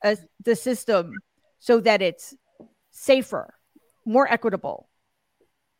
uh, 0.04 0.16
the 0.44 0.56
system 0.56 1.14
so 1.60 1.80
that 1.80 2.02
it's 2.02 2.36
safer, 2.92 3.54
more 4.06 4.32
equitable, 4.32 4.88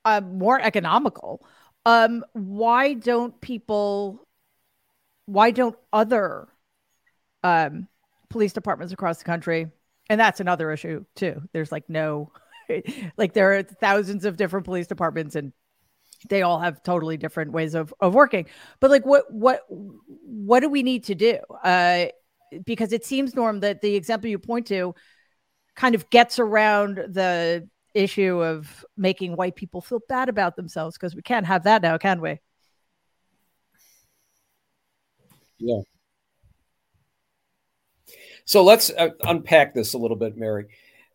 uh, 0.06 0.22
more 0.22 0.60
economical. 0.60 1.46
Um, 1.86 2.26
why 2.34 2.94
don't 2.94 3.40
people? 3.40 4.28
Why 5.26 5.52
don't 5.52 5.76
other 5.94 6.48
um, 7.44 7.88
police 8.30 8.54
departments 8.54 8.94
across 8.94 9.20
the 9.20 9.26
country? 9.26 9.72
And 10.10 10.20
that's 10.20 10.40
another 10.40 10.72
issue 10.72 11.06
too. 11.16 11.42
There's 11.54 11.72
like 11.72 11.90
no, 11.90 12.32
like 13.18 13.34
there 13.34 13.58
are 13.58 13.64
thousands 13.64 14.26
of 14.26 14.38
different 14.38 14.66
police 14.66 14.88
departments, 14.88 15.36
and 15.36 15.54
they 16.30 16.42
all 16.42 16.60
have 16.60 16.82
totally 16.84 17.18
different 17.18 17.52
ways 17.52 17.76
of, 17.76 17.94
of 18.00 18.14
working. 18.14 18.48
But 18.80 18.92
like 18.92 19.06
what 19.06 19.32
what 19.32 19.62
what 19.70 20.62
do 20.62 20.70
we 20.70 20.84
need 20.84 21.06
to 21.06 21.16
do? 21.16 21.40
Uh 21.64 22.08
because 22.66 22.94
it 22.94 23.06
seems 23.06 23.36
norm 23.36 23.60
that 23.60 23.82
the 23.82 23.96
example 23.96 24.30
you 24.30 24.40
point 24.40 24.68
to 24.68 24.96
kind 25.76 25.96
of 25.96 26.10
gets 26.10 26.40
around 26.40 26.96
the 26.96 27.68
issue 27.94 28.42
of 28.42 28.86
making 28.96 29.36
white 29.36 29.56
people 29.56 29.82
feel 29.82 30.00
bad 30.08 30.30
about 30.30 30.56
themselves 30.56 30.98
because 30.98 31.16
we 31.16 31.22
can't 31.22 31.46
have 31.46 31.64
that 31.64 31.82
now 31.82 31.98
can 31.98 32.22
we? 32.22 32.40
Yeah 35.60 35.82
so 38.48 38.64
let's 38.64 38.90
uh, 38.90 39.10
unpack 39.26 39.76
this 39.76 39.94
a 39.94 39.98
little 39.98 40.18
bit 40.18 40.36
mary 40.36 40.66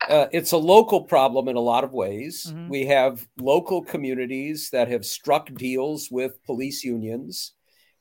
uh, 0.08 0.26
it's 0.32 0.52
a 0.52 0.56
local 0.56 1.02
problem 1.02 1.48
in 1.48 1.56
a 1.56 1.60
lot 1.60 1.84
of 1.84 1.92
ways. 1.92 2.46
Mm-hmm. 2.48 2.68
We 2.68 2.86
have 2.86 3.26
local 3.38 3.82
communities 3.82 4.70
that 4.70 4.88
have 4.88 5.04
struck 5.04 5.52
deals 5.54 6.10
with 6.10 6.42
police 6.44 6.82
unions 6.82 7.52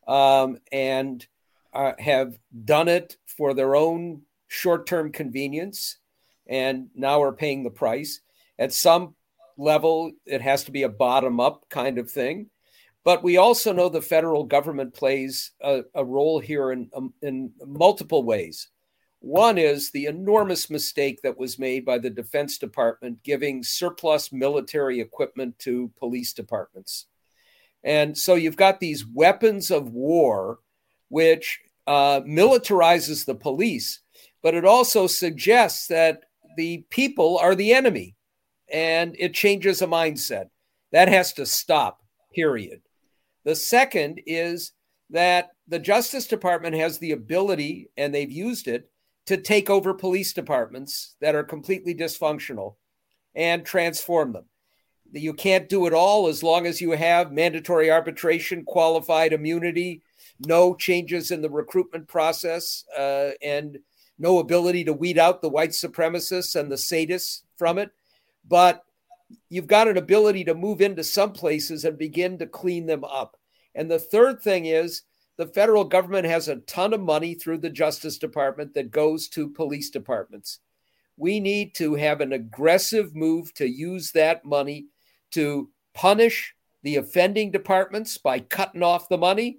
um, 0.07 0.57
and 0.71 1.25
uh, 1.73 1.93
have 1.99 2.37
done 2.65 2.87
it 2.87 3.17
for 3.37 3.53
their 3.53 3.75
own 3.75 4.23
short 4.47 4.87
term 4.87 5.11
convenience 5.11 5.97
and 6.47 6.87
now 6.95 7.21
are 7.21 7.33
paying 7.33 7.63
the 7.63 7.69
price. 7.69 8.21
At 8.57 8.73
some 8.73 9.15
level, 9.57 10.11
it 10.25 10.41
has 10.41 10.63
to 10.65 10.71
be 10.71 10.83
a 10.83 10.89
bottom 10.89 11.39
up 11.39 11.65
kind 11.69 11.97
of 11.97 12.09
thing. 12.09 12.49
But 13.03 13.23
we 13.23 13.37
also 13.37 13.73
know 13.73 13.89
the 13.89 14.01
federal 14.01 14.43
government 14.43 14.93
plays 14.93 15.51
a, 15.61 15.81
a 15.95 16.05
role 16.05 16.39
here 16.39 16.71
in, 16.71 16.89
um, 16.95 17.13
in 17.21 17.51
multiple 17.65 18.23
ways. 18.23 18.67
One 19.21 19.59
is 19.59 19.91
the 19.91 20.07
enormous 20.07 20.67
mistake 20.71 21.21
that 21.21 21.37
was 21.37 21.59
made 21.59 21.85
by 21.85 21.99
the 21.99 22.09
Defense 22.09 22.57
Department 22.57 23.21
giving 23.23 23.63
surplus 23.63 24.33
military 24.33 24.99
equipment 24.99 25.57
to 25.59 25.91
police 25.99 26.33
departments. 26.33 27.05
And 27.83 28.17
so 28.17 28.33
you've 28.33 28.57
got 28.57 28.79
these 28.79 29.05
weapons 29.05 29.69
of 29.69 29.91
war, 29.91 30.59
which 31.09 31.59
uh, 31.85 32.21
militarizes 32.21 33.23
the 33.23 33.35
police, 33.35 33.99
but 34.41 34.55
it 34.55 34.65
also 34.65 35.05
suggests 35.05 35.85
that 35.87 36.23
the 36.57 36.83
people 36.89 37.37
are 37.37 37.53
the 37.53 37.73
enemy 37.73 38.15
and 38.71 39.15
it 39.19 39.35
changes 39.35 39.83
a 39.83 39.87
mindset. 39.87 40.45
That 40.91 41.09
has 41.09 41.33
to 41.33 41.45
stop, 41.45 42.01
period. 42.33 42.81
The 43.43 43.55
second 43.55 44.21
is 44.25 44.71
that 45.11 45.49
the 45.67 45.79
Justice 45.79 46.25
Department 46.25 46.75
has 46.75 46.97
the 46.97 47.11
ability, 47.11 47.89
and 47.97 48.13
they've 48.13 48.31
used 48.31 48.67
it, 48.67 48.89
to 49.27 49.37
take 49.37 49.69
over 49.69 49.93
police 49.93 50.33
departments 50.33 51.15
that 51.21 51.35
are 51.35 51.43
completely 51.43 51.93
dysfunctional 51.95 52.75
and 53.35 53.65
transform 53.65 54.33
them. 54.33 54.45
You 55.13 55.33
can't 55.33 55.69
do 55.69 55.87
it 55.87 55.93
all 55.93 56.27
as 56.27 56.41
long 56.41 56.65
as 56.65 56.81
you 56.81 56.91
have 56.91 57.31
mandatory 57.31 57.91
arbitration, 57.91 58.63
qualified 58.63 59.33
immunity, 59.33 60.01
no 60.39 60.73
changes 60.73 61.31
in 61.31 61.41
the 61.41 61.49
recruitment 61.49 62.07
process, 62.07 62.85
uh, 62.97 63.31
and 63.41 63.77
no 64.17 64.39
ability 64.39 64.85
to 64.85 64.93
weed 64.93 65.17
out 65.17 65.41
the 65.41 65.49
white 65.49 65.71
supremacists 65.71 66.55
and 66.55 66.71
the 66.71 66.75
sadists 66.75 67.41
from 67.57 67.77
it. 67.77 67.91
But 68.47 68.83
you've 69.49 69.67
got 69.67 69.87
an 69.87 69.97
ability 69.97 70.45
to 70.45 70.55
move 70.55 70.81
into 70.81 71.03
some 71.03 71.33
places 71.33 71.85
and 71.85 71.97
begin 71.97 72.37
to 72.39 72.47
clean 72.47 72.85
them 72.85 73.03
up. 73.03 73.37
And 73.75 73.89
the 73.89 73.99
third 73.99 74.41
thing 74.41 74.65
is 74.65 75.03
the 75.41 75.47
federal 75.47 75.83
government 75.83 76.27
has 76.27 76.47
a 76.47 76.57
ton 76.57 76.93
of 76.93 77.01
money 77.01 77.33
through 77.33 77.57
the 77.57 77.69
Justice 77.71 78.19
Department 78.19 78.75
that 78.75 78.91
goes 78.91 79.27
to 79.29 79.49
police 79.49 79.89
departments. 79.89 80.59
We 81.17 81.39
need 81.39 81.73
to 81.75 81.95
have 81.95 82.21
an 82.21 82.31
aggressive 82.31 83.15
move 83.15 83.51
to 83.55 83.67
use 83.67 84.11
that 84.11 84.45
money 84.45 84.85
to 85.31 85.71
punish 85.95 86.53
the 86.83 86.97
offending 86.97 87.49
departments 87.49 88.19
by 88.19 88.39
cutting 88.39 88.83
off 88.83 89.09
the 89.09 89.17
money 89.17 89.57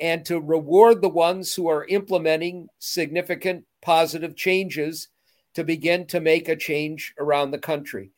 and 0.00 0.24
to 0.24 0.40
reward 0.40 1.02
the 1.02 1.10
ones 1.10 1.54
who 1.54 1.68
are 1.68 1.84
implementing 1.84 2.68
significant 2.78 3.66
positive 3.82 4.34
changes 4.34 5.08
to 5.52 5.62
begin 5.62 6.06
to 6.06 6.20
make 6.20 6.48
a 6.48 6.56
change 6.56 7.12
around 7.18 7.50
the 7.50 7.58
country. 7.58 8.12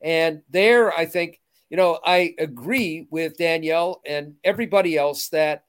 And 0.00 0.40
there, 0.48 0.96
I 0.96 1.04
think, 1.04 1.42
you 1.68 1.76
know, 1.76 1.98
I 2.02 2.34
agree 2.38 3.06
with 3.10 3.36
Danielle 3.36 4.00
and 4.06 4.36
everybody 4.42 4.96
else 4.96 5.28
that 5.28 5.64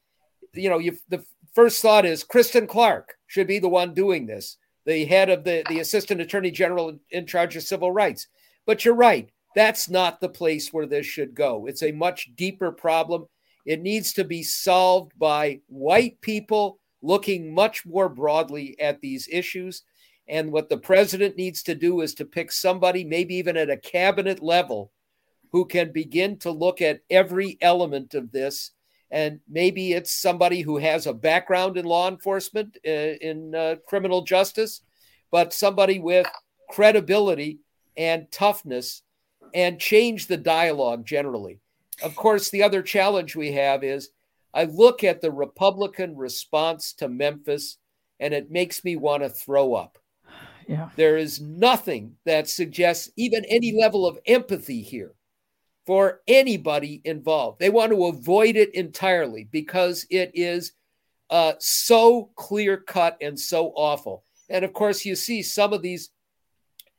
you 0.56 0.70
know, 0.70 0.80
you, 0.80 0.98
the 1.10 1.24
first 1.54 1.82
thought 1.82 2.06
is 2.06 2.24
Kristen 2.24 2.68
Clarke 2.68 3.16
should 3.28 3.48
be 3.48 3.60
the 3.60 3.70
one 3.70 3.94
doing 3.94 4.26
this, 4.26 4.58
the 4.86 5.06
head 5.06 5.30
of 5.30 5.44
the, 5.44 5.64
the 5.70 5.80
assistant 5.80 6.22
attorney 6.22 6.52
general 6.52 6.98
in 7.12 7.26
charge 7.26 7.56
of 7.56 7.64
civil 7.64 7.92
rights. 7.92 8.28
But 8.66 8.86
you're 8.86 8.96
right. 8.96 9.30
That's 9.56 9.90
not 9.90 10.20
the 10.20 10.30
place 10.30 10.74
where 10.74 10.86
this 10.86 11.06
should 11.06 11.34
go. 11.34 11.66
It's 11.66 11.84
a 11.84 11.92
much 11.92 12.36
deeper 12.36 12.72
problem. 12.72 13.26
It 13.66 13.82
needs 13.82 14.14
to 14.14 14.24
be 14.24 14.44
solved 14.44 15.14
by 15.18 15.62
white 15.68 16.20
people 16.22 16.80
looking 17.02 17.54
much 17.54 17.86
more 17.86 18.10
broadly 18.10 18.76
at 18.80 19.00
these 19.00 19.30
issues. 19.32 19.84
And 20.28 20.52
what 20.52 20.70
the 20.70 20.78
president 20.78 21.38
needs 21.38 21.64
to 21.64 21.76
do 21.76 22.02
is 22.02 22.16
to 22.16 22.26
pick 22.26 22.52
somebody, 22.52 23.04
maybe 23.04 23.36
even 23.36 23.56
at 23.56 23.70
a 23.70 23.78
cabinet 23.78 24.42
level, 24.44 24.92
who 25.52 25.66
can 25.66 25.92
begin 25.92 26.38
to 26.40 26.52
look 26.52 26.82
at 26.82 27.02
every 27.10 27.58
element 27.62 28.14
of 28.14 28.32
this 28.32 28.72
and 29.12 29.40
maybe 29.48 29.94
it's 29.94 30.12
somebody 30.12 30.62
who 30.62 30.78
has 30.78 31.06
a 31.06 31.14
background 31.14 31.78
in 31.78 31.86
law 31.86 32.08
enforcement 32.10 32.78
uh, 32.86 32.90
in 32.90 33.54
uh, 33.56 33.76
criminal 33.88 34.24
justice 34.24 34.82
but 35.32 35.54
somebody 35.54 36.00
with 36.00 36.28
credibility 36.70 37.60
and 37.98 38.32
toughness 38.32 39.02
and 39.54 39.80
change 39.80 40.28
the 40.28 40.38
dialogue 40.38 41.06
generally. 41.06 41.60
Of 42.04 42.16
course 42.16 42.50
the 42.50 42.64
other 42.64 42.82
challenge 42.82 43.36
we 43.36 43.52
have 43.54 43.84
is 43.84 44.10
i 44.54 44.64
look 44.66 45.04
at 45.04 45.22
the 45.22 45.32
republican 45.32 46.16
response 46.16 46.94
to 46.94 47.08
memphis 47.10 47.78
and 48.20 48.34
it 48.34 48.52
makes 48.52 48.84
me 48.84 48.96
want 48.96 49.24
to 49.24 49.30
throw 49.30 49.74
up. 49.74 49.98
Yeah. 50.68 50.90
There 50.96 51.18
is 51.18 51.42
nothing 51.42 52.16
that 52.26 52.48
suggests 52.48 53.12
even 53.18 53.46
any 53.46 53.78
level 53.78 54.08
of 54.08 54.20
empathy 54.26 54.82
here 54.82 55.15
for 55.86 56.22
anybody 56.28 57.02
involved. 57.06 57.60
They 57.60 57.70
want 57.70 57.92
to 57.92 58.06
avoid 58.06 58.56
it 58.56 58.74
entirely 58.74 59.48
because 59.52 60.06
it 60.10 60.32
is 60.34 60.74
uh, 61.30 61.54
so 61.60 62.30
clear 62.36 62.78
cut 62.78 63.18
and 63.22 63.40
so 63.40 63.68
awful. 63.76 64.24
And 64.50 64.66
of 64.66 64.74
course, 64.74 65.06
you 65.06 65.16
see 65.16 65.42
some 65.42 65.74
of 65.74 65.82
these 65.82 66.10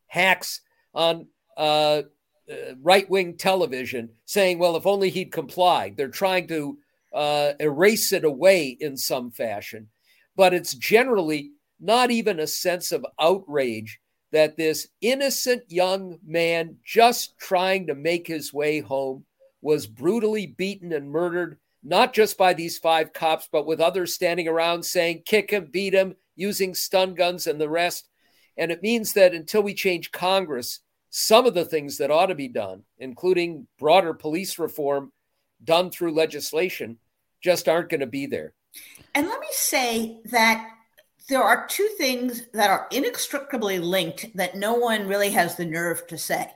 hacks 0.07 0.61
on 0.95 1.26
uh, 1.57 2.03
uh, 2.51 2.74
right 2.80 3.09
wing 3.11 3.37
television 3.37 4.11
saying, 4.24 4.59
well, 4.59 4.76
if 4.76 4.87
only 4.87 5.11
he'd 5.11 5.32
complied. 5.32 5.97
They're 5.97 6.09
trying 6.09 6.47
to 6.49 6.78
uh, 7.12 7.53
erase 7.59 8.12
it 8.12 8.24
away 8.24 8.76
in 8.80 8.97
some 8.97 9.30
fashion. 9.30 9.89
But 10.37 10.55
it's 10.55 10.74
generally 10.74 11.53
not 11.80 12.11
even 12.11 12.39
a 12.39 12.47
sense 12.47 12.93
of 12.93 13.07
outrage 13.18 14.01
that 14.37 14.59
this 14.59 14.89
innocent 15.01 15.62
young 15.68 16.18
man 16.22 16.76
just 16.84 17.39
trying 17.39 17.87
to 17.87 17.95
make 17.95 18.26
his 18.26 18.53
way 18.53 18.80
home 18.80 19.24
was 19.62 19.87
brutally 19.87 20.47
beaten 20.47 20.93
and 20.93 21.11
murdered, 21.11 21.57
not 21.82 22.12
just 22.12 22.37
by 22.37 22.53
these 22.53 22.76
five 22.76 23.14
cops, 23.14 23.49
but 23.51 23.64
with 23.64 23.80
others 23.80 24.12
standing 24.12 24.47
around 24.47 24.82
saying, 24.82 25.22
kick 25.24 25.51
him, 25.51 25.70
beat 25.72 25.95
him, 25.95 26.14
using 26.34 26.74
stun 26.74 27.14
guns 27.14 27.47
and 27.47 27.59
the 27.59 27.70
rest. 27.70 28.11
And 28.59 28.70
it 28.70 28.82
means 28.82 29.14
that 29.14 29.32
until 29.32 29.62
we 29.62 29.72
change 29.72 30.12
Congress, 30.12 30.80
some 31.09 31.47
of 31.47 31.55
the 31.55 31.64
things 31.64 31.97
that 31.97 32.11
ought 32.11 32.26
to 32.26 32.34
be 32.34 32.49
done, 32.49 32.82
including 32.99 33.66
broader 33.78 34.12
police 34.12 34.59
reform 34.59 35.12
done 35.64 35.91
through 35.91 36.12
legislation, 36.12 36.99
just 37.43 37.70
aren't 37.70 37.89
going 37.89 38.01
to 38.01 38.07
be 38.07 38.26
there. 38.26 38.53
And 39.14 39.28
let 39.28 39.41
me 39.41 39.49
say 39.51 40.20
that 40.26 40.76
there 41.29 41.43
are 41.43 41.66
two 41.66 41.89
things 41.99 42.43
that 42.53 42.70
are 42.70 42.87
inextricably 42.91 43.79
linked 43.79 44.27
that 44.37 44.57
no 44.57 44.74
one 44.74 45.09
really 45.09 45.31
has 45.31 45.57
the 45.57 45.64
nerve 45.64 46.07
to 46.07 46.18
say. 46.18 46.51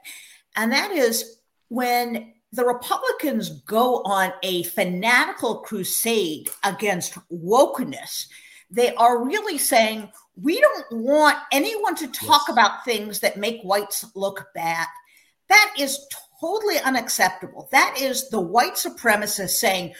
And 0.56 0.72
that 0.72 0.92
is 0.92 1.38
when 1.68 2.32
the 2.52 2.64
Republicans 2.64 3.50
go 3.62 4.02
on 4.02 4.32
a 4.42 4.64
fanatical 4.64 5.56
crusade 5.58 6.50
against 6.64 7.18
wokeness, 7.32 8.26
they 8.70 8.94
are 8.94 9.24
really 9.24 9.58
saying, 9.58 10.10
we 10.36 10.60
don't 10.60 10.86
want 10.92 11.36
anyone 11.52 11.94
to 11.96 12.06
talk 12.08 12.42
yes. 12.48 12.52
about 12.52 12.84
things 12.84 13.20
that 13.20 13.36
make 13.36 13.60
whites 13.62 14.04
look 14.14 14.46
bad. 14.54 14.86
That 15.48 15.74
is 15.78 15.98
totally 16.40 16.78
unacceptable. 16.78 17.68
That 17.72 17.96
is 18.00 18.30
the 18.30 18.40
white 18.40 18.74
supremacist 18.74 19.50
saying, 19.50 19.94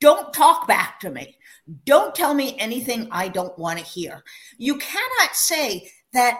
don't 0.00 0.32
talk 0.32 0.68
back 0.68 1.00
to 1.00 1.10
me. 1.10 1.36
Don't 1.84 2.14
tell 2.14 2.34
me 2.34 2.56
anything 2.58 3.08
I 3.10 3.28
don't 3.28 3.58
want 3.58 3.78
to 3.78 3.84
hear. 3.84 4.22
You 4.58 4.76
cannot 4.76 5.34
say 5.34 5.90
that 6.12 6.38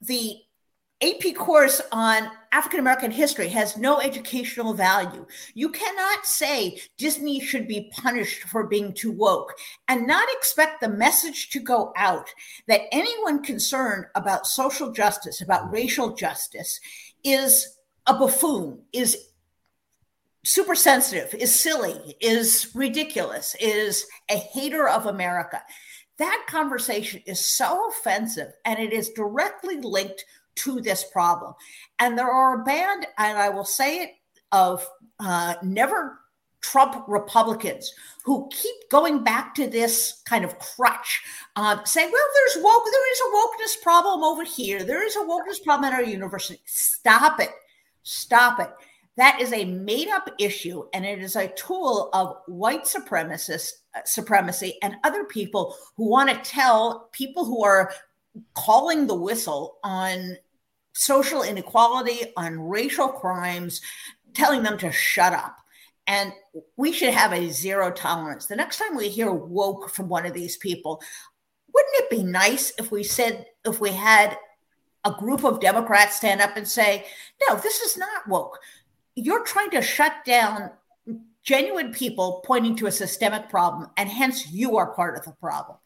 the 0.00 0.36
AP 1.02 1.34
course 1.34 1.80
on 1.92 2.30
African 2.52 2.80
American 2.80 3.10
history 3.10 3.48
has 3.48 3.78
no 3.78 4.00
educational 4.00 4.74
value. 4.74 5.26
You 5.54 5.70
cannot 5.70 6.26
say 6.26 6.78
Disney 6.98 7.40
should 7.40 7.66
be 7.66 7.90
punished 7.94 8.42
for 8.42 8.66
being 8.66 8.92
too 8.92 9.12
woke 9.12 9.54
and 9.88 10.06
not 10.06 10.28
expect 10.30 10.80
the 10.80 10.88
message 10.88 11.48
to 11.50 11.60
go 11.60 11.92
out 11.96 12.28
that 12.68 12.82
anyone 12.92 13.42
concerned 13.42 14.06
about 14.14 14.46
social 14.46 14.92
justice, 14.92 15.40
about 15.40 15.72
racial 15.72 16.14
justice, 16.14 16.78
is 17.24 17.78
a 18.06 18.14
buffoon, 18.14 18.82
is 18.92 19.29
super 20.44 20.74
sensitive, 20.74 21.34
is 21.34 21.58
silly, 21.58 22.16
is 22.20 22.70
ridiculous, 22.74 23.54
is 23.60 24.06
a 24.30 24.36
hater 24.36 24.88
of 24.88 25.06
America. 25.06 25.62
That 26.18 26.46
conversation 26.48 27.22
is 27.26 27.44
so 27.44 27.88
offensive 27.88 28.52
and 28.64 28.78
it 28.78 28.92
is 28.92 29.10
directly 29.10 29.80
linked 29.80 30.24
to 30.56 30.80
this 30.80 31.04
problem. 31.04 31.54
And 31.98 32.18
there 32.18 32.30
are 32.30 32.60
a 32.60 32.64
band, 32.64 33.06
and 33.18 33.38
I 33.38 33.48
will 33.48 33.64
say 33.64 34.02
it, 34.02 34.10
of 34.52 34.86
uh, 35.18 35.54
never 35.62 36.20
Trump 36.60 37.04
Republicans 37.08 37.94
who 38.24 38.48
keep 38.52 38.74
going 38.90 39.24
back 39.24 39.54
to 39.54 39.66
this 39.66 40.22
kind 40.26 40.44
of 40.44 40.58
crutch, 40.58 41.22
um, 41.56 41.80
saying, 41.84 42.10
well, 42.12 42.22
there's 42.34 42.64
woke, 42.64 42.84
there 42.84 43.12
is 43.12 43.20
a 43.20 43.78
wokeness 43.78 43.82
problem 43.82 44.22
over 44.22 44.44
here. 44.44 44.84
There 44.84 45.06
is 45.06 45.16
a 45.16 45.20
wokeness 45.20 45.62
problem 45.64 45.90
at 45.90 45.94
our 45.94 46.02
university. 46.02 46.60
Stop 46.66 47.40
it. 47.40 47.50
Stop 48.02 48.60
it. 48.60 48.70
That 49.16 49.40
is 49.40 49.52
a 49.52 49.64
made 49.64 50.08
up 50.08 50.30
issue, 50.38 50.84
and 50.94 51.04
it 51.04 51.20
is 51.20 51.36
a 51.36 51.48
tool 51.48 52.10
of 52.12 52.36
white 52.46 52.84
supremacist 52.84 53.70
uh, 53.94 54.00
supremacy 54.04 54.78
and 54.82 54.96
other 55.04 55.24
people 55.24 55.76
who 55.96 56.08
want 56.08 56.30
to 56.30 56.50
tell 56.50 57.08
people 57.12 57.44
who 57.44 57.64
are 57.64 57.92
calling 58.54 59.06
the 59.06 59.14
whistle 59.14 59.78
on 59.82 60.36
social 60.92 61.42
inequality, 61.42 62.32
on 62.36 62.60
racial 62.60 63.08
crimes, 63.08 63.80
telling 64.34 64.62
them 64.62 64.78
to 64.78 64.92
shut 64.92 65.32
up. 65.32 65.56
And 66.06 66.32
we 66.76 66.92
should 66.92 67.12
have 67.12 67.32
a 67.32 67.50
zero 67.50 67.90
tolerance. 67.90 68.46
The 68.46 68.56
next 68.56 68.78
time 68.78 68.96
we 68.96 69.08
hear 69.08 69.32
woke 69.32 69.90
from 69.90 70.08
one 70.08 70.26
of 70.26 70.34
these 70.34 70.56
people, 70.56 71.02
wouldn't 71.72 71.94
it 71.94 72.10
be 72.10 72.22
nice 72.22 72.72
if 72.78 72.90
we 72.90 73.02
said, 73.02 73.46
if 73.64 73.80
we 73.80 73.90
had 73.90 74.36
a 75.04 75.12
group 75.12 75.44
of 75.44 75.60
Democrats 75.60 76.16
stand 76.16 76.40
up 76.40 76.56
and 76.56 76.66
say, 76.66 77.06
no, 77.48 77.56
this 77.56 77.80
is 77.80 77.96
not 77.96 78.28
woke. 78.28 78.58
You're 79.22 79.44
trying 79.44 79.70
to 79.70 79.82
shut 79.82 80.24
down 80.24 80.70
genuine 81.42 81.92
people 81.92 82.42
pointing 82.44 82.76
to 82.76 82.86
a 82.86 82.92
systemic 82.92 83.48
problem, 83.48 83.88
and 83.96 84.08
hence 84.08 84.50
you 84.52 84.76
are 84.76 84.94
part 84.94 85.16
of 85.16 85.24
the 85.24 85.32
problem. 85.32 85.76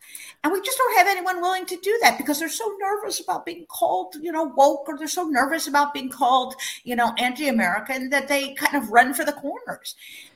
And 0.43 0.53
we 0.53 0.61
just 0.61 0.77
don't 0.77 0.99
have 0.99 1.07
anyone 1.07 1.41
willing 1.41 1.67
to 1.67 1.77
do 1.77 1.99
that 2.03 2.19
because 2.19 2.39
they're 2.39 2.49
so 2.49 2.75
nervous 2.81 3.21
about 3.21 3.47
being 3.47 3.65
called, 3.69 4.15
you 4.21 4.33
know, 4.33 4.45
woke, 4.45 4.89
or 4.89 4.99
they're 4.99 5.09
so 5.09 5.25
nervous 5.25 5.67
about 5.69 5.95
being 5.95 6.09
called, 6.09 6.55
you 6.83 6.97
know, 6.97 7.15
anti-American 7.19 8.11
that 8.11 8.29
they 8.29 8.55
kind 8.55 8.75
of 8.77 8.91
run 8.91 9.15
for 9.15 9.25
the 9.25 9.33
corners. 9.33 9.95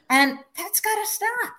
And 0.08 0.38
that's 0.56 0.80
got 0.80 0.94
to 0.94 1.06
stop. 1.06 1.54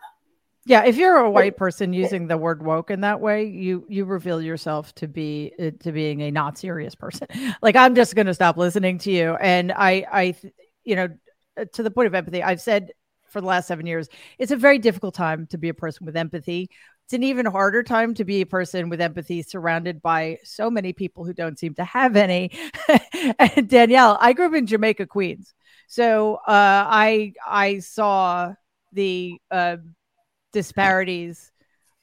Yeah, 0.66 0.86
if 0.86 0.98
you're 0.98 1.18
a 1.18 1.32
white 1.32 1.58
person 1.58 1.94
using 1.94 2.28
the 2.28 2.38
word 2.38 2.64
woke 2.64 2.92
in 2.92 3.02
that 3.02 3.22
way, 3.22 3.46
you 3.46 3.86
you 3.90 4.06
reveal 4.06 4.42
yourself 4.42 4.94
to 4.96 5.08
be 5.08 5.52
uh, 5.60 5.72
to 5.80 5.92
being 5.92 6.22
a 6.22 6.32
not 6.32 6.58
serious 6.58 6.94
person. 6.94 7.28
Like 7.62 7.76
I'm 7.76 7.96
just 7.96 8.14
going 8.14 8.28
to 8.28 8.34
stop 8.34 8.56
listening 8.56 9.00
to 9.00 9.12
you 9.12 9.36
and 9.36 9.72
I 9.72 10.06
I 10.12 10.36
you 10.84 10.96
know 10.96 11.08
to 11.66 11.84
the 11.84 11.92
point 11.92 12.08
of 12.08 12.16
empathy, 12.16 12.44
I've 12.44 12.62
said 12.62 12.92
for 13.30 13.42
the 13.42 13.48
last 13.48 13.68
seven 13.68 13.86
years, 13.86 14.10
it's 14.38 14.52
a 14.52 14.58
very 14.58 14.80
difficult 14.80 15.14
time 15.14 15.48
to 15.48 15.58
be 15.58 15.70
a 15.70 15.74
person 15.74 16.06
with 16.06 16.18
empathy. 16.18 16.70
It's 17.06 17.14
an 17.14 17.24
even 17.24 17.46
harder 17.46 17.84
time 17.84 18.14
to 18.16 18.26
be 18.26 18.42
a 18.42 18.46
person 18.46 18.90
with 18.90 19.02
empathy 19.02 19.42
surrounded 19.44 20.02
by 20.02 20.38
so 20.44 20.70
many 20.70 20.94
people 20.94 21.26
who 21.26 21.34
don't 21.34 21.58
seem 21.58 21.74
to 21.76 21.84
have 21.84 22.16
any. 22.16 22.52
Danielle, 23.68 24.18
I 24.20 24.34
grew 24.34 24.48
up 24.48 24.54
in 24.54 24.68
Jamaica, 24.68 25.08
Queens. 25.08 25.54
So 25.88 26.36
uh, 26.36 26.86
I 26.88 27.34
I 27.48 27.80
saw 27.80 28.54
the 28.94 29.40
uh, 29.50 29.78
disparities 30.54 31.52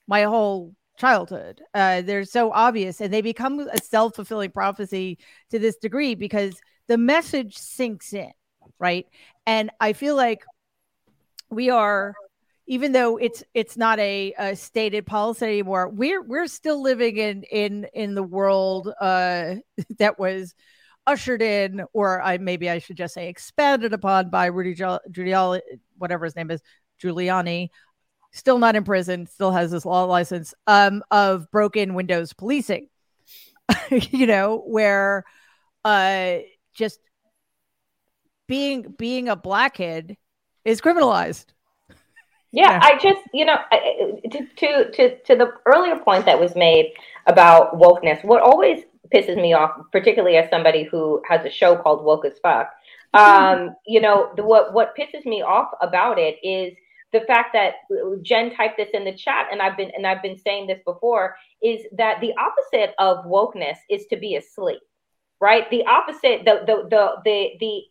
my 0.09 0.23
whole 0.23 0.75
childhood. 0.97 1.63
Uh, 1.75 2.03
they're 2.03 2.25
so 2.25 2.53
obvious 2.53 3.01
and 3.01 3.13
they 3.13 3.21
become 3.21 3.61
a 3.61 3.79
self 3.79 4.17
fulfilling 4.17 4.51
prophecy 4.51 5.19
to 5.51 5.59
this 5.59 5.77
degree 5.77 6.15
because 6.15 6.59
the 6.89 6.99
message 6.99 7.57
sinks 7.57 8.13
in, 8.13 8.33
right? 8.79 9.07
And 9.47 9.71
I 9.81 9.93
feel 9.93 10.17
like 10.17 10.43
we 11.51 11.71
are 11.71 12.15
even 12.67 12.93
though 12.93 13.17
it's 13.17 13.45
it's 13.55 13.77
not 13.77 13.99
a, 14.01 14.35
a, 14.39 14.57
stated 14.57 15.07
policy 15.07 15.47
anymore 15.47 15.89
we're 15.89 16.23
we're 16.23 16.47
still 16.49 16.83
living 16.83 17.17
in 17.17 17.43
in 17.45 17.87
in 17.95 18.15
the 18.15 18.23
world 18.23 18.93
uh 19.01 19.55
that 19.99 20.19
was 20.19 20.55
ushered 21.07 21.43
in 21.43 21.85
or 21.93 22.21
i 22.21 22.37
maybe 22.39 22.69
i 22.69 22.79
should 22.79 22.97
just 22.97 23.15
say 23.15 23.29
expanded 23.29 23.93
upon 23.93 24.29
by 24.29 24.47
rudy 24.47 24.75
giuliani 24.75 25.61
whatever 25.99 26.25
his 26.25 26.35
name 26.35 26.51
is 26.51 26.61
giuliani 27.03 27.69
still 28.33 28.59
not 28.59 28.75
in 28.75 28.83
prison 28.83 29.27
still 29.27 29.53
has 29.53 29.71
this 29.71 29.85
law 29.85 30.05
license 30.05 30.53
um 30.67 31.03
of 31.11 31.51
broken 31.53 31.95
windows 31.95 32.33
policing 32.33 32.89
you 33.91 34.27
know 34.27 34.63
where 34.67 35.25
uh 35.85 36.39
just 36.75 36.99
being 38.47 38.95
being 38.99 39.29
a 39.29 39.37
black 39.37 39.75
kid 39.75 40.17
is 40.65 40.81
criminalized. 40.81 41.47
Yeah, 42.53 42.73
yeah, 42.73 42.81
I 42.83 42.99
just 42.99 43.21
you 43.35 43.45
know 43.45 43.57
to, 44.31 44.47
to 44.57 44.91
to 44.93 45.19
to 45.19 45.37
the 45.37 45.53
earlier 45.67 45.97
point 45.99 46.27
that 46.27 46.41
was 46.41 46.55
made 46.55 46.93
about 47.27 47.79
wokeness. 47.79 48.25
What 48.25 48.43
always 48.43 48.85
pisses 49.15 49.37
me 49.37 49.53
off, 49.53 49.73
particularly 49.93 50.37
as 50.37 50.49
somebody 50.51 50.85
who 50.85 51.23
has 51.29 51.45
a 51.45 51.51
show 51.51 51.77
called 51.77 52.05
Woke 52.05 52.25
as 52.25 52.39
Fuck, 52.39 52.71
um, 53.15 53.77
you 53.87 54.01
know, 54.01 54.31
the, 54.37 54.45
what 54.45 54.73
what 54.73 54.95
pisses 54.97 55.25
me 55.25 55.43
off 55.43 55.71
about 55.81 56.19
it 56.19 56.37
is 56.43 56.77
the 57.13 57.21
fact 57.21 57.55
that 57.55 57.75
Jen 58.23 58.55
typed 58.55 58.77
this 58.77 58.91
in 58.93 59.05
the 59.05 59.15
chat, 59.15 59.47
and 59.51 59.63
I've 59.63 59.77
been 59.77 59.91
and 59.97 60.07
I've 60.07 60.23
been 60.23 60.37
saying 60.37 60.67
this 60.67 60.81
before, 60.85 61.37
is 61.63 61.83
that 61.93 62.21
the 62.21 62.35
opposite 62.37 62.95
of 62.99 63.25
wokeness 63.25 63.77
is 63.89 64.07
to 64.07 64.17
be 64.17 64.37
asleep, 64.37 64.81
right? 65.41 65.69
The 65.71 65.85
opposite, 65.87 66.45
the 66.45 66.63
the 66.67 66.89
the 66.91 67.13
the 67.25 67.49
the 67.61 67.83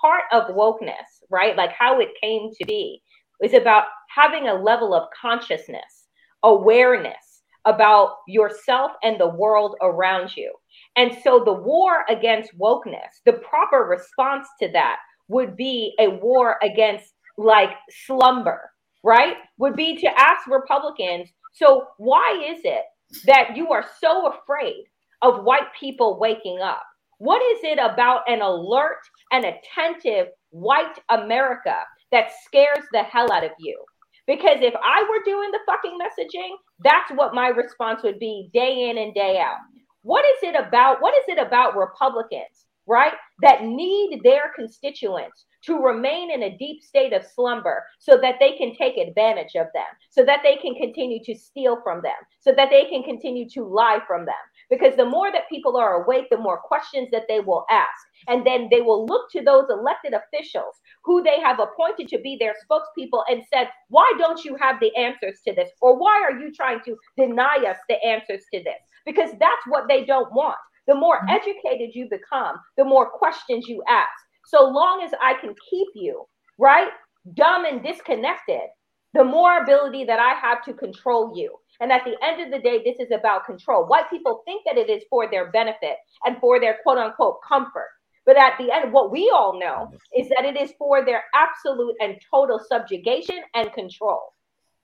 part 0.00 0.22
of 0.32 0.54
wokeness, 0.54 1.24
right? 1.30 1.56
Like 1.56 1.72
how 1.72 2.00
it 2.00 2.10
came 2.20 2.50
to 2.58 2.66
be, 2.66 3.02
is 3.42 3.54
about 3.54 3.84
having 4.14 4.48
a 4.48 4.54
level 4.54 4.94
of 4.94 5.08
consciousness, 5.20 6.08
awareness 6.42 7.42
about 7.66 8.16
yourself 8.26 8.92
and 9.02 9.20
the 9.20 9.28
world 9.28 9.76
around 9.82 10.34
you. 10.36 10.52
And 10.96 11.16
so 11.22 11.42
the 11.44 11.52
war 11.52 12.04
against 12.08 12.58
wokeness, 12.58 13.20
the 13.26 13.34
proper 13.34 13.84
response 13.84 14.48
to 14.60 14.68
that 14.72 14.96
would 15.28 15.56
be 15.56 15.94
a 15.98 16.08
war 16.08 16.56
against 16.62 17.12
like 17.36 17.70
slumber, 18.06 18.70
right? 19.04 19.36
Would 19.58 19.76
be 19.76 19.96
to 19.96 20.20
ask 20.20 20.46
Republicans, 20.46 21.28
so 21.52 21.86
why 21.98 22.44
is 22.50 22.60
it 22.64 22.82
that 23.26 23.56
you 23.56 23.70
are 23.72 23.84
so 24.00 24.32
afraid 24.32 24.84
of 25.22 25.44
white 25.44 25.72
people 25.78 26.18
waking 26.18 26.60
up? 26.60 26.82
What 27.20 27.42
is 27.42 27.58
it 27.64 27.78
about 27.78 28.22
an 28.28 28.40
alert 28.40 28.96
and 29.30 29.44
attentive 29.44 30.28
white 30.48 30.98
America 31.10 31.76
that 32.12 32.30
scares 32.46 32.86
the 32.92 33.02
hell 33.02 33.30
out 33.30 33.44
of 33.44 33.50
you? 33.58 33.78
Because 34.26 34.62
if 34.62 34.72
I 34.82 35.02
were 35.02 35.22
doing 35.22 35.50
the 35.50 35.58
fucking 35.66 35.98
messaging, 36.00 36.54
that's 36.82 37.10
what 37.10 37.34
my 37.34 37.48
response 37.48 38.02
would 38.04 38.18
be 38.18 38.48
day 38.54 38.88
in 38.88 38.96
and 38.96 39.12
day 39.12 39.38
out. 39.38 39.58
What 40.00 40.24
is 40.24 40.48
it 40.48 40.56
about? 40.56 41.02
What 41.02 41.12
is 41.12 41.24
it 41.28 41.38
about 41.38 41.76
Republicans, 41.76 42.64
right, 42.86 43.12
that 43.42 43.64
need 43.64 44.20
their 44.24 44.52
constituents 44.56 45.44
to 45.66 45.76
remain 45.76 46.30
in 46.30 46.44
a 46.44 46.56
deep 46.56 46.82
state 46.82 47.12
of 47.12 47.22
slumber 47.22 47.84
so 47.98 48.16
that 48.22 48.36
they 48.40 48.56
can 48.56 48.74
take 48.74 48.96
advantage 48.96 49.56
of 49.56 49.66
them, 49.74 49.84
so 50.08 50.24
that 50.24 50.40
they 50.42 50.56
can 50.56 50.74
continue 50.74 51.22
to 51.24 51.34
steal 51.34 51.82
from 51.84 52.00
them, 52.00 52.16
so 52.40 52.50
that 52.56 52.70
they 52.70 52.86
can 52.86 53.02
continue 53.02 53.46
to 53.50 53.62
lie 53.62 53.98
from 54.06 54.24
them? 54.24 54.34
Because 54.70 54.96
the 54.96 55.04
more 55.04 55.32
that 55.32 55.48
people 55.48 55.76
are 55.76 56.02
awake, 56.02 56.26
the 56.30 56.38
more 56.38 56.58
questions 56.58 57.08
that 57.10 57.24
they 57.28 57.40
will 57.40 57.64
ask. 57.70 57.90
And 58.28 58.46
then 58.46 58.68
they 58.70 58.80
will 58.80 59.04
look 59.06 59.30
to 59.32 59.42
those 59.42 59.64
elected 59.68 60.14
officials 60.14 60.76
who 61.04 61.22
they 61.22 61.40
have 61.40 61.58
appointed 61.58 62.08
to 62.08 62.18
be 62.18 62.36
their 62.38 62.54
spokespeople 62.54 63.24
and 63.28 63.42
said, 63.52 63.68
Why 63.88 64.10
don't 64.18 64.44
you 64.44 64.56
have 64.60 64.78
the 64.80 64.94
answers 64.96 65.40
to 65.46 65.54
this? 65.54 65.70
Or 65.80 65.98
why 65.98 66.22
are 66.22 66.38
you 66.38 66.52
trying 66.52 66.80
to 66.84 66.96
deny 67.16 67.64
us 67.68 67.78
the 67.88 68.02
answers 68.04 68.44
to 68.54 68.62
this? 68.62 68.80
Because 69.04 69.30
that's 69.40 69.66
what 69.66 69.88
they 69.88 70.04
don't 70.04 70.32
want. 70.32 70.58
The 70.86 70.94
more 70.94 71.18
mm-hmm. 71.18 71.30
educated 71.30 71.94
you 71.94 72.08
become, 72.08 72.56
the 72.76 72.84
more 72.84 73.10
questions 73.10 73.66
you 73.68 73.82
ask. 73.88 74.10
So 74.46 74.64
long 74.64 75.02
as 75.02 75.12
I 75.20 75.34
can 75.40 75.54
keep 75.68 75.88
you, 75.94 76.24
right, 76.58 76.90
dumb 77.34 77.64
and 77.64 77.82
disconnected, 77.82 78.68
the 79.14 79.24
more 79.24 79.62
ability 79.62 80.04
that 80.04 80.20
I 80.20 80.34
have 80.34 80.64
to 80.64 80.74
control 80.74 81.32
you. 81.36 81.56
And 81.80 81.90
at 81.90 82.04
the 82.04 82.16
end 82.22 82.42
of 82.42 82.50
the 82.50 82.58
day, 82.58 82.82
this 82.84 82.96
is 83.00 83.10
about 83.10 83.46
control. 83.46 83.86
White 83.86 84.10
people 84.10 84.42
think 84.44 84.62
that 84.66 84.76
it 84.76 84.90
is 84.90 85.02
for 85.08 85.30
their 85.30 85.50
benefit 85.50 85.96
and 86.24 86.36
for 86.38 86.60
their 86.60 86.78
quote 86.82 86.98
unquote 86.98 87.38
comfort. 87.46 87.88
But 88.26 88.36
at 88.36 88.58
the 88.58 88.70
end, 88.70 88.92
what 88.92 89.10
we 89.10 89.32
all 89.34 89.58
know 89.58 89.90
is 90.16 90.28
that 90.28 90.44
it 90.44 90.60
is 90.60 90.72
for 90.78 91.04
their 91.04 91.24
absolute 91.34 91.96
and 92.00 92.16
total 92.30 92.60
subjugation 92.68 93.38
and 93.54 93.72
control. 93.72 94.20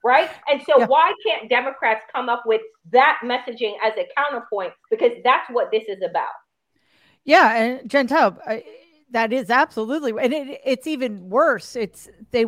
Right. 0.03 0.29
And 0.47 0.61
so, 0.61 0.79
yeah. 0.79 0.85
why 0.87 1.13
can't 1.25 1.49
Democrats 1.49 2.03
come 2.13 2.29
up 2.29 2.43
with 2.45 2.61
that 2.91 3.19
messaging 3.23 3.73
as 3.83 3.93
a 3.97 4.07
counterpoint? 4.15 4.73
Because 4.89 5.11
that's 5.23 5.49
what 5.49 5.69
this 5.71 5.83
is 5.87 6.01
about. 6.07 6.29
Yeah. 7.25 7.55
And 7.55 7.89
Jen 7.89 8.07
Taub, 8.07 8.37
that 9.11 9.31
is 9.31 9.49
absolutely 9.49 10.11
and 10.21 10.33
it, 10.33 10.61
it's 10.65 10.85
even 10.87 11.29
worse 11.29 11.75
it's 11.75 12.09
they 12.31 12.45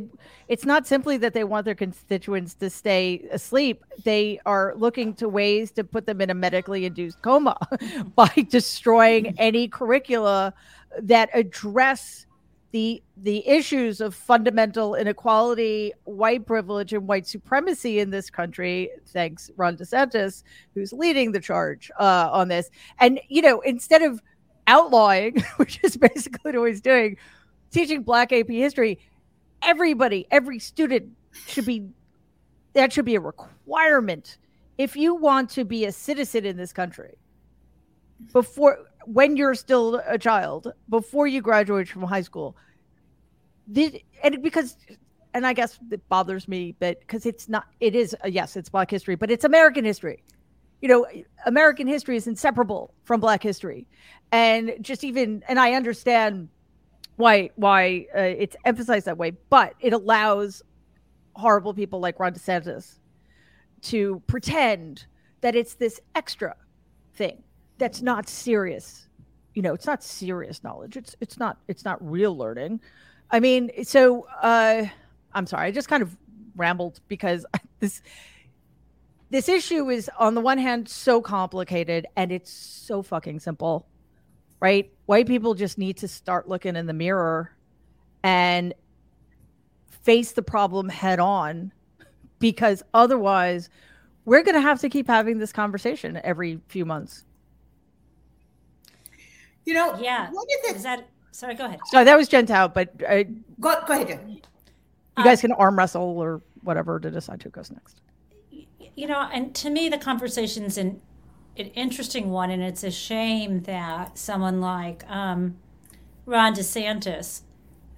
it's 0.48 0.66
not 0.66 0.86
simply 0.86 1.18
that 1.18 1.34
they 1.34 1.44
want 1.44 1.66
their 1.66 1.76
constituents 1.76 2.54
to 2.54 2.70
stay 2.70 3.26
asleep 3.32 3.84
they 4.04 4.40
are 4.46 4.74
looking 4.76 5.14
to 5.14 5.30
ways 5.30 5.72
to 5.72 5.84
put 5.84 6.06
them 6.06 6.20
in 6.20 6.30
a 6.30 6.34
medically 6.34 6.86
induced 6.86 7.22
coma 7.22 7.58
by 8.16 8.30
destroying 8.50 9.34
any 9.40 9.68
curricula 9.68 10.54
that 11.02 11.30
address 11.34 12.26
the 12.72 13.02
the 13.18 13.48
issues 13.48 14.00
of 14.00 14.14
fundamental 14.14 14.96
inequality, 14.96 15.92
white 16.04 16.46
privilege, 16.46 16.94
and 16.94 17.08
white 17.08 17.26
supremacy 17.26 18.00
in 18.00 18.12
this 18.12 18.30
country. 18.30 18.90
Thanks, 19.08 19.50
Ron 19.58 19.76
DeSantis, 19.76 20.44
who's 20.76 20.94
leading 20.94 21.32
the 21.32 21.40
charge 21.40 21.90
uh, 22.00 22.30
on 22.32 22.48
this. 22.48 22.70
And 23.00 23.20
you 23.28 23.42
know, 23.42 23.62
instead 23.62 24.04
of 24.04 24.22
outlawing, 24.70 25.44
which 25.58 25.80
is 25.84 25.98
basically 25.98 26.58
what 26.58 26.70
he's 26.70 26.82
doing, 26.82 27.18
teaching 27.72 28.04
Black 28.04 28.32
AP 28.32 28.48
history, 28.48 29.00
everybody, 29.62 30.26
every 30.32 30.60
student 30.60 31.12
should 31.48 31.66
be 31.66 31.90
that 32.74 32.94
should 32.94 33.06
be 33.06 33.16
a 33.16 33.20
requirement. 33.20 34.38
If 34.78 34.96
you 34.96 35.16
want 35.16 35.50
to 35.52 35.66
be 35.66 35.84
a 35.86 35.92
citizen 35.92 36.46
in 36.46 36.56
this 36.56 36.72
country 36.72 37.18
before 38.32 38.80
when 39.06 39.38
you're 39.38 39.56
still 39.56 40.02
a 40.08 40.18
child 40.18 40.72
before 40.90 41.28
you 41.28 41.42
graduate 41.42 41.88
from 41.88 42.04
high 42.04 42.22
school 42.22 42.56
did 43.72 44.02
and 44.24 44.42
because 44.44 44.76
and 45.34 45.48
i 45.48 45.54
guess 45.54 45.80
it 45.92 46.08
bothers 46.10 46.48
me 46.48 46.76
but 46.80 47.00
because 47.00 47.26
it's 47.26 47.48
not 47.48 47.66
it 47.80 47.96
is 47.96 48.16
yes 48.26 48.58
it's 48.58 48.70
black 48.70 48.92
history 48.92 49.16
but 49.16 49.32
it's 49.32 49.46
american 49.46 49.86
history 49.86 50.22
you 50.82 50.88
know 50.88 51.06
american 51.46 51.88
history 51.88 52.16
is 52.16 52.28
inseparable 52.28 52.94
from 53.04 53.20
black 53.20 53.44
history. 53.44 53.88
And 54.32 54.76
just 54.82 55.04
even 55.04 55.44
and 55.48 55.60
i 55.60 55.74
understand 55.74 56.50
why 57.16 57.50
why 57.56 58.06
uh, 58.16 58.20
it's 58.20 58.56
emphasized 58.64 59.08
that 59.08 59.18
way 59.18 59.32
but 59.50 59.74
it 59.80 59.92
allows 59.92 60.62
horrible 61.34 61.74
people 61.74 62.00
like 62.00 62.20
ron 62.20 62.34
desantis 62.34 63.00
to 63.82 64.22
pretend 64.28 65.06
that 65.42 65.56
it's 65.56 65.74
this 65.76 66.00
extra 66.16 66.56
thing 67.14 67.44
that's 67.78 68.02
not 68.02 68.30
serious. 68.30 69.08
You 69.56 69.64
know 69.64 69.74
it's 69.74 69.88
not 69.88 70.04
serious 70.04 70.64
knowledge. 70.64 70.96
It's 70.96 71.16
it's 71.22 71.40
not 71.40 71.58
it's 71.68 71.84
not 71.84 71.98
real 72.08 72.38
learning. 72.38 72.82
I 73.32 73.40
mean 73.40 73.72
so 73.84 74.28
uh 74.42 74.86
i'm 75.34 75.46
sorry 75.46 75.68
i 75.68 75.72
just 75.72 75.88
kind 75.88 76.02
of 76.02 76.18
rambled 76.56 77.00
because 77.08 77.46
this 77.80 78.02
this 79.30 79.48
issue 79.50 79.90
is 79.90 80.10
on 80.18 80.36
the 80.36 80.42
one 80.42 80.58
hand 80.58 80.88
so 80.88 81.22
complicated 81.22 82.08
and 82.16 82.32
it's 82.32 82.52
so 82.52 83.02
fucking 83.02 83.40
simple 83.40 83.88
right 84.60 84.92
white 85.06 85.28
people 85.28 85.54
just 85.54 85.78
need 85.78 85.98
to 85.98 86.08
start 86.08 86.48
looking 86.48 86.76
in 86.76 86.86
the 86.86 86.94
mirror 86.94 87.52
and 88.24 88.74
face 90.02 90.32
the 90.32 90.42
problem 90.42 90.90
head 90.90 91.20
on 91.20 91.72
because 92.40 92.84
otherwise 92.94 93.70
we're 94.26 94.44
going 94.44 94.56
to 94.56 94.62
have 94.62 94.80
to 94.80 94.90
keep 94.90 95.08
having 95.08 95.40
this 95.40 95.52
conversation 95.52 96.20
every 96.24 96.60
few 96.68 96.86
months 96.86 97.24
you 99.70 99.76
know, 99.76 99.96
yeah. 100.00 100.30
What 100.32 100.48
is 100.50 100.72
it? 100.72 100.76
Is 100.78 100.84
that 100.84 101.08
sorry? 101.30 101.54
Go 101.54 101.66
ahead. 101.66 101.80
So 101.86 102.04
that 102.04 102.18
was 102.18 102.28
Gentile, 102.28 102.70
but 102.70 102.90
uh, 103.08 103.24
go 103.60 103.76
go 103.86 103.94
ahead. 103.94 104.08
Jen. 104.08 104.30
You 104.30 104.42
um, 105.18 105.24
guys 105.24 105.42
can 105.42 105.52
arm 105.52 105.78
wrestle 105.78 106.02
or 106.02 106.42
whatever 106.64 107.00
to 107.00 107.12
decide 107.12 107.44
who 107.44 107.52
goes 107.52 107.70
next. 107.70 108.02
You 109.00 109.08
know, 109.08 109.30
and 109.32 109.56
to 109.56 109.70
me, 109.70 109.88
the 109.88 109.98
conversation's 109.98 110.78
an 110.78 111.00
an 111.56 111.68
interesting 111.68 112.32
one, 112.32 112.50
and 112.50 112.62
it's 112.62 112.84
a 112.84 112.92
shame 112.92 113.62
that 113.62 114.18
someone 114.18 114.60
like 114.60 115.10
um, 115.10 115.56
Ron 116.26 116.54
DeSantis, 116.54 117.44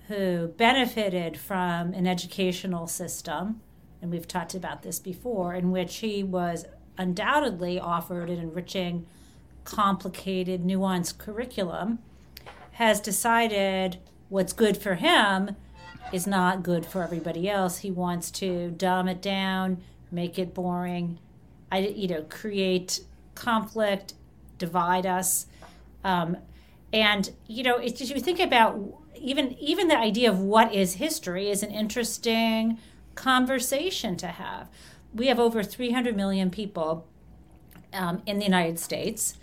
who 0.09 0.49
benefited 0.49 1.37
from 1.37 1.95
an 1.95 2.05
educational 2.05 2.85
system, 2.85 3.61
and 3.99 4.11
we've 4.11 4.27
talked 4.27 4.53
about 4.53 4.83
this 4.83 4.99
before, 4.99 5.55
in 5.55 5.71
which 5.71 5.97
he 5.97 6.21
was 6.21 6.65
undoubtedly 6.99 7.79
offered 7.79 8.29
an 8.29 8.37
enriching 8.37 9.07
complicated, 9.63 10.63
nuanced 10.63 11.17
curriculum, 11.17 11.97
has 12.73 13.01
decided 13.01 13.97
what's 14.29 14.53
good 14.53 14.77
for 14.77 14.93
him 14.93 15.55
is 16.13 16.27
not 16.27 16.61
good 16.61 16.85
for 16.85 17.01
everybody 17.01 17.49
else. 17.49 17.79
He 17.79 17.89
wants 17.89 18.29
to 18.31 18.69
dumb 18.69 19.07
it 19.07 19.21
down, 19.21 19.81
make 20.11 20.37
it 20.37 20.53
boring, 20.53 21.19
I, 21.71 21.79
you 21.79 22.07
know, 22.07 22.23
create 22.23 23.01
conflict, 23.35 24.13
divide 24.57 25.05
us. 25.05 25.47
Um, 26.03 26.37
and 26.93 27.31
you 27.47 27.63
know, 27.63 27.77
it's 27.77 27.99
just 27.99 28.13
you 28.13 28.21
think 28.21 28.39
about 28.39 28.79
even 29.15 29.53
even 29.59 29.87
the 29.87 29.97
idea 29.97 30.29
of 30.29 30.39
what 30.39 30.73
is 30.73 30.95
history 30.95 31.49
is 31.49 31.63
an 31.63 31.71
interesting 31.71 32.77
conversation 33.15 34.17
to 34.17 34.27
have. 34.27 34.67
We 35.13 35.27
have 35.27 35.39
over 35.39 35.63
300 35.63 36.15
million 36.15 36.49
people 36.49 37.07
um, 37.93 38.21
in 38.25 38.39
the 38.39 38.45
United 38.45 38.79
States. 38.79 39.37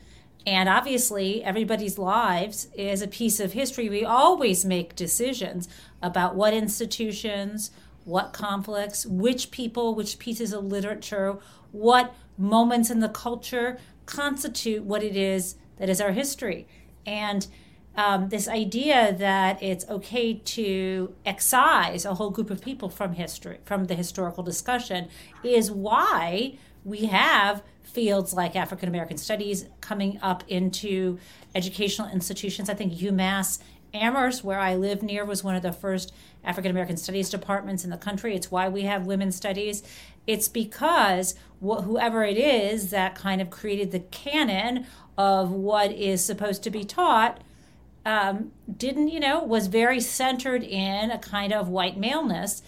And 0.47 0.69
obviously, 0.69 1.45
everybody's 1.45 1.99
lives 1.99 2.69
is 2.75 3.03
a 3.03 3.09
piece 3.09 3.39
of 3.39 3.53
history. 3.53 3.91
We 3.91 4.05
always 4.05 4.65
make 4.65 4.97
decisions 4.97 5.69
about 6.01 6.37
what 6.37 6.55
institutions, 6.55 7.71
what 8.09 8.33
conflicts, 8.33 9.05
which 9.07 9.51
people, 9.51 9.95
which 9.95 10.19
pieces 10.19 10.53
of 10.53 10.65
literature, 10.65 11.37
what 11.73 12.15
moments 12.39 12.91
in 12.91 13.01
the 13.01 13.09
culture 13.09 13.79
constitute 14.07 14.83
what 14.83 15.03
it 15.03 15.15
is 15.17 15.57
that 15.77 15.89
is 15.89 16.01
our 16.01 16.13
history. 16.13 16.67
And 17.07 17.47
um, 17.97 18.29
this 18.29 18.49
idea 18.49 19.13
that 19.19 19.63
it's 19.63 19.85
okay 19.89 20.35
to 20.35 21.15
excise 21.27 22.05
a 22.05 22.15
whole 22.15 22.31
group 22.31 22.51
of 22.51 22.63
people 22.63 22.89
from 22.89 23.13
history, 23.13 23.59
from 23.65 23.87
the 23.87 23.95
historical 23.95 24.43
discussion, 24.43 25.09
is 25.43 25.71
why 25.71 26.57
we 26.85 27.07
have 27.07 27.63
fields 27.83 28.33
like 28.33 28.55
African 28.55 28.89
American 28.89 29.19
studies 29.19 29.67
coming 29.81 30.19
up 30.23 30.45
into 30.49 31.19
educational 31.55 32.09
institutions. 32.09 32.71
I 32.71 32.75
think 32.75 32.95
UMass 32.95 33.59
Amherst, 33.95 34.45
where 34.45 34.59
I 34.59 34.75
live 34.75 35.03
near, 35.03 35.25
was 35.25 35.43
one 35.43 35.55
of 35.55 35.63
the 35.63 35.73
first 35.73 36.13
African 36.45 36.71
American 36.71 36.97
studies 36.97 37.31
departments 37.31 37.85
in 37.85 37.91
the 37.91 37.97
country. 37.97 38.35
It's 38.35 38.51
why 38.51 38.69
we 38.69 38.83
have 38.83 39.07
women's 39.07 39.37
studies. 39.37 39.83
It's 40.27 40.49
because 40.49 41.35
wh- 41.61 41.83
whoever 41.83 42.25
it 42.25 42.37
is 42.37 42.91
that 42.91 43.15
kind 43.15 43.41
of 43.41 43.51
created 43.51 43.91
the 43.91 44.01
canon 44.01 44.87
of 45.17 45.51
what 45.51 45.91
is 45.93 46.25
supposed 46.25 46.63
to 46.63 46.71
be 46.71 46.85
taught 46.85 47.41
um, 48.07 48.53
didn't, 48.75 49.09
you 49.09 49.21
know, 49.21 49.43
was 49.43 49.67
very 49.67 50.01
centered 50.01 50.63
in 50.63 51.11
a 51.11 51.19
kind 51.19 51.53
of 51.53 51.69
white 51.69 51.99
maleness. 51.99 52.63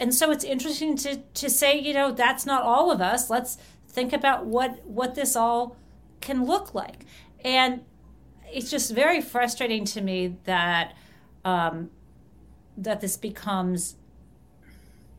And 0.00 0.14
so 0.14 0.30
it's 0.30 0.44
interesting 0.44 0.96
to, 0.98 1.16
to 1.16 1.50
say, 1.50 1.78
you 1.78 1.92
know, 1.92 2.12
that's 2.12 2.46
not 2.46 2.62
all 2.62 2.90
of 2.90 3.00
us. 3.00 3.28
Let's 3.28 3.58
think 3.88 4.12
about 4.12 4.46
what 4.46 4.84
what 4.86 5.14
this 5.14 5.34
all 5.34 5.76
can 6.20 6.44
look 6.44 6.74
like 6.74 7.04
and 7.44 7.82
it's 8.52 8.70
just 8.70 8.94
very 8.94 9.20
frustrating 9.20 9.84
to 9.86 10.00
me 10.00 10.36
that 10.44 10.94
um, 11.44 11.90
that 12.76 13.00
this 13.00 13.16
becomes 13.16 13.96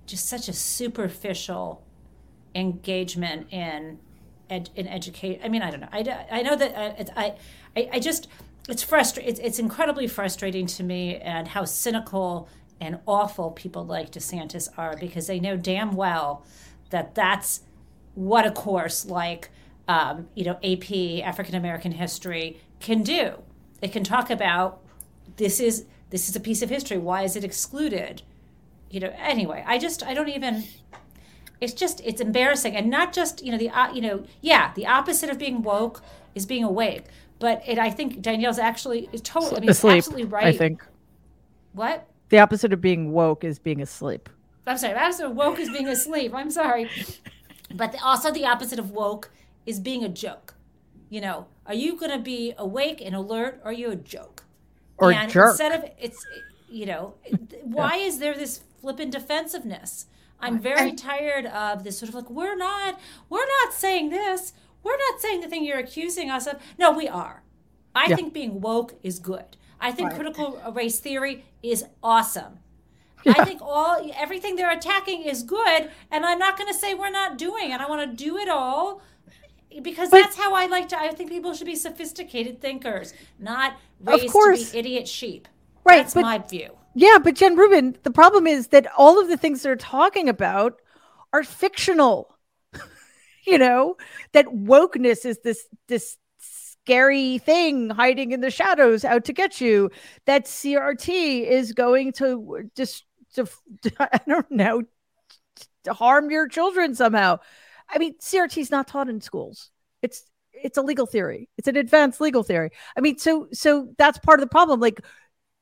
just 0.06 0.28
such 0.28 0.48
a 0.48 0.54
superficial 0.54 1.84
engagement 2.56 3.48
in 3.52 4.00
ed, 4.50 4.70
in 4.76 4.88
educate. 4.88 5.40
I 5.44 5.50
mean, 5.50 5.62
I 5.62 5.72
don't 5.72 5.82
know. 5.82 5.90
I, 5.92 6.26
I 6.32 6.42
know 6.42 6.56
that 6.56 6.76
uh, 6.76 7.04
I, 7.16 7.36
I 7.76 7.90
I 7.94 8.00
just 8.00 8.28
it's 8.68 8.84
frustrating. 8.84 9.32
It's, 9.32 9.40
it's 9.40 9.60
incredibly 9.60 10.08
frustrating 10.08 10.68
to 10.68 10.84
me, 10.84 11.18
and 11.18 11.48
how 11.48 11.66
cynical 11.66 12.48
and 12.82 13.00
awful 13.06 13.52
people 13.52 13.86
like 13.86 14.12
DeSantis 14.12 14.70
are 14.78 14.96
because 14.98 15.28
they 15.28 15.40
know 15.40 15.58
damn 15.58 15.92
well 15.92 16.46
that 16.92 17.14
that's 17.14 17.62
what 18.16 18.46
a 18.46 18.52
course 18.52 19.06
like 19.06 19.50
um, 19.90 20.30
you 20.36 20.46
know, 20.46 20.60
AP 20.64 21.26
African 21.26 21.56
American 21.56 21.92
history 21.92 22.62
can 22.80 23.04
do. 23.04 23.44
It 23.82 23.92
can 23.92 24.04
talk 24.04 24.30
about 24.30 24.82
this 25.38 25.60
is 25.60 25.86
this 26.10 26.28
is 26.30 26.36
a 26.36 26.40
piece 26.40 26.62
of 26.62 26.70
history. 26.70 26.98
Why 26.98 27.24
is 27.24 27.36
it 27.36 27.44
excluded? 27.44 28.22
You 28.90 29.00
know. 29.00 29.14
Anyway, 29.18 29.64
I 29.66 29.78
just 29.78 30.04
I 30.04 30.14
don't 30.14 30.30
even. 30.30 30.64
It's 31.62 31.74
just 31.74 32.02
it's 32.06 32.22
embarrassing, 32.22 32.76
and 32.76 32.90
not 32.90 33.14
just 33.14 33.44
you 33.44 33.52
know 33.52 33.58
the 33.58 33.70
uh, 33.70 33.92
you 33.94 34.02
know 34.02 34.26
yeah 34.42 34.74
the 34.76 34.88
opposite 34.88 35.30
of 35.30 35.38
being 35.38 35.62
woke 35.62 36.02
is 36.36 36.46
being 36.46 36.64
awake. 36.64 37.04
But 37.40 37.64
it 37.66 37.80
I 37.80 37.90
think 37.90 38.22
Danielle's 38.22 38.60
actually 38.60 39.10
is 39.14 39.22
totally 39.22 39.58
I 39.58 39.60
mean, 39.62 39.70
asleep. 39.70 39.98
absolutely 39.98 40.26
right. 40.26 40.46
I 40.48 40.52
think 40.52 40.86
what 41.74 42.08
the 42.30 42.40
opposite 42.40 42.74
of 42.74 42.82
being 42.82 43.12
woke 43.12 43.44
is 43.44 43.60
being 43.60 43.82
asleep. 43.82 44.30
I'm 44.68 44.78
sorry. 44.78 44.94
The 44.94 45.02
Opposite 45.02 45.26
of 45.26 45.36
woke 45.36 45.60
is 45.60 45.70
being 45.70 45.88
asleep. 45.88 46.34
I'm 46.36 46.52
sorry, 46.52 46.90
but 47.74 47.92
the, 47.92 48.04
also 48.04 48.32
the 48.32 48.46
opposite 48.46 48.78
of 48.78 48.92
woke 48.92 49.32
is 49.66 49.80
being 49.80 50.04
a 50.04 50.10
joke. 50.10 50.54
You 51.10 51.22
know, 51.22 51.48
are 51.66 51.74
you 51.74 51.98
going 51.98 52.12
to 52.12 52.20
be 52.20 52.54
awake 52.58 53.02
and 53.04 53.16
alert, 53.16 53.62
or 53.64 53.72
are 53.72 53.74
you 53.74 53.92
a 53.92 53.96
joke? 53.96 54.44
Or 54.98 55.12
and 55.12 55.32
jerk. 55.32 55.52
instead 55.52 55.72
of 55.72 55.90
it's, 56.00 56.24
you 56.70 56.86
know, 56.86 57.16
why 57.64 57.96
yeah. 57.96 58.06
is 58.06 58.20
there 58.20 58.36
this 58.36 58.62
flippant 58.82 59.12
defensiveness? 59.12 60.06
I'm 60.42 60.60
very 60.60 60.94
tired 60.94 61.46
of 61.48 61.84
this 61.84 62.00
sort 62.00 62.10
of 62.10 62.16
like 62.16 62.30
we're 62.30 62.56
not 62.56 63.00
we're 63.30 63.46
not 63.64 63.74
saying 63.74 64.10
this. 64.10 64.54
We're 64.84 64.98
not 64.98 65.20
saying 65.20 65.42
the 65.42 65.48
thing 65.48 65.66
you're 65.66 65.80
accusing 65.80 66.30
us 66.30 66.48
of. 66.48 66.56
No, 66.78 66.92
we 66.92 67.08
are. 67.08 67.44
I 67.94 68.08
yeah. 68.08 68.16
think 68.16 68.34
being 68.34 68.62
woke 68.62 68.96
is 69.04 69.20
good. 69.20 69.58
I 69.82 69.92
think 69.92 70.10
right. 70.10 70.16
critical 70.16 70.62
race 70.74 71.00
theory 71.00 71.46
is 71.62 71.86
awesome. 72.02 72.60
Yeah. 73.26 73.34
I 73.38 73.44
think 73.44 73.62
all 73.62 74.10
everything 74.16 74.56
they're 74.56 74.72
attacking 74.72 75.24
is 75.24 75.44
good, 75.44 75.90
and 76.10 76.26
I'm 76.26 76.40
not 76.40 76.58
going 76.58 76.72
to 76.72 76.78
say 76.78 76.94
we're 76.94 77.10
not 77.10 77.38
doing 77.38 77.72
it. 77.72 77.82
I 77.82 77.90
want 77.90 78.10
to 78.10 78.24
do 78.24 78.38
it 78.38 78.48
all 78.48 79.02
because 79.82 80.10
but, 80.10 80.22
that's 80.22 80.38
how 80.38 80.54
I 80.54 80.66
like 80.66 80.90
to. 80.90 81.00
I 81.00 81.10
think 81.10 81.30
people 81.30 81.54
should 81.54 81.68
be 81.68 81.76
sophisticated 81.76 82.62
thinkers, 82.62 83.14
not 83.38 83.78
raised 84.00 84.32
to 84.32 84.56
be 84.72 84.78
idiot 84.78 85.08
sheep. 85.08 85.48
Right, 85.84 86.04
that's 86.04 86.14
but, 86.14 86.22
my 86.22 86.38
view. 86.40 86.72
Yeah, 86.96 87.20
but 87.24 87.36
Jen 87.36 87.56
Rubin, 87.56 87.96
the 88.04 88.12
problem 88.12 88.48
is 88.48 88.68
that 88.68 88.88
all 88.98 89.22
of 89.22 89.28
the 89.28 89.38
things 89.38 89.62
they're 89.62 89.76
talking 89.76 90.28
about 90.28 90.82
are 91.32 91.44
fictional. 91.44 92.36
you 93.46 93.58
know 93.58 93.96
that 94.34 94.48
wokeness 94.48 95.26
is 95.26 95.40
this 95.40 95.68
this 95.88 96.18
scary 96.40 97.38
thing 97.38 97.90
hiding 97.90 98.32
in 98.32 98.42
the 98.42 98.50
shadows 98.50 99.06
out 99.06 99.26
to 99.26 99.34
get 99.34 99.62
you. 99.62 99.92
That 100.26 100.46
CRT 100.46 101.48
is 101.48 101.74
going 101.74 102.14
to 102.14 102.70
just 102.76 103.06
to, 103.34 103.48
I 104.00 104.20
don't 104.28 104.50
know 104.50 104.84
to 105.84 105.94
harm 105.94 106.30
your 106.32 106.48
children 106.48 106.96
somehow. 106.96 107.40
I 107.90 107.98
mean, 107.98 108.16
CRT 108.20 108.58
is 108.58 108.72
not 108.72 108.88
taught 108.88 109.10
in 109.10 109.22
schools. 109.22 109.72
It's 110.02 110.24
it's 110.54 110.78
a 110.78 110.82
legal 110.82 111.06
theory. 111.06 111.50
It's 111.58 111.68
an 111.68 111.78
advanced 111.78 112.22
legal 112.22 112.44
theory. 112.44 112.72
I 112.98 113.02
mean, 113.02 113.18
so 113.18 113.48
so 113.52 113.90
that's 113.98 114.20
part 114.20 114.40
of 114.40 114.46
the 114.46 114.52
problem. 114.52 114.80
Like 114.80 115.02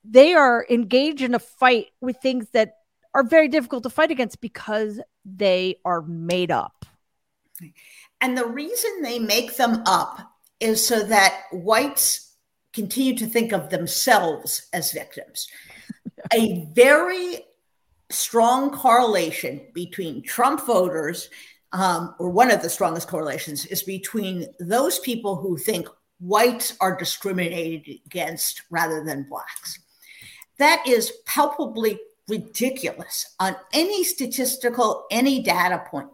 they 0.03 0.33
are 0.33 0.65
engaged 0.69 1.21
in 1.21 1.35
a 1.35 1.39
fight 1.39 1.87
with 2.01 2.17
things 2.21 2.49
that 2.51 2.75
are 3.13 3.23
very 3.23 3.47
difficult 3.47 3.83
to 3.83 3.89
fight 3.89 4.11
against 4.11 4.41
because 4.41 4.99
they 5.25 5.77
are 5.85 6.01
made 6.01 6.51
up. 6.51 6.85
And 8.21 8.37
the 8.37 8.45
reason 8.45 9.01
they 9.01 9.19
make 9.19 9.57
them 9.57 9.83
up 9.85 10.19
is 10.59 10.85
so 10.85 11.03
that 11.03 11.43
whites 11.51 12.35
continue 12.73 13.15
to 13.17 13.25
think 13.25 13.51
of 13.51 13.69
themselves 13.69 14.67
as 14.73 14.91
victims. 14.91 15.47
a 16.33 16.65
very 16.73 17.39
strong 18.09 18.71
correlation 18.71 19.61
between 19.73 20.21
Trump 20.21 20.65
voters 20.65 21.29
um, 21.73 22.15
or 22.19 22.29
one 22.29 22.51
of 22.51 22.61
the 22.61 22.69
strongest 22.69 23.07
correlations 23.07 23.65
is 23.65 23.83
between 23.83 24.47
those 24.59 24.99
people 24.99 25.35
who 25.35 25.57
think 25.57 25.87
whites 26.19 26.75
are 26.79 26.97
discriminated 26.97 27.99
against 28.05 28.63
rather 28.69 29.03
than 29.03 29.27
blacks. 29.29 29.79
That 30.57 30.83
is 30.87 31.11
palpably 31.25 31.99
ridiculous 32.27 33.35
on 33.39 33.55
any 33.73 34.03
statistical, 34.03 35.05
any 35.11 35.41
data 35.41 35.83
point. 35.89 36.09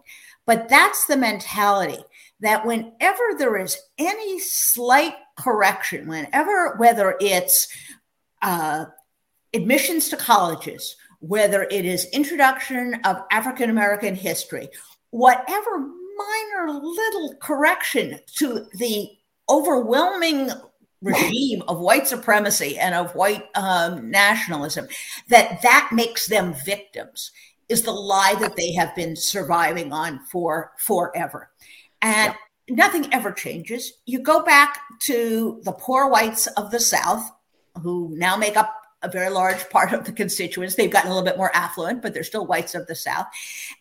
But 0.46 0.68
that's 0.68 1.06
the 1.06 1.16
mentality 1.16 2.04
that 2.40 2.66
whenever 2.66 3.22
there 3.38 3.56
is 3.56 3.78
any 3.98 4.38
slight 4.38 5.14
correction, 5.36 6.06
whenever, 6.06 6.76
whether 6.76 7.16
it's 7.20 7.68
uh, 8.42 8.84
admissions 9.54 10.10
to 10.10 10.16
colleges, 10.16 10.96
whether 11.20 11.62
it 11.62 11.86
is 11.86 12.04
introduction 12.12 13.00
of 13.04 13.22
African 13.30 13.70
American 13.70 14.14
history, 14.14 14.68
whatever 15.14 15.78
minor 15.78 16.72
little 16.72 17.36
correction 17.40 18.18
to 18.34 18.66
the 18.74 19.08
overwhelming 19.48 20.50
regime 21.02 21.62
of 21.68 21.78
white 21.78 22.08
supremacy 22.08 22.76
and 22.78 22.96
of 22.96 23.14
white 23.14 23.44
um, 23.54 24.10
nationalism 24.10 24.88
that 25.28 25.62
that 25.62 25.88
makes 25.92 26.26
them 26.26 26.52
victims 26.66 27.30
is 27.68 27.82
the 27.82 27.92
lie 27.92 28.34
that 28.40 28.56
they 28.56 28.72
have 28.72 28.92
been 28.96 29.14
surviving 29.14 29.92
on 29.92 30.18
for 30.24 30.72
forever. 30.78 31.48
And 32.02 32.34
yeah. 32.66 32.74
nothing 32.74 33.14
ever 33.14 33.30
changes. 33.30 33.92
You 34.06 34.18
go 34.18 34.42
back 34.42 34.80
to 35.02 35.60
the 35.62 35.72
poor 35.72 36.08
whites 36.08 36.48
of 36.48 36.72
the 36.72 36.80
south 36.80 37.30
who 37.80 38.12
now 38.16 38.36
make 38.36 38.56
up 38.56 38.74
a 39.02 39.08
very 39.08 39.30
large 39.30 39.70
part 39.70 39.92
of 39.92 40.06
the 40.06 40.12
constituents. 40.12 40.74
They've 40.74 40.90
gotten 40.90 41.12
a 41.12 41.14
little 41.14 41.24
bit 41.24 41.38
more 41.38 41.54
affluent 41.54 42.02
but 42.02 42.14
they're 42.14 42.24
still 42.24 42.46
whites 42.46 42.74
of 42.74 42.88
the 42.88 42.96
south. 42.96 43.26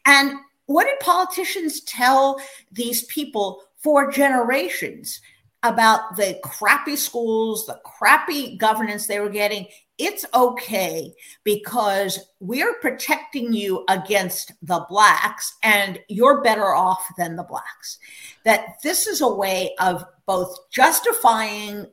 And 0.06 0.38
what 0.66 0.86
did 0.86 1.00
politicians 1.00 1.82
tell 1.82 2.40
these 2.72 3.04
people 3.06 3.64
for 3.78 4.12
generations 4.12 5.22
about 5.64 6.16
the 6.18 6.38
crappy 6.44 6.96
schools, 6.96 7.66
the 7.66 7.80
crappy 7.86 8.58
governance 8.58 9.08
they 9.08 9.20
were 9.20 9.30
getting? 9.30 9.68
It's 9.98 10.26
okay 10.34 11.14
because 11.44 12.20
we're 12.40 12.74
protecting 12.76 13.54
you 13.54 13.86
against 13.90 14.54
the 14.62 14.86
blacks 14.90 15.56
and 15.64 16.00
you're 16.10 16.42
better 16.42 16.74
off 16.74 17.06
than 17.18 17.36
the 17.36 17.44
blacks. 17.44 18.00
That 18.44 18.78
this 18.84 19.06
is 19.06 19.22
a 19.22 19.28
way 19.28 19.76
of 19.80 20.04
both 20.26 20.58
justifying 20.72 21.88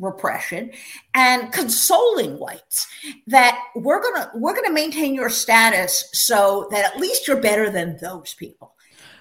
repression 0.00 0.70
and 1.14 1.52
consoling 1.52 2.38
whites 2.38 2.86
that 3.28 3.58
we're 3.76 4.02
going 4.02 4.22
to 4.22 4.30
we're 4.34 4.54
going 4.54 4.66
to 4.66 4.72
maintain 4.72 5.14
your 5.14 5.30
status 5.30 6.08
so 6.12 6.66
that 6.70 6.84
at 6.84 7.00
least 7.00 7.28
you're 7.28 7.40
better 7.40 7.70
than 7.70 7.96
those 7.98 8.34
people 8.34 8.74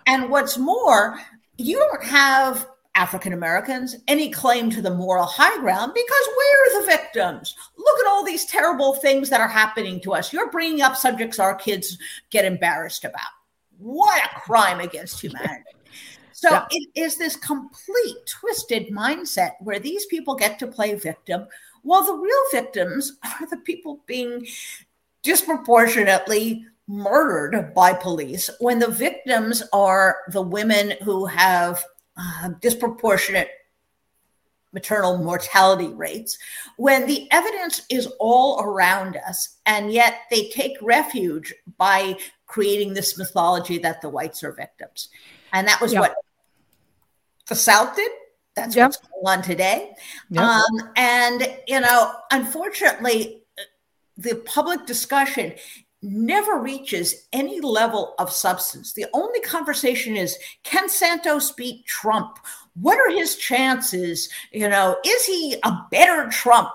and 0.08 0.30
what's 0.30 0.58
more 0.58 1.20
you 1.58 1.78
don't 1.78 2.04
have 2.04 2.68
African 2.96 3.34
Americans 3.34 3.96
any 4.08 4.32
claim 4.32 4.70
to 4.72 4.82
the 4.82 4.94
moral 4.94 5.26
high 5.26 5.60
ground 5.60 5.94
because 5.94 6.28
we're 6.28 6.82
the 6.82 6.88
victims. 6.88 7.56
Look 7.78 8.00
at 8.00 8.08
all 8.08 8.24
these 8.24 8.46
terrible 8.46 8.94
things 8.96 9.30
that 9.30 9.42
are 9.42 9.48
happening 9.48 10.00
to 10.02 10.14
us. 10.14 10.32
You're 10.32 10.52
bringing 10.52 10.82
up 10.82 10.96
subjects 10.96 11.40
our 11.40 11.56
kids 11.56 11.98
get 12.30 12.46
embarrassed 12.46 13.04
about. 13.04 13.22
What 13.78 14.24
a 14.24 14.40
crime 14.40 14.80
against 14.80 15.22
humanity. 15.22 15.64
So 16.44 16.50
yeah. 16.50 16.66
it 16.72 16.90
is 16.94 17.16
this 17.16 17.38
complete 17.38 18.18
twisted 18.26 18.90
mindset 18.90 19.52
where 19.62 19.80
these 19.80 20.06
people 20.08 20.36
get 20.36 20.60
to 20.60 20.68
play 20.68 20.94
victim 20.94 21.48
while 21.84 22.06
the 22.06 22.14
real 22.14 22.44
victims 22.52 23.14
are 23.24 23.48
the 23.50 23.56
people 23.56 24.02
being 24.08 24.46
disproportionately 25.22 26.66
murdered 26.86 27.74
by 27.74 27.94
police 27.94 28.50
when 28.60 28.78
the 28.78 28.90
victims 28.90 29.64
are 29.72 30.18
the 30.32 30.42
women 30.42 30.96
who 31.02 31.26
have 31.26 31.82
uh, 32.18 32.50
disproportionate 32.60 33.48
maternal 34.74 35.20
mortality 35.20 35.94
rates 35.94 36.38
when 36.76 37.06
the 37.06 37.26
evidence 37.32 37.84
is 37.90 38.12
all 38.20 38.62
around 38.62 39.16
us 39.26 39.60
and 39.66 39.94
yet 39.94 40.24
they 40.30 40.50
take 40.50 40.76
refuge 40.82 41.54
by 41.78 42.14
creating 42.48 42.94
this 42.94 43.18
mythology 43.18 43.78
that 43.78 44.02
the 44.02 44.10
whites 44.10 44.44
are 44.44 44.52
victims 44.52 45.08
and 45.54 45.66
that 45.66 45.80
was 45.80 45.94
yep. 45.94 46.02
what 46.02 46.16
the 47.48 47.56
South 47.56 47.96
did. 47.96 48.12
That's 48.56 48.76
yep. 48.76 48.90
what's 48.90 48.98
going 48.98 49.40
on 49.40 49.44
today. 49.44 49.94
Yep. 50.30 50.44
Um, 50.44 50.92
and, 50.96 51.58
you 51.68 51.80
know, 51.80 52.14
unfortunately, 52.32 53.44
the 54.18 54.36
public 54.46 54.86
discussion 54.86 55.54
never 56.04 56.60
reaches 56.60 57.28
any 57.32 57.62
level 57.62 58.14
of 58.20 58.30
substance. 58.30 58.94
The 58.94 59.06
only 59.14 59.40
conversation 59.40 60.16
is 60.16 60.38
can 60.64 60.88
DeSantis 60.88 61.56
beat 61.56 61.86
Trump? 61.86 62.38
What 62.76 63.00
are 63.00 63.16
his 63.16 63.38
chances? 63.38 64.30
You 64.52 64.70
know, 64.70 64.98
is 65.06 65.26
he 65.26 65.56
a 65.64 65.78
better 65.90 66.30
Trump? 66.30 66.70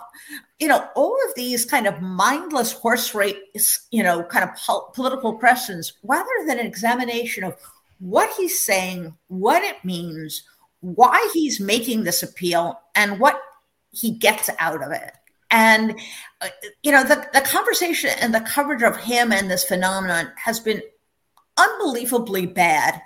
You 0.59 0.69
know, 0.69 0.89
all 0.97 1.17
of 1.29 1.35
these 1.37 1.65
kind 1.65 1.87
of 1.87 2.01
mindless 2.01 2.73
horse 2.73 3.15
race, 3.15 3.87
you 3.91 4.03
know, 4.03 4.25
kind 4.25 4.49
of 4.49 4.57
po- 4.57 4.91
political 4.95 5.39
questions, 5.39 5.93
rather 6.03 6.29
than 6.47 6.59
an 6.59 6.67
examination 6.67 7.45
of 7.45 7.55
what 8.01 8.33
he's 8.37 8.65
saying, 8.65 9.15
what 9.29 9.63
it 9.63 9.85
means, 9.85 10.43
why 10.81 11.31
he's 11.33 11.61
making 11.61 12.05
this 12.05 12.23
appeal 12.23 12.81
and 12.95 13.19
what 13.19 13.41
he 13.91 14.13
gets 14.13 14.51
out 14.59 14.83
of 14.83 14.93
it. 14.93 15.13
And, 15.51 15.99
uh, 16.41 16.49
you 16.83 16.93
know, 16.93 17.05
the, 17.05 17.27
the 17.33 17.41
conversation 17.41 18.11
and 18.21 18.35
the 18.35 18.41
coverage 18.41 18.83
of 18.83 18.97
him 18.97 19.33
and 19.33 19.51
this 19.51 19.65
phenomenon 19.65 20.31
has 20.37 20.61
been 20.61 20.83
unbelievably 21.57 22.47
bad 22.47 23.01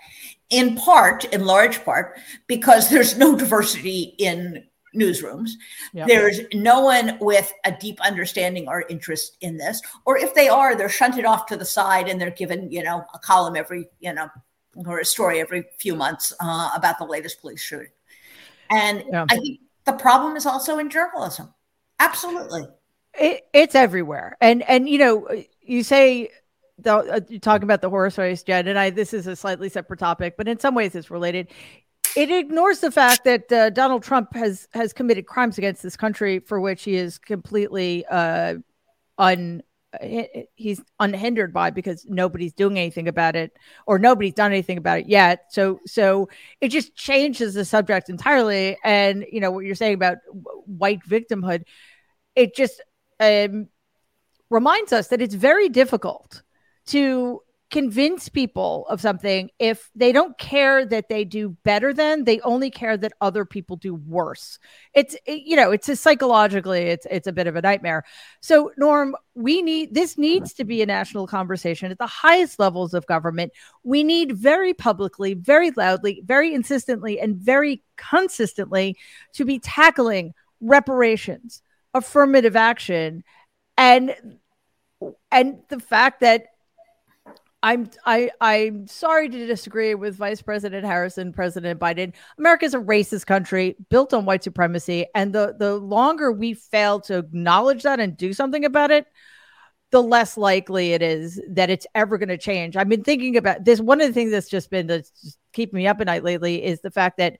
in 0.50 0.76
part, 0.76 1.24
in 1.26 1.46
large 1.46 1.84
part, 1.84 2.18
because 2.46 2.90
there's 2.90 3.16
no 3.16 3.36
diversity 3.36 4.14
in 4.18 4.64
newsrooms. 4.94 5.52
Yep. 5.94 6.08
There's 6.08 6.40
no 6.52 6.80
one 6.80 7.16
with 7.20 7.50
a 7.64 7.72
deep 7.72 8.00
understanding 8.02 8.68
or 8.68 8.84
interest 8.90 9.38
in 9.40 9.56
this. 9.56 9.80
Or 10.04 10.18
if 10.18 10.34
they 10.34 10.48
are, 10.48 10.76
they're 10.76 10.90
shunted 10.90 11.24
off 11.24 11.46
to 11.46 11.56
the 11.56 11.64
side 11.64 12.08
and 12.08 12.20
they're 12.20 12.30
given, 12.30 12.70
you 12.70 12.82
know, 12.82 13.04
a 13.14 13.18
column 13.18 13.56
every, 13.56 13.88
you 14.00 14.12
know, 14.12 14.28
or 14.74 15.00
a 15.00 15.04
story 15.04 15.40
every 15.40 15.64
few 15.78 15.94
months 15.94 16.32
uh, 16.40 16.70
about 16.74 16.98
the 16.98 17.04
latest 17.04 17.40
police 17.40 17.60
shooting. 17.60 17.90
And 18.70 19.04
yeah. 19.10 19.26
I 19.30 19.36
think 19.36 19.60
the 19.84 19.92
problem 19.92 20.36
is 20.36 20.46
also 20.46 20.78
in 20.78 20.90
journalism. 20.90 21.52
Absolutely. 22.00 22.66
It, 23.14 23.42
it's 23.52 23.74
everywhere. 23.74 24.36
And, 24.40 24.62
and, 24.68 24.88
you 24.88 24.98
know, 24.98 25.28
you 25.60 25.82
say, 25.82 26.30
the, 26.78 26.94
uh, 26.94 27.20
you're 27.28 27.38
talking 27.38 27.64
about 27.64 27.82
the 27.82 27.90
horse 27.90 28.16
race, 28.18 28.42
Jen, 28.42 28.66
and 28.66 28.78
I. 28.78 28.90
This 28.90 29.12
is 29.12 29.26
a 29.26 29.36
slightly 29.36 29.68
separate 29.68 30.00
topic, 30.00 30.36
but 30.36 30.48
in 30.48 30.58
some 30.58 30.74
ways 30.74 30.94
it's 30.94 31.10
related 31.10 31.48
it 32.16 32.30
ignores 32.30 32.80
the 32.80 32.90
fact 32.90 33.24
that 33.24 33.50
uh, 33.50 33.70
Donald 33.70 34.02
Trump 34.02 34.34
has 34.34 34.68
has 34.72 34.92
committed 34.92 35.26
crimes 35.26 35.58
against 35.58 35.82
this 35.82 35.96
country 35.96 36.38
for 36.38 36.60
which 36.60 36.84
he 36.84 36.94
is 36.94 37.18
completely 37.18 38.04
uh, 38.06 38.56
un 39.18 39.62
he's 40.54 40.80
unhindered 41.00 41.52
by 41.52 41.70
because 41.70 42.06
nobody's 42.08 42.52
doing 42.52 42.78
anything 42.78 43.08
about 43.08 43.36
it 43.36 43.52
or 43.86 43.98
nobody's 43.98 44.34
done 44.34 44.52
anything 44.52 44.78
about 44.78 45.00
it 45.00 45.06
yet. 45.06 45.46
So 45.50 45.80
so 45.86 46.28
it 46.60 46.68
just 46.68 46.94
changes 46.94 47.54
the 47.54 47.64
subject 47.64 48.08
entirely. 48.08 48.78
And 48.84 49.26
you 49.30 49.40
know 49.40 49.50
what 49.50 49.64
you're 49.64 49.74
saying 49.74 49.94
about 49.94 50.18
white 50.66 51.00
victimhood 51.06 51.64
it 52.34 52.54
just 52.54 52.82
um, 53.20 53.68
reminds 54.50 54.92
us 54.92 55.08
that 55.08 55.22
it's 55.22 55.34
very 55.34 55.68
difficult 55.68 56.42
to 56.86 57.40
convince 57.72 58.28
people 58.28 58.86
of 58.90 59.00
something 59.00 59.48
if 59.58 59.90
they 59.96 60.12
don't 60.12 60.36
care 60.36 60.84
that 60.84 61.08
they 61.08 61.24
do 61.24 61.56
better 61.64 61.94
than 61.94 62.24
they 62.24 62.38
only 62.40 62.70
care 62.70 62.98
that 62.98 63.14
other 63.22 63.46
people 63.46 63.76
do 63.76 63.94
worse. 63.94 64.58
It's 64.94 65.16
it, 65.26 65.42
you 65.46 65.56
know 65.56 65.70
it's 65.72 65.88
a 65.88 65.96
psychologically 65.96 66.82
it's 66.82 67.06
it's 67.10 67.26
a 67.26 67.32
bit 67.32 67.46
of 67.46 67.56
a 67.56 67.62
nightmare. 67.62 68.04
So 68.40 68.72
norm 68.76 69.16
we 69.34 69.62
need 69.62 69.94
this 69.94 70.18
needs 70.18 70.52
to 70.54 70.64
be 70.64 70.82
a 70.82 70.86
national 70.86 71.26
conversation 71.26 71.90
at 71.90 71.98
the 71.98 72.06
highest 72.06 72.58
levels 72.58 72.92
of 72.92 73.06
government. 73.06 73.52
We 73.84 74.04
need 74.04 74.36
very 74.36 74.74
publicly 74.74 75.32
very 75.32 75.70
loudly 75.70 76.22
very 76.26 76.54
insistently 76.54 77.18
and 77.18 77.36
very 77.36 77.82
consistently 77.96 78.98
to 79.32 79.46
be 79.46 79.58
tackling 79.58 80.34
reparations 80.60 81.62
affirmative 81.94 82.54
action 82.54 83.24
and 83.78 84.14
and 85.30 85.58
the 85.68 85.80
fact 85.80 86.20
that 86.20 86.48
I'm 87.62 87.88
I 88.04 88.30
I'm 88.40 88.86
sorry 88.88 89.28
to 89.28 89.46
disagree 89.46 89.94
with 89.94 90.16
Vice 90.16 90.42
President 90.42 90.84
Harris 90.84 91.16
and, 91.16 91.32
President 91.32 91.78
Biden. 91.78 92.12
America 92.38 92.64
is 92.64 92.74
a 92.74 92.78
racist 92.78 93.26
country 93.26 93.76
built 93.88 94.12
on 94.12 94.24
white 94.24 94.42
supremacy, 94.42 95.06
and 95.14 95.32
the 95.32 95.54
the 95.58 95.76
longer 95.76 96.32
we 96.32 96.54
fail 96.54 97.00
to 97.02 97.18
acknowledge 97.18 97.84
that 97.84 98.00
and 98.00 98.16
do 98.16 98.32
something 98.32 98.64
about 98.64 98.90
it, 98.90 99.06
the 99.92 100.02
less 100.02 100.36
likely 100.36 100.92
it 100.92 101.02
is 101.02 101.40
that 101.50 101.70
it's 101.70 101.86
ever 101.94 102.18
going 102.18 102.30
to 102.30 102.38
change. 102.38 102.76
I've 102.76 102.88
been 102.88 103.04
thinking 103.04 103.36
about 103.36 103.64
this. 103.64 103.80
One 103.80 104.00
of 104.00 104.08
the 104.08 104.14
things 104.14 104.32
that's 104.32 104.48
just 104.48 104.68
been 104.70 104.88
that's 104.88 105.38
keeping 105.52 105.76
me 105.76 105.86
up 105.86 106.00
at 106.00 106.06
night 106.06 106.24
lately 106.24 106.64
is 106.64 106.80
the 106.80 106.90
fact 106.90 107.18
that 107.18 107.38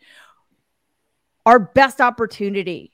our 1.44 1.58
best 1.58 2.00
opportunity 2.00 2.92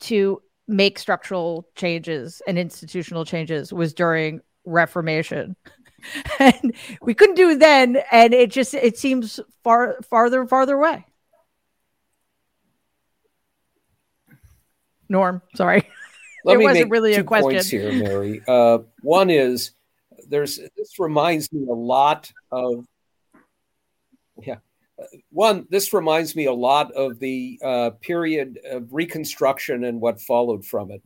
to 0.00 0.40
make 0.66 0.98
structural 0.98 1.68
changes 1.74 2.40
and 2.46 2.58
institutional 2.58 3.26
changes 3.26 3.72
was 3.72 3.92
during 3.92 4.40
Reformation. 4.64 5.56
and 6.38 6.74
we 7.00 7.14
couldn't 7.14 7.36
do 7.36 7.50
it 7.50 7.60
then 7.60 7.98
and 8.10 8.34
it 8.34 8.50
just 8.50 8.74
it 8.74 8.98
seems 8.98 9.40
far 9.62 9.98
farther 10.02 10.40
and 10.40 10.48
farther 10.48 10.76
away. 10.76 11.06
Norm 15.08 15.42
sorry. 15.54 15.88
Let 16.44 16.58
me 16.58 16.64
wasn't 16.64 16.86
make 16.86 16.92
really 16.92 17.14
two 17.14 17.20
a 17.20 17.24
question. 17.24 17.50
points 17.50 17.68
here 17.68 17.92
mary. 17.92 18.42
Uh, 18.46 18.78
one 19.02 19.30
is 19.30 19.72
there's 20.28 20.58
this 20.76 20.98
reminds 20.98 21.52
me 21.52 21.66
a 21.68 21.74
lot 21.74 22.32
of 22.50 22.86
yeah 24.42 24.56
one 25.30 25.66
this 25.70 25.92
reminds 25.92 26.36
me 26.36 26.46
a 26.46 26.52
lot 26.52 26.92
of 26.92 27.18
the 27.18 27.58
uh, 27.62 27.90
period 28.00 28.58
of 28.64 28.92
reconstruction 28.92 29.84
and 29.84 30.00
what 30.00 30.20
followed 30.20 30.64
from 30.64 30.90
it 30.90 31.02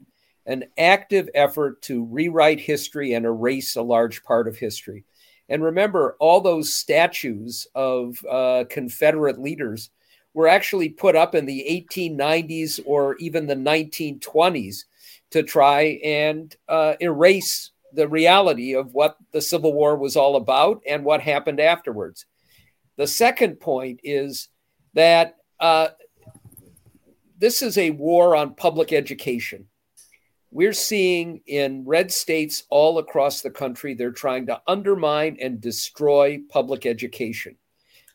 an 0.47 0.64
active 0.76 1.28
effort 1.34 1.80
to 1.82 2.05
rewrite 2.05 2.61
history 2.61 3.14
and 3.14 3.24
erase 3.24 3.76
a 3.76 3.82
large 3.82 4.22
part 4.22 4.47
of 4.47 4.57
history. 4.57 5.05
And 5.49 5.62
remember, 5.62 6.16
all 6.20 6.40
those 6.40 6.72
statues 6.72 7.66
of 7.74 8.22
uh, 8.30 8.64
Confederate 8.70 9.40
leaders 9.40 9.90
were 10.32 10.49
actually 10.49 10.88
put 10.88 11.14
up 11.16 11.34
in 11.34 11.47
the 11.47 11.86
1890s 11.90 12.80
or 12.84 13.16
even 13.16 13.47
the 13.47 13.55
1920s 13.55 14.84
to 15.30 15.42
try 15.42 16.01
and 16.05 16.55
uh, 16.68 16.95
erase 17.01 17.70
the 17.92 18.09
reality 18.09 18.74
of 18.74 18.92
what 18.92 19.16
the 19.32 19.40
Civil 19.40 19.72
War 19.72 19.97
was 19.97 20.16
all 20.16 20.36
about 20.36 20.82
and 20.86 21.05
what 21.05 21.20
happened 21.20 21.61
afterwards. 21.61 22.26
The 22.97 23.07
second 23.07 23.61
point 23.61 24.01
is 24.03 24.49
that 24.95 25.36
uh, 25.61 25.88
this 27.38 27.62
is 27.62 27.78
a 27.78 27.90
war 27.90 28.34
on 28.34 28.55
public 28.55 28.92
education 28.92 29.66
we're 30.55 30.72
seeing 30.72 31.40
in 31.46 31.84
red 31.84 32.12
states 32.12 32.62
all 32.70 32.98
across 32.98 33.42
the 33.42 33.50
country, 33.50 33.92
they're 33.92 34.12
trying 34.12 34.46
to 34.46 34.62
undermine 34.68 35.36
and 35.40 35.61
destroy 35.61 36.38
public 36.48 36.86
education. 36.86 37.57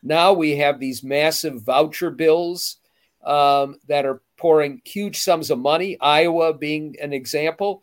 Now 0.02 0.32
we 0.32 0.56
have 0.56 0.80
these 0.80 1.04
massive 1.04 1.62
voucher 1.62 2.10
bills 2.10 2.78
um, 3.22 3.76
that 3.88 4.06
are 4.06 4.22
pouring 4.38 4.80
huge 4.86 5.18
sums 5.18 5.50
of 5.50 5.58
money, 5.58 5.98
Iowa 6.00 6.54
being 6.54 6.96
an 7.02 7.12
example. 7.12 7.82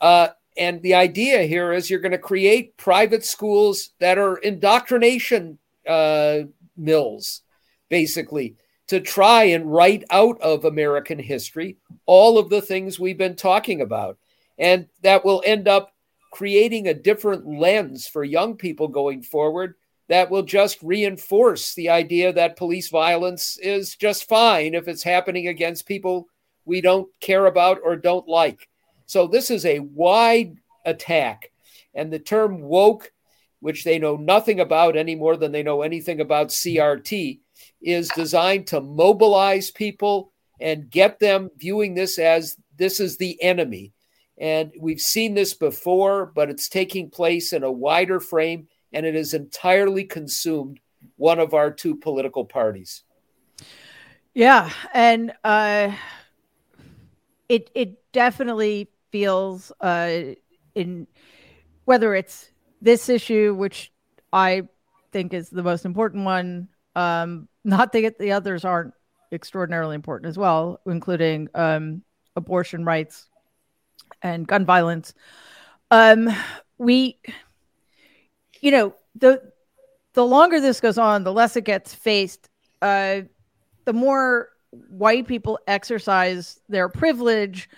Uh, 0.00 0.28
and 0.56 0.80
the 0.82 0.94
idea 0.94 1.42
here 1.42 1.72
is 1.72 1.90
you're 1.90 1.98
going 1.98 2.12
to 2.12 2.18
create 2.18 2.76
private 2.76 3.24
schools 3.24 3.90
that 3.98 4.16
are 4.16 4.36
indoctrination 4.36 5.58
uh, 5.88 6.42
mills, 6.76 7.42
basically 7.88 8.54
to 8.88 9.00
try 9.00 9.44
and 9.44 9.70
write 9.70 10.04
out 10.10 10.40
of 10.40 10.64
American 10.64 11.18
history 11.18 11.76
all 12.06 12.38
of 12.38 12.48
the 12.48 12.62
things 12.62 12.98
we've 12.98 13.18
been 13.18 13.36
talking 13.36 13.80
about. 13.80 14.18
And 14.58 14.88
that 15.02 15.24
will 15.24 15.42
end 15.46 15.68
up 15.68 15.92
creating 16.32 16.88
a 16.88 16.94
different 16.94 17.46
lens 17.46 18.06
for 18.06 18.24
young 18.24 18.56
people 18.56 18.88
going 18.88 19.22
forward 19.22 19.74
that 20.08 20.30
will 20.30 20.42
just 20.42 20.82
reinforce 20.82 21.74
the 21.74 21.90
idea 21.90 22.32
that 22.32 22.56
police 22.56 22.88
violence 22.88 23.58
is 23.58 23.94
just 23.94 24.28
fine 24.28 24.74
if 24.74 24.88
it's 24.88 25.02
happening 25.02 25.48
against 25.48 25.86
people 25.86 26.28
we 26.64 26.80
don't 26.80 27.08
care 27.20 27.46
about 27.46 27.78
or 27.82 27.96
don't 27.96 28.28
like. 28.28 28.68
So 29.06 29.26
this 29.26 29.50
is 29.50 29.64
a 29.64 29.80
wide 29.80 30.58
attack. 30.84 31.50
And 31.94 32.12
the 32.12 32.18
term 32.18 32.60
woke, 32.60 33.12
which 33.60 33.84
they 33.84 33.98
know 33.98 34.16
nothing 34.16 34.60
about 34.60 34.96
any 34.96 35.14
more 35.14 35.36
than 35.36 35.52
they 35.52 35.62
know 35.62 35.82
anything 35.82 36.20
about 36.20 36.48
CRT, 36.48 37.40
is 37.80 38.08
designed 38.10 38.66
to 38.68 38.80
mobilize 38.80 39.70
people 39.70 40.32
and 40.60 40.90
get 40.90 41.20
them 41.20 41.50
viewing 41.56 41.94
this 41.94 42.18
as 42.18 42.56
this 42.76 43.00
is 43.00 43.16
the 43.16 43.40
enemy. 43.42 43.92
And 44.38 44.72
we've 44.78 45.00
seen 45.00 45.34
this 45.34 45.54
before, 45.54 46.26
but 46.26 46.50
it's 46.50 46.68
taking 46.68 47.10
place 47.10 47.52
in 47.52 47.62
a 47.62 47.72
wider 47.72 48.20
frame 48.20 48.68
and 48.92 49.04
it 49.04 49.14
has 49.14 49.34
entirely 49.34 50.04
consumed 50.04 50.80
one 51.16 51.38
of 51.38 51.54
our 51.54 51.70
two 51.70 51.96
political 51.96 52.44
parties. 52.44 53.02
Yeah. 54.34 54.70
And 54.94 55.32
uh, 55.42 55.92
it, 57.48 57.70
it 57.74 58.12
definitely 58.12 58.88
feels 59.10 59.72
uh, 59.80 60.34
in 60.74 61.06
whether 61.84 62.14
it's 62.14 62.50
this 62.80 63.08
issue, 63.08 63.54
which 63.54 63.92
I 64.32 64.68
think 65.12 65.34
is 65.34 65.50
the 65.50 65.62
most 65.62 65.84
important 65.84 66.24
one, 66.24 66.68
um, 66.98 67.48
not 67.64 67.92
that 67.92 68.18
the 68.18 68.32
others 68.32 68.64
aren't 68.64 68.92
extraordinarily 69.30 69.94
important 69.94 70.28
as 70.28 70.36
well, 70.36 70.80
including 70.84 71.48
um, 71.54 72.02
abortion 72.34 72.84
rights 72.84 73.28
and 74.20 74.48
gun 74.48 74.64
violence. 74.64 75.14
Um, 75.92 76.28
we, 76.76 77.20
you 78.60 78.72
know, 78.72 78.94
the 79.14 79.52
the 80.14 80.26
longer 80.26 80.60
this 80.60 80.80
goes 80.80 80.98
on, 80.98 81.22
the 81.22 81.32
less 81.32 81.56
it 81.56 81.64
gets 81.64 81.94
faced. 81.94 82.48
Uh, 82.82 83.20
the 83.84 83.92
more 83.92 84.48
white 84.88 85.28
people 85.28 85.58
exercise 85.68 86.58
their 86.68 86.88
privilege 86.88 87.70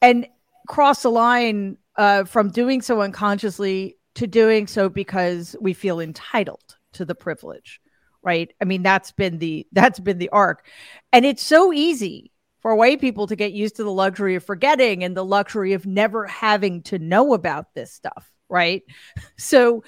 and 0.00 0.28
cross 0.68 1.02
the 1.02 1.10
line 1.10 1.76
uh, 1.96 2.22
from 2.24 2.50
doing 2.50 2.80
so 2.80 3.00
unconsciously 3.00 3.96
to 4.14 4.28
doing 4.28 4.68
so 4.68 4.88
because 4.88 5.56
we 5.60 5.72
feel 5.72 5.98
entitled 5.98 6.76
to 6.92 7.04
the 7.04 7.14
privilege 7.14 7.80
right 8.22 8.52
i 8.60 8.64
mean 8.64 8.82
that's 8.82 9.12
been 9.12 9.38
the 9.38 9.66
that's 9.72 9.98
been 9.98 10.18
the 10.18 10.28
arc 10.30 10.66
and 11.12 11.24
it's 11.24 11.42
so 11.42 11.72
easy 11.72 12.32
for 12.60 12.74
white 12.74 13.00
people 13.00 13.26
to 13.26 13.36
get 13.36 13.52
used 13.52 13.76
to 13.76 13.84
the 13.84 13.92
luxury 13.92 14.34
of 14.34 14.44
forgetting 14.44 15.02
and 15.02 15.16
the 15.16 15.24
luxury 15.24 15.72
of 15.72 15.86
never 15.86 16.26
having 16.26 16.82
to 16.82 16.98
know 16.98 17.32
about 17.34 17.74
this 17.74 17.92
stuff 17.92 18.30
right 18.48 18.82
so 19.38 19.82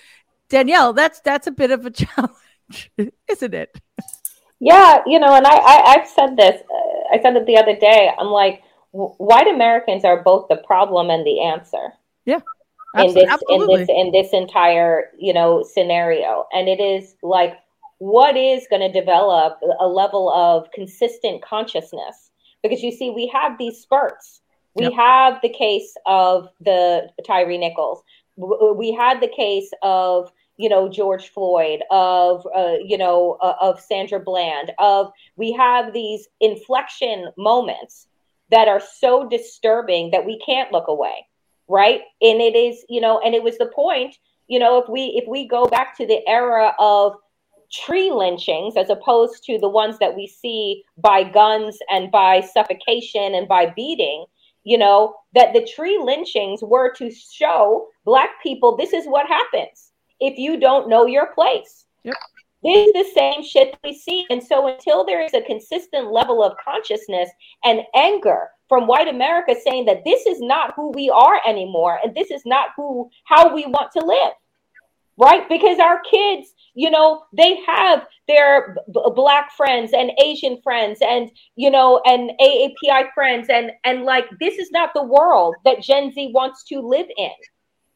danielle 0.48 0.92
that's 0.92 1.20
that's 1.20 1.46
a 1.46 1.52
bit 1.52 1.70
of 1.70 1.86
a 1.86 1.90
challenge 1.90 2.36
isn't 3.28 3.54
it? 3.54 3.80
Yeah, 4.60 5.02
you 5.06 5.18
know, 5.18 5.34
and 5.34 5.46
I, 5.46 5.56
I 5.56 5.98
have 5.98 6.08
said 6.08 6.36
this. 6.36 6.62
Uh, 6.62 7.14
I 7.14 7.20
said 7.20 7.36
it 7.36 7.46
the 7.46 7.56
other 7.56 7.76
day. 7.76 8.10
I'm 8.16 8.28
like, 8.28 8.62
w- 8.92 9.14
white 9.18 9.48
Americans 9.48 10.04
are 10.04 10.22
both 10.22 10.48
the 10.48 10.56
problem 10.56 11.10
and 11.10 11.26
the 11.26 11.42
answer. 11.42 11.92
Yeah. 12.24 12.40
In 12.94 13.14
this 13.14 13.24
absolutely. 13.26 13.74
in 13.74 13.80
this 13.80 13.88
in 13.88 14.12
this 14.12 14.32
entire 14.34 15.10
you 15.18 15.32
know 15.32 15.62
scenario, 15.62 16.44
and 16.52 16.68
it 16.68 16.78
is 16.78 17.14
like 17.22 17.54
what 18.02 18.36
is 18.36 18.66
going 18.68 18.82
to 18.82 19.00
develop 19.00 19.60
a 19.78 19.86
level 19.86 20.30
of 20.32 20.70
consistent 20.72 21.42
consciousness 21.42 22.30
because 22.62 22.82
you 22.82 22.90
see 22.90 23.10
we 23.10 23.26
have 23.28 23.56
these 23.58 23.78
spurts 23.78 24.40
we 24.74 24.84
yep. 24.84 24.92
have 24.94 25.38
the 25.42 25.48
case 25.48 25.94
of 26.06 26.48
the 26.60 27.08
Tyre 27.26 27.58
Nichols 27.58 28.02
we 28.36 28.92
had 28.92 29.20
the 29.20 29.28
case 29.28 29.70
of 29.82 30.32
you 30.56 30.68
know 30.68 30.88
George 30.88 31.28
Floyd, 31.28 31.82
of 31.90 32.46
uh, 32.54 32.74
you 32.84 32.98
know 32.98 33.38
uh, 33.40 33.54
of 33.60 33.80
Sandra 33.80 34.20
Bland, 34.20 34.72
of 34.78 35.12
we 35.36 35.52
have 35.52 35.92
these 35.92 36.28
inflection 36.40 37.28
moments 37.36 38.06
that 38.50 38.68
are 38.68 38.80
so 38.80 39.28
disturbing 39.28 40.10
that 40.10 40.26
we 40.26 40.38
can't 40.44 40.72
look 40.72 40.88
away, 40.88 41.26
right? 41.68 42.02
And 42.20 42.40
it 42.40 42.54
is 42.54 42.84
you 42.88 43.00
know, 43.00 43.20
and 43.20 43.34
it 43.34 43.42
was 43.42 43.58
the 43.58 43.66
point, 43.66 44.16
you 44.48 44.58
know, 44.58 44.78
if 44.78 44.88
we 44.88 45.20
if 45.22 45.28
we 45.28 45.46
go 45.46 45.66
back 45.66 45.96
to 45.98 46.06
the 46.06 46.20
era 46.28 46.74
of 46.78 47.16
tree 47.72 48.10
lynchings 48.10 48.76
as 48.76 48.90
opposed 48.90 49.44
to 49.44 49.58
the 49.58 49.68
ones 49.68 49.98
that 49.98 50.14
we 50.14 50.26
see 50.26 50.84
by 50.98 51.24
guns 51.24 51.78
and 51.90 52.10
by 52.10 52.40
suffocation 52.40 53.34
and 53.34 53.48
by 53.48 53.72
beating 53.74 54.26
you 54.64 54.78
know, 54.78 55.14
that 55.34 55.52
the 55.52 55.66
tree 55.74 55.98
lynchings 56.02 56.62
were 56.62 56.92
to 56.94 57.10
show 57.10 57.88
Black 58.04 58.30
people 58.42 58.76
this 58.76 58.92
is 58.92 59.06
what 59.06 59.26
happens 59.26 59.92
if 60.20 60.38
you 60.38 60.58
don't 60.58 60.88
know 60.88 61.06
your 61.06 61.32
place. 61.34 61.86
Yep. 62.04 62.14
This 62.62 62.86
is 62.88 62.92
the 62.92 63.12
same 63.14 63.42
shit 63.42 63.76
we 63.82 63.92
see. 63.92 64.24
And 64.30 64.42
so 64.42 64.68
until 64.68 65.04
there 65.04 65.22
is 65.22 65.34
a 65.34 65.42
consistent 65.42 66.12
level 66.12 66.44
of 66.44 66.56
consciousness 66.64 67.28
and 67.64 67.80
anger 67.94 68.50
from 68.68 68.86
white 68.86 69.08
America 69.08 69.54
saying 69.64 69.84
that 69.86 70.04
this 70.04 70.26
is 70.26 70.40
not 70.40 70.72
who 70.76 70.92
we 70.92 71.10
are 71.10 71.40
anymore 71.44 71.98
and 72.04 72.14
this 72.14 72.30
is 72.30 72.42
not 72.46 72.68
who 72.76 73.10
how 73.24 73.52
we 73.52 73.66
want 73.66 73.90
to 73.92 74.04
live. 74.04 74.32
Right? 75.18 75.48
Because 75.48 75.78
our 75.80 76.00
kids 76.08 76.54
you 76.74 76.90
know 76.90 77.24
they 77.36 77.60
have 77.66 78.06
their 78.28 78.76
b- 78.92 79.02
black 79.14 79.52
friends 79.56 79.92
and 79.92 80.12
asian 80.22 80.60
friends 80.62 81.00
and 81.02 81.30
you 81.56 81.70
know 81.70 82.00
and 82.04 82.32
aapi 82.40 83.12
friends 83.14 83.48
and 83.48 83.72
and 83.84 84.04
like 84.04 84.26
this 84.40 84.58
is 84.58 84.70
not 84.70 84.90
the 84.94 85.02
world 85.02 85.54
that 85.64 85.82
gen 85.82 86.12
z 86.12 86.30
wants 86.34 86.64
to 86.64 86.80
live 86.80 87.06
in 87.16 87.30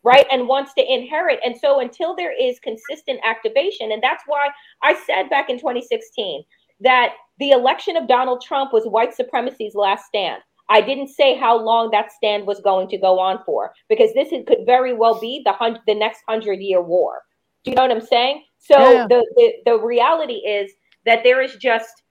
right 0.03 0.27
and 0.31 0.49
wants 0.49 0.74
to 0.74 0.93
inherit 0.93 1.41
and 1.45 1.57
so 1.57 1.81
until 1.81 2.14
there 2.14 2.35
is 2.39 2.59
consistent 2.61 3.20
activation 3.24 3.93
and 3.93 4.03
that's 4.03 4.24
why 4.27 4.49
i 4.83 4.95
said 5.07 5.31
back 5.31 5.49
in 5.49 5.59
2016 5.59 6.45
that 6.81 7.14
the 7.39 7.51
election 7.51 7.97
of 7.97 8.09
donald 8.09 8.43
trump 8.43 8.72
was 8.72 8.85
white 8.87 9.14
supremacy's 9.14 9.74
last 9.74 10.07
stand 10.07 10.43
I 10.68 10.81
didn't 10.81 11.11
say 11.11 11.37
how 11.37 11.57
long 11.57 11.91
that 11.93 12.11
stand 12.11 12.45
was 12.45 12.59
going 12.59 12.89
to 12.89 12.99
go 12.99 13.20
on 13.20 13.41
for 13.47 13.72
because 13.89 14.12
this 14.14 14.31
could 14.31 14.66
very 14.66 14.93
well 14.93 15.20
be 15.20 15.41
the 15.45 15.81
the 15.87 15.95
next 15.95 16.22
hundred 16.29 16.59
year 16.61 16.83
war. 16.83 17.22
Do 17.62 17.70
you 17.70 17.77
know 17.77 17.83
what 17.83 17.93
I'm 17.93 18.01
saying? 18.01 18.43
So 18.59 18.92
yeah. 18.92 19.07
the, 19.09 19.24
the 19.36 19.52
the 19.64 19.78
reality 19.78 20.34
is 20.34 20.72
that 21.04 21.22
there 21.22 21.40
is 21.40 21.57
just 21.57 22.02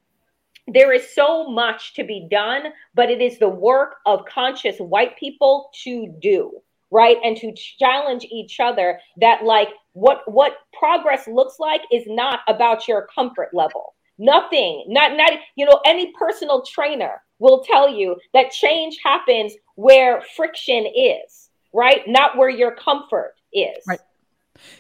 there 0.68 0.94
is 0.94 1.14
so 1.14 1.48
much 1.50 1.94
to 1.94 2.04
be 2.04 2.28
done, 2.30 2.64
but 2.96 3.12
it 3.12 3.22
is 3.22 3.38
the 3.38 3.50
work 3.50 3.98
of 4.06 4.26
conscious 4.26 4.78
white 4.80 5.18
people 5.18 5.70
to 5.84 6.08
do, 6.20 6.52
right? 6.90 7.18
And 7.24 7.38
to 7.38 7.54
challenge 7.54 8.26
each 8.32 8.60
other 8.60 9.00
that 9.18 9.44
like 9.44 9.70
what 9.94 10.22
what 10.26 10.58
progress 10.78 11.28
looks 11.28 11.60
like 11.60 11.82
is 11.92 12.04
not 12.08 12.40
about 12.48 12.88
your 12.88 13.08
comfort 13.14 13.50
level. 13.54 13.94
Nothing, 14.18 14.86
not 14.88 15.16
not 15.18 15.34
you 15.56 15.66
know, 15.66 15.82
any 15.86 16.14
personal 16.14 16.64
trainer 16.64 17.22
will 17.40 17.64
tell 17.64 17.90
you 17.90 18.16
that 18.34 18.52
change 18.52 18.98
happens 19.04 19.54
where 19.76 20.24
friction 20.36 20.86
is, 20.96 21.50
right? 21.74 22.02
Not 22.08 22.38
where 22.38 22.50
your 22.50 22.76
comfort 22.76 23.36
is. 23.54 23.84
Right. 23.88 24.00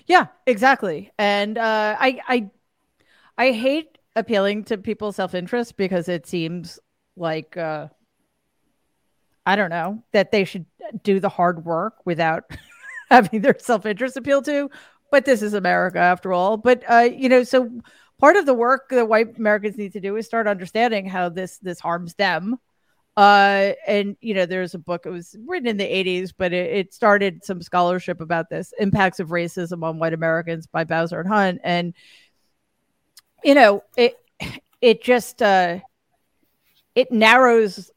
Yeah, 0.07 0.27
exactly. 0.45 1.11
And 1.17 1.57
uh, 1.57 1.95
I, 1.99 2.19
I, 2.27 2.49
I 3.37 3.51
hate 3.53 3.97
appealing 4.15 4.65
to 4.65 4.77
people's 4.79 5.17
self 5.17 5.35
interest 5.35 5.77
because 5.77 6.09
it 6.09 6.27
seems 6.27 6.79
like 7.17 7.57
uh, 7.57 7.89
I 9.45 9.55
don't 9.55 9.69
know 9.69 10.03
that 10.11 10.31
they 10.31 10.43
should 10.43 10.65
do 11.03 11.19
the 11.19 11.29
hard 11.29 11.65
work 11.65 11.95
without 12.05 12.43
having 13.11 13.41
their 13.41 13.55
self 13.59 13.85
interest 13.85 14.17
appealed 14.17 14.45
to. 14.45 14.69
But 15.11 15.25
this 15.25 15.41
is 15.41 15.53
America 15.53 15.99
after 15.99 16.33
all. 16.33 16.57
But 16.57 16.83
uh, 16.89 17.09
you 17.15 17.29
know, 17.29 17.43
so 17.43 17.69
part 18.19 18.37
of 18.37 18.45
the 18.45 18.53
work 18.53 18.89
that 18.89 19.07
white 19.07 19.37
Americans 19.37 19.77
need 19.77 19.93
to 19.93 19.99
do 19.99 20.15
is 20.15 20.25
start 20.25 20.47
understanding 20.47 21.05
how 21.07 21.29
this 21.29 21.57
this 21.59 21.79
harms 21.79 22.15
them 22.15 22.57
uh, 23.17 23.71
and 23.87 24.17
you 24.19 24.33
know, 24.33 24.45
there's 24.45 24.73
a 24.73 24.79
book. 24.79 25.05
It 25.05 25.09
was 25.09 25.37
written 25.45 25.67
in 25.67 25.77
the 25.77 25.85
80s, 25.85 26.33
but 26.37 26.51
it, 26.51 26.71
it, 26.71 26.93
started 26.93 27.45
some 27.45 27.61
scholarship 27.61 28.19
about 28.19 28.49
this 28.49 28.73
impacts 28.77 29.21
of 29.21 29.29
racism 29.29 29.83
on 29.83 29.99
white 29.99 30.13
Americans 30.13 30.67
by 30.67 30.83
Bowser 30.83 31.21
and 31.21 31.29
Hunt. 31.29 31.61
And 31.63 31.93
you 33.43 33.55
know, 33.55 33.83
it 33.95 34.17
it 34.81 35.01
just 35.01 35.41
uh, 35.41 35.79
it 36.93 37.11
narrows 37.11 37.89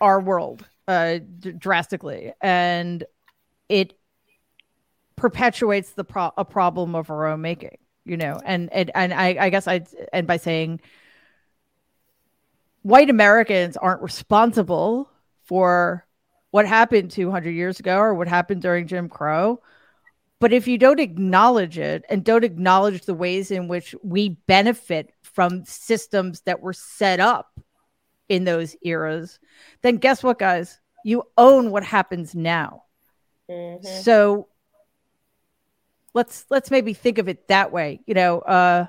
our 0.00 0.20
world 0.20 0.66
uh, 0.88 1.18
d- 1.38 1.52
drastically, 1.52 2.32
and 2.40 3.04
it 3.68 3.92
perpetuates 5.16 5.92
the 5.92 6.04
pro- 6.04 6.32
a 6.38 6.46
problem 6.46 6.94
of 6.94 7.10
our 7.10 7.26
own 7.26 7.42
making. 7.42 7.76
You 8.06 8.16
know, 8.16 8.40
and 8.42 8.72
and 8.72 8.90
and 8.94 9.12
I, 9.12 9.36
I 9.38 9.50
guess 9.50 9.68
I'd 9.68 9.86
end 10.14 10.26
by 10.26 10.38
saying 10.38 10.80
white 12.82 13.10
Americans 13.10 13.76
aren't 13.76 14.02
responsible 14.02 15.08
for 15.44 16.06
what 16.50 16.66
happened 16.66 17.10
200 17.10 17.50
years 17.50 17.80
ago 17.80 17.98
or 17.98 18.14
what 18.14 18.28
happened 18.28 18.62
during 18.62 18.86
Jim 18.86 19.08
Crow. 19.08 19.60
But 20.38 20.52
if 20.52 20.66
you 20.66 20.76
don't 20.76 21.00
acknowledge 21.00 21.78
it 21.78 22.04
and 22.10 22.24
don't 22.24 22.44
acknowledge 22.44 23.02
the 23.02 23.14
ways 23.14 23.50
in 23.50 23.68
which 23.68 23.94
we 24.02 24.30
benefit 24.46 25.12
from 25.22 25.64
systems 25.64 26.40
that 26.42 26.60
were 26.60 26.72
set 26.72 27.20
up 27.20 27.60
in 28.28 28.44
those 28.44 28.76
eras, 28.82 29.38
then 29.82 29.96
guess 29.96 30.22
what, 30.22 30.38
guys? 30.38 30.80
You 31.04 31.24
own 31.38 31.70
what 31.70 31.84
happens 31.84 32.34
now. 32.34 32.84
Mm-hmm. 33.48 33.86
So 34.02 34.48
let's 36.12 36.44
let's 36.50 36.70
maybe 36.70 36.92
think 36.92 37.18
of 37.18 37.28
it 37.28 37.48
that 37.48 37.72
way. 37.72 38.00
You 38.06 38.14
know, 38.14 38.40
uh, 38.40 38.86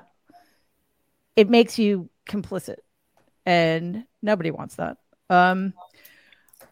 it 1.36 1.48
makes 1.48 1.78
you 1.78 2.08
complicit 2.28 2.76
and 3.46 4.04
nobody 4.22 4.50
wants 4.50 4.76
that. 4.76 4.98
Um, 5.30 5.74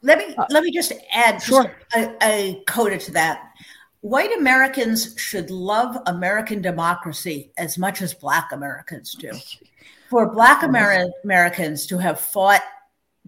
let 0.03 0.19
me 0.19 0.35
uh, 0.37 0.47
let 0.51 0.65
me 0.65 0.73
just 0.73 0.93
add 1.13 1.43
sure. 1.43 1.75
a, 1.95 2.15
a 2.23 2.63
coda 2.67 2.99
to 2.99 3.13
that. 3.13 3.53
White 4.01 4.37
Americans 4.37 5.15
should 5.17 5.51
love 5.51 5.97
American 6.07 6.61
democracy 6.61 7.53
as 7.57 7.79
much 7.79 8.03
as 8.03 8.13
Black 8.13 8.51
Americans 8.53 9.15
do. 9.15 9.31
For 10.11 10.31
Black 10.31 10.63
Amer- 10.63 11.11
Americans 11.25 11.87
to 11.87 11.97
have 11.99 12.21
fought 12.21 12.63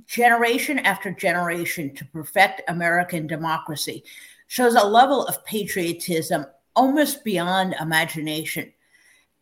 generation 0.07 0.81
after 0.81 1.13
generation 1.13 1.95
to 1.95 2.05
perfect 2.07 2.61
American 2.69 3.27
democracy 3.27 4.05
shows 4.49 4.75
a 4.75 4.85
level 4.85 5.25
of 5.27 5.43
patriotism 5.47 6.45
almost 6.77 7.25
beyond 7.25 7.75
imagination. 7.81 8.71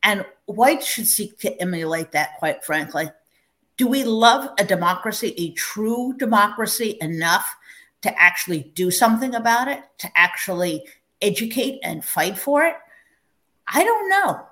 And 0.04 0.24
whites 0.46 0.86
should 0.86 1.06
seek 1.08 1.38
to 1.40 1.60
emulate 1.60 2.12
that, 2.12 2.38
quite 2.38 2.64
frankly 2.64 3.10
do 3.82 3.88
we 3.88 4.04
love 4.04 4.48
a 4.60 4.64
democracy, 4.64 5.34
a 5.36 5.50
true 5.54 6.14
democracy, 6.16 6.96
enough 7.00 7.52
to 8.02 8.16
actually 8.16 8.70
do 8.76 8.92
something 8.92 9.34
about 9.34 9.66
it, 9.66 9.82
to 9.98 10.08
actually 10.14 10.84
educate 11.20 11.80
and 11.82 12.04
fight 12.04 12.38
for 12.38 12.62
it? 12.62 12.76
I 13.66 13.82
don't 13.82 14.08
know. 14.08 14.46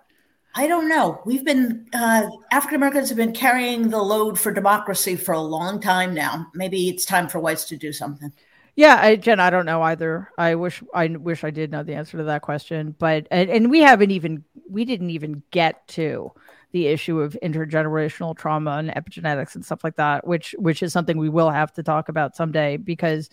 I 0.57 0.67
don't 0.67 0.89
know. 0.89 1.21
We've 1.25 1.45
been, 1.45 1.87
uh, 1.95 2.27
African 2.51 2.75
Americans 2.75 3.09
have 3.09 3.19
been 3.19 3.33
carrying 3.33 3.89
the 3.89 4.03
load 4.03 4.37
for 4.37 4.51
democracy 4.51 5.15
for 5.15 5.31
a 5.31 5.41
long 5.41 5.81
time 5.81 6.13
now. 6.13 6.49
Maybe 6.53 6.89
it's 6.89 7.05
time 7.05 7.29
for 7.29 7.39
whites 7.39 7.67
to 7.67 7.77
do 7.77 7.93
something. 7.93 8.33
Yeah, 8.75 8.99
I, 9.01 9.15
Jen, 9.15 9.39
I 9.39 9.51
don't 9.51 9.65
know 9.65 9.81
either. 9.83 10.29
I 10.37 10.57
wish 10.57 10.83
I 10.93 11.07
wish 11.07 11.45
I 11.45 11.51
did 11.51 11.71
know 11.71 11.85
the 11.85 11.95
answer 11.95 12.19
to 12.19 12.25
that 12.25 12.43
question, 12.43 12.97
but 12.99 13.29
and, 13.31 13.49
and 13.49 13.71
we 13.71 13.79
haven't 13.79 14.11
even 14.11 14.43
we 14.69 14.85
didn't 14.85 15.11
even 15.11 15.45
get 15.53 15.87
to 15.89 16.33
the 16.73 16.87
issue 16.87 17.21
of 17.21 17.37
intergenerational 17.43 18.37
trauma 18.37 18.73
and 18.73 18.91
epigenetics 18.91 19.55
and 19.55 19.65
stuff 19.65 19.83
like 19.83 19.97
that, 19.97 20.27
which 20.27 20.55
which 20.59 20.83
is 20.83 20.93
something 20.93 21.19
we 21.19 21.29
will 21.29 21.51
have 21.51 21.73
to 21.75 21.83
talk 21.83 22.09
about 22.09 22.37
someday 22.37 22.77
because 22.77 23.29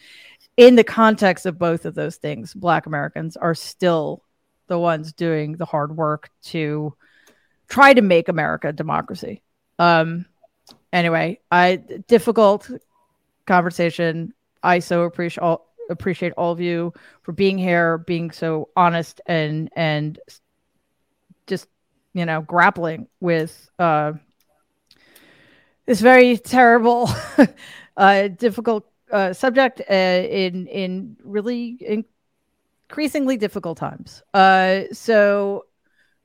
in 0.56 0.76
the 0.76 0.84
context 0.84 1.46
of 1.46 1.60
both 1.60 1.86
of 1.86 1.94
those 1.94 2.16
things, 2.16 2.54
black 2.54 2.86
Americans 2.86 3.38
are 3.38 3.54
still 3.54 4.24
the 4.68 4.80
ones 4.80 5.14
doing 5.14 5.54
the 5.54 5.66
hard 5.66 5.96
work 5.96 6.30
to 6.42 6.94
try 7.68 7.94
to 7.94 8.02
make 8.02 8.28
America 8.28 8.70
a 8.70 8.74
democracy. 8.74 9.44
Um 9.78 10.26
anyway, 10.92 11.40
I 11.52 11.76
difficult 12.08 12.70
conversation. 13.46 14.34
I 14.64 14.80
so 14.80 15.04
appreciate 15.04 15.44
all 15.44 15.68
appreciate 15.90 16.34
all 16.34 16.52
of 16.52 16.60
you 16.60 16.94
for 17.22 17.32
being 17.32 17.58
here, 17.58 18.00
being 18.00 18.32
so 18.32 18.70
honest 18.76 19.22
and 19.26 19.70
and 19.76 20.20
just 21.46 21.68
you 22.18 22.26
know, 22.26 22.42
grappling 22.42 23.08
with 23.20 23.70
uh, 23.78 24.14
this 25.86 26.02
very 26.02 26.38
terrible, 26.38 27.10
uh, 27.98 28.28
difficult 28.28 28.86
uh, 29.12 29.34
subject 29.34 29.82
uh, 29.90 29.94
in 29.94 30.68
in 30.68 31.18
really 31.24 32.04
increasingly 32.90 33.38
difficult 33.38 33.78
times. 33.78 34.24
Uh, 34.34 34.82
so, 34.92 35.66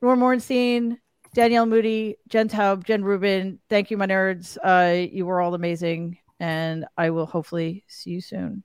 Norm 0.01 0.23
Ornstein, 0.23 0.99
Danielle 1.35 1.67
Moodie, 1.67 2.17
Jen 2.29 2.49
Taub, 2.49 2.85
Jen 2.85 3.05
Rubin, 3.05 3.59
thank 3.69 3.91
you, 3.91 3.97
my 3.97 4.07
nerds. 4.07 4.57
Uh, 4.63 5.09
you 5.13 5.27
were 5.27 5.41
all 5.41 5.55
amazing, 5.55 6.19
and 6.41 6.87
I 6.97 7.11
will 7.11 7.27
hopefully 7.27 7.85
see 7.87 8.11
you 8.11 8.21
soon. 8.21 8.65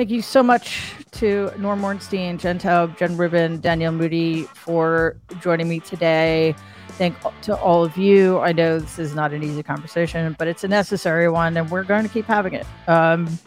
Thank 0.00 0.12
you 0.12 0.22
so 0.22 0.42
much 0.42 0.94
to 1.10 1.52
Norm 1.58 1.84
Ornstein, 1.84 2.38
Jen 2.38 2.58
Taub, 2.58 2.96
Jen 2.96 3.18
Rubin, 3.18 3.60
Danielle 3.60 3.92
Moodie 3.92 4.44
for 4.44 5.18
joining 5.42 5.68
me 5.68 5.78
today. 5.80 6.54
Thank 6.92 7.18
to 7.42 7.54
all 7.54 7.84
of 7.84 7.98
you. 7.98 8.38
I 8.38 8.52
know 8.52 8.78
this 8.78 8.98
is 8.98 9.14
not 9.14 9.34
an 9.34 9.42
easy 9.42 9.62
conversation, 9.62 10.34
but 10.38 10.48
it's 10.48 10.64
a 10.64 10.68
necessary 10.68 11.28
one, 11.28 11.54
and 11.54 11.68
we're 11.68 11.82
going 11.82 12.02
to 12.02 12.08
keep 12.08 12.24
having 12.24 12.54
it 12.54 12.66
um, 12.88 13.38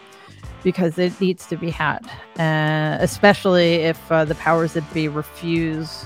because 0.62 0.99
it 0.99 1.20
needs 1.20 1.47
to 1.47 1.58
be 1.58 1.72
had, 1.72 2.06
uh, 2.38 2.99
especially 3.01 3.78
if 3.78 4.12
uh, 4.12 4.24
the 4.24 4.36
powers 4.36 4.74
that 4.74 4.84
be 4.93 5.08
refuse 5.08 6.06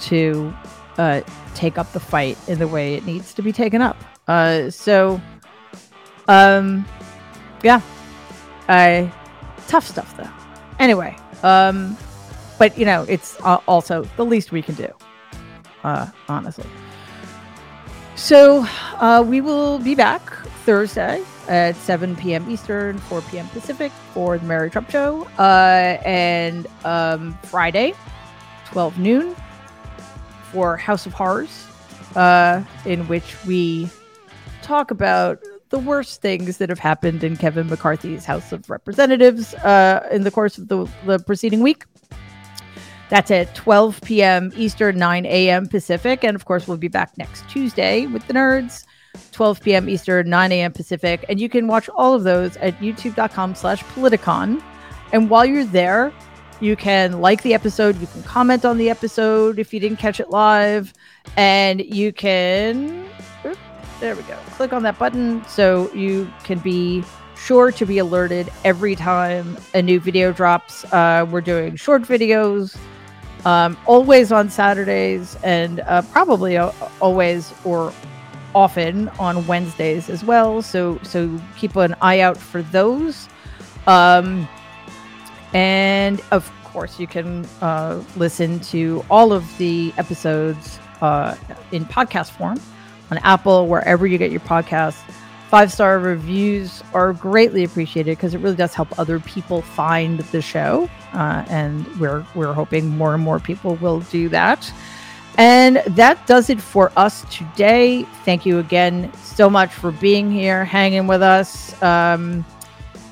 to 0.00 0.52
uh, 0.98 1.20
take 1.54 1.78
up 1.78 1.92
the 1.92 2.00
fight 2.00 2.36
in 2.48 2.58
the 2.58 2.66
way 2.66 2.94
it 2.94 3.06
needs 3.06 3.32
to 3.34 3.40
be 3.40 3.52
taken 3.52 3.80
up. 3.80 3.96
Uh, 4.26 4.68
so, 4.68 5.20
um, 6.26 6.84
yeah, 7.62 7.80
I 8.68 9.12
tough 9.70 9.86
stuff 9.86 10.16
though. 10.16 10.28
Anyway, 10.78 11.16
um, 11.42 11.96
but 12.58 12.76
you 12.76 12.84
know, 12.84 13.04
it's 13.08 13.40
uh, 13.42 13.58
also 13.68 14.02
the 14.16 14.24
least 14.24 14.52
we 14.52 14.62
can 14.62 14.74
do, 14.74 14.88
uh, 15.84 16.06
honestly. 16.28 16.66
So 18.16 18.66
uh, 18.98 19.24
we 19.26 19.40
will 19.40 19.78
be 19.78 19.94
back 19.94 20.28
Thursday 20.66 21.22
at 21.48 21.74
7 21.76 22.16
p.m. 22.16 22.50
Eastern, 22.50 22.98
4 22.98 23.22
p.m. 23.22 23.48
Pacific 23.48 23.92
for 24.12 24.36
the 24.36 24.44
Mary 24.44 24.70
Trump 24.70 24.90
Show, 24.90 25.26
uh, 25.38 25.98
and 26.04 26.66
um, 26.84 27.38
Friday, 27.44 27.94
12 28.66 28.98
noon 28.98 29.36
for 30.52 30.76
House 30.76 31.06
of 31.06 31.12
Horrors, 31.12 31.66
uh, 32.16 32.62
in 32.84 33.06
which 33.08 33.36
we 33.46 33.88
talk 34.62 34.90
about 34.90 35.42
the 35.70 35.78
worst 35.78 36.20
things 36.20 36.58
that 36.58 36.68
have 36.68 36.78
happened 36.78 37.24
in 37.24 37.36
Kevin 37.36 37.68
McCarthy's 37.68 38.24
House 38.24 38.52
of 38.52 38.68
Representatives 38.68 39.54
uh, 39.54 40.06
in 40.10 40.24
the 40.24 40.30
course 40.30 40.58
of 40.58 40.68
the, 40.68 40.88
the 41.06 41.18
preceding 41.20 41.60
week. 41.60 41.84
That's 43.08 43.30
at 43.30 43.54
12 43.54 44.00
p.m. 44.02 44.52
Eastern, 44.56 44.98
9 44.98 45.26
a.m. 45.26 45.66
Pacific. 45.66 46.22
And 46.22 46.36
of 46.36 46.44
course, 46.44 46.68
we'll 46.68 46.76
be 46.76 46.88
back 46.88 47.16
next 47.18 47.48
Tuesday 47.48 48.06
with 48.06 48.26
the 48.26 48.34
nerds, 48.34 48.84
12 49.32 49.60
p.m. 49.62 49.88
Eastern, 49.88 50.28
9 50.28 50.52
a.m. 50.52 50.72
Pacific. 50.72 51.24
And 51.28 51.40
you 51.40 51.48
can 51.48 51.66
watch 51.66 51.88
all 51.90 52.14
of 52.14 52.22
those 52.22 52.56
at 52.58 52.78
youtube.com 52.78 53.54
slash 53.54 53.82
politicon. 53.84 54.62
And 55.12 55.28
while 55.28 55.44
you're 55.44 55.64
there, 55.64 56.12
you 56.60 56.76
can 56.76 57.20
like 57.20 57.42
the 57.42 57.54
episode, 57.54 58.00
you 58.00 58.06
can 58.06 58.22
comment 58.22 58.64
on 58.64 58.78
the 58.78 58.90
episode 58.90 59.58
if 59.58 59.72
you 59.72 59.80
didn't 59.80 59.98
catch 59.98 60.20
it 60.20 60.30
live, 60.30 60.92
and 61.36 61.80
you 61.80 62.12
can 62.12 63.09
there 64.00 64.16
we 64.16 64.22
go. 64.22 64.36
Click 64.52 64.72
on 64.72 64.82
that 64.82 64.98
button 64.98 65.44
so 65.46 65.92
you 65.92 66.32
can 66.42 66.58
be 66.58 67.04
sure 67.36 67.70
to 67.72 67.86
be 67.86 67.98
alerted 67.98 68.50
every 68.64 68.96
time 68.96 69.56
a 69.74 69.82
new 69.82 70.00
video 70.00 70.32
drops. 70.32 70.84
Uh, 70.92 71.26
we're 71.30 71.40
doing 71.40 71.76
short 71.76 72.02
videos, 72.02 72.76
um, 73.44 73.76
always 73.86 74.32
on 74.32 74.50
Saturdays, 74.50 75.36
and 75.42 75.80
uh, 75.80 76.02
probably 76.12 76.56
always 76.56 77.52
or 77.64 77.92
often 78.54 79.08
on 79.10 79.46
Wednesdays 79.46 80.10
as 80.10 80.24
well. 80.24 80.62
So 80.62 80.98
so 81.02 81.40
keep 81.56 81.76
an 81.76 81.94
eye 82.00 82.20
out 82.20 82.36
for 82.36 82.62
those. 82.62 83.28
Um, 83.86 84.48
and 85.52 86.20
of 86.30 86.50
course, 86.64 86.98
you 86.98 87.06
can 87.06 87.44
uh, 87.60 88.02
listen 88.16 88.60
to 88.60 89.04
all 89.10 89.32
of 89.32 89.46
the 89.58 89.92
episodes 89.98 90.78
uh, 91.00 91.36
in 91.72 91.84
podcast 91.84 92.30
form 92.30 92.60
on 93.10 93.18
Apple, 93.18 93.66
wherever 93.66 94.06
you 94.06 94.18
get 94.18 94.30
your 94.30 94.40
podcasts. 94.40 95.00
Five 95.48 95.72
star 95.72 95.98
reviews 95.98 96.82
are 96.94 97.12
greatly 97.12 97.64
appreciated 97.64 98.16
because 98.16 98.34
it 98.34 98.38
really 98.38 98.54
does 98.54 98.72
help 98.72 98.96
other 99.00 99.18
people 99.18 99.62
find 99.62 100.20
the 100.20 100.40
show, 100.40 100.88
uh, 101.12 101.44
and 101.48 101.84
we're 101.98 102.24
we're 102.36 102.52
hoping 102.52 102.86
more 102.86 103.14
and 103.14 103.22
more 103.22 103.40
people 103.40 103.74
will 103.76 104.00
do 104.00 104.28
that. 104.28 104.72
And 105.38 105.76
that 105.88 106.24
does 106.26 106.50
it 106.50 106.60
for 106.60 106.92
us 106.96 107.24
today. 107.34 108.04
Thank 108.24 108.46
you 108.46 108.58
again 108.58 109.12
so 109.14 109.50
much 109.50 109.72
for 109.72 109.90
being 109.90 110.30
here, 110.30 110.64
hanging 110.64 111.06
with 111.06 111.22
us, 111.22 111.80
um, 111.82 112.44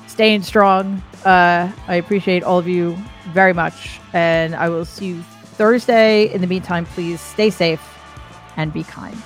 staying 0.07 0.43
strong. 0.43 1.01
Uh, 1.25 1.71
I 1.87 1.95
appreciate 1.95 2.43
all 2.43 2.57
of 2.57 2.67
you 2.67 2.97
very 3.33 3.53
much, 3.53 3.99
and 4.13 4.55
I 4.55 4.69
will 4.69 4.85
see 4.85 5.07
you 5.07 5.21
Thursday. 5.57 6.31
In 6.33 6.39
the 6.39 6.47
meantime, 6.47 6.85
please 6.85 7.19
stay 7.19 7.49
safe 7.49 7.81
and 8.55 8.71
be 8.71 8.83
kind. 8.83 9.21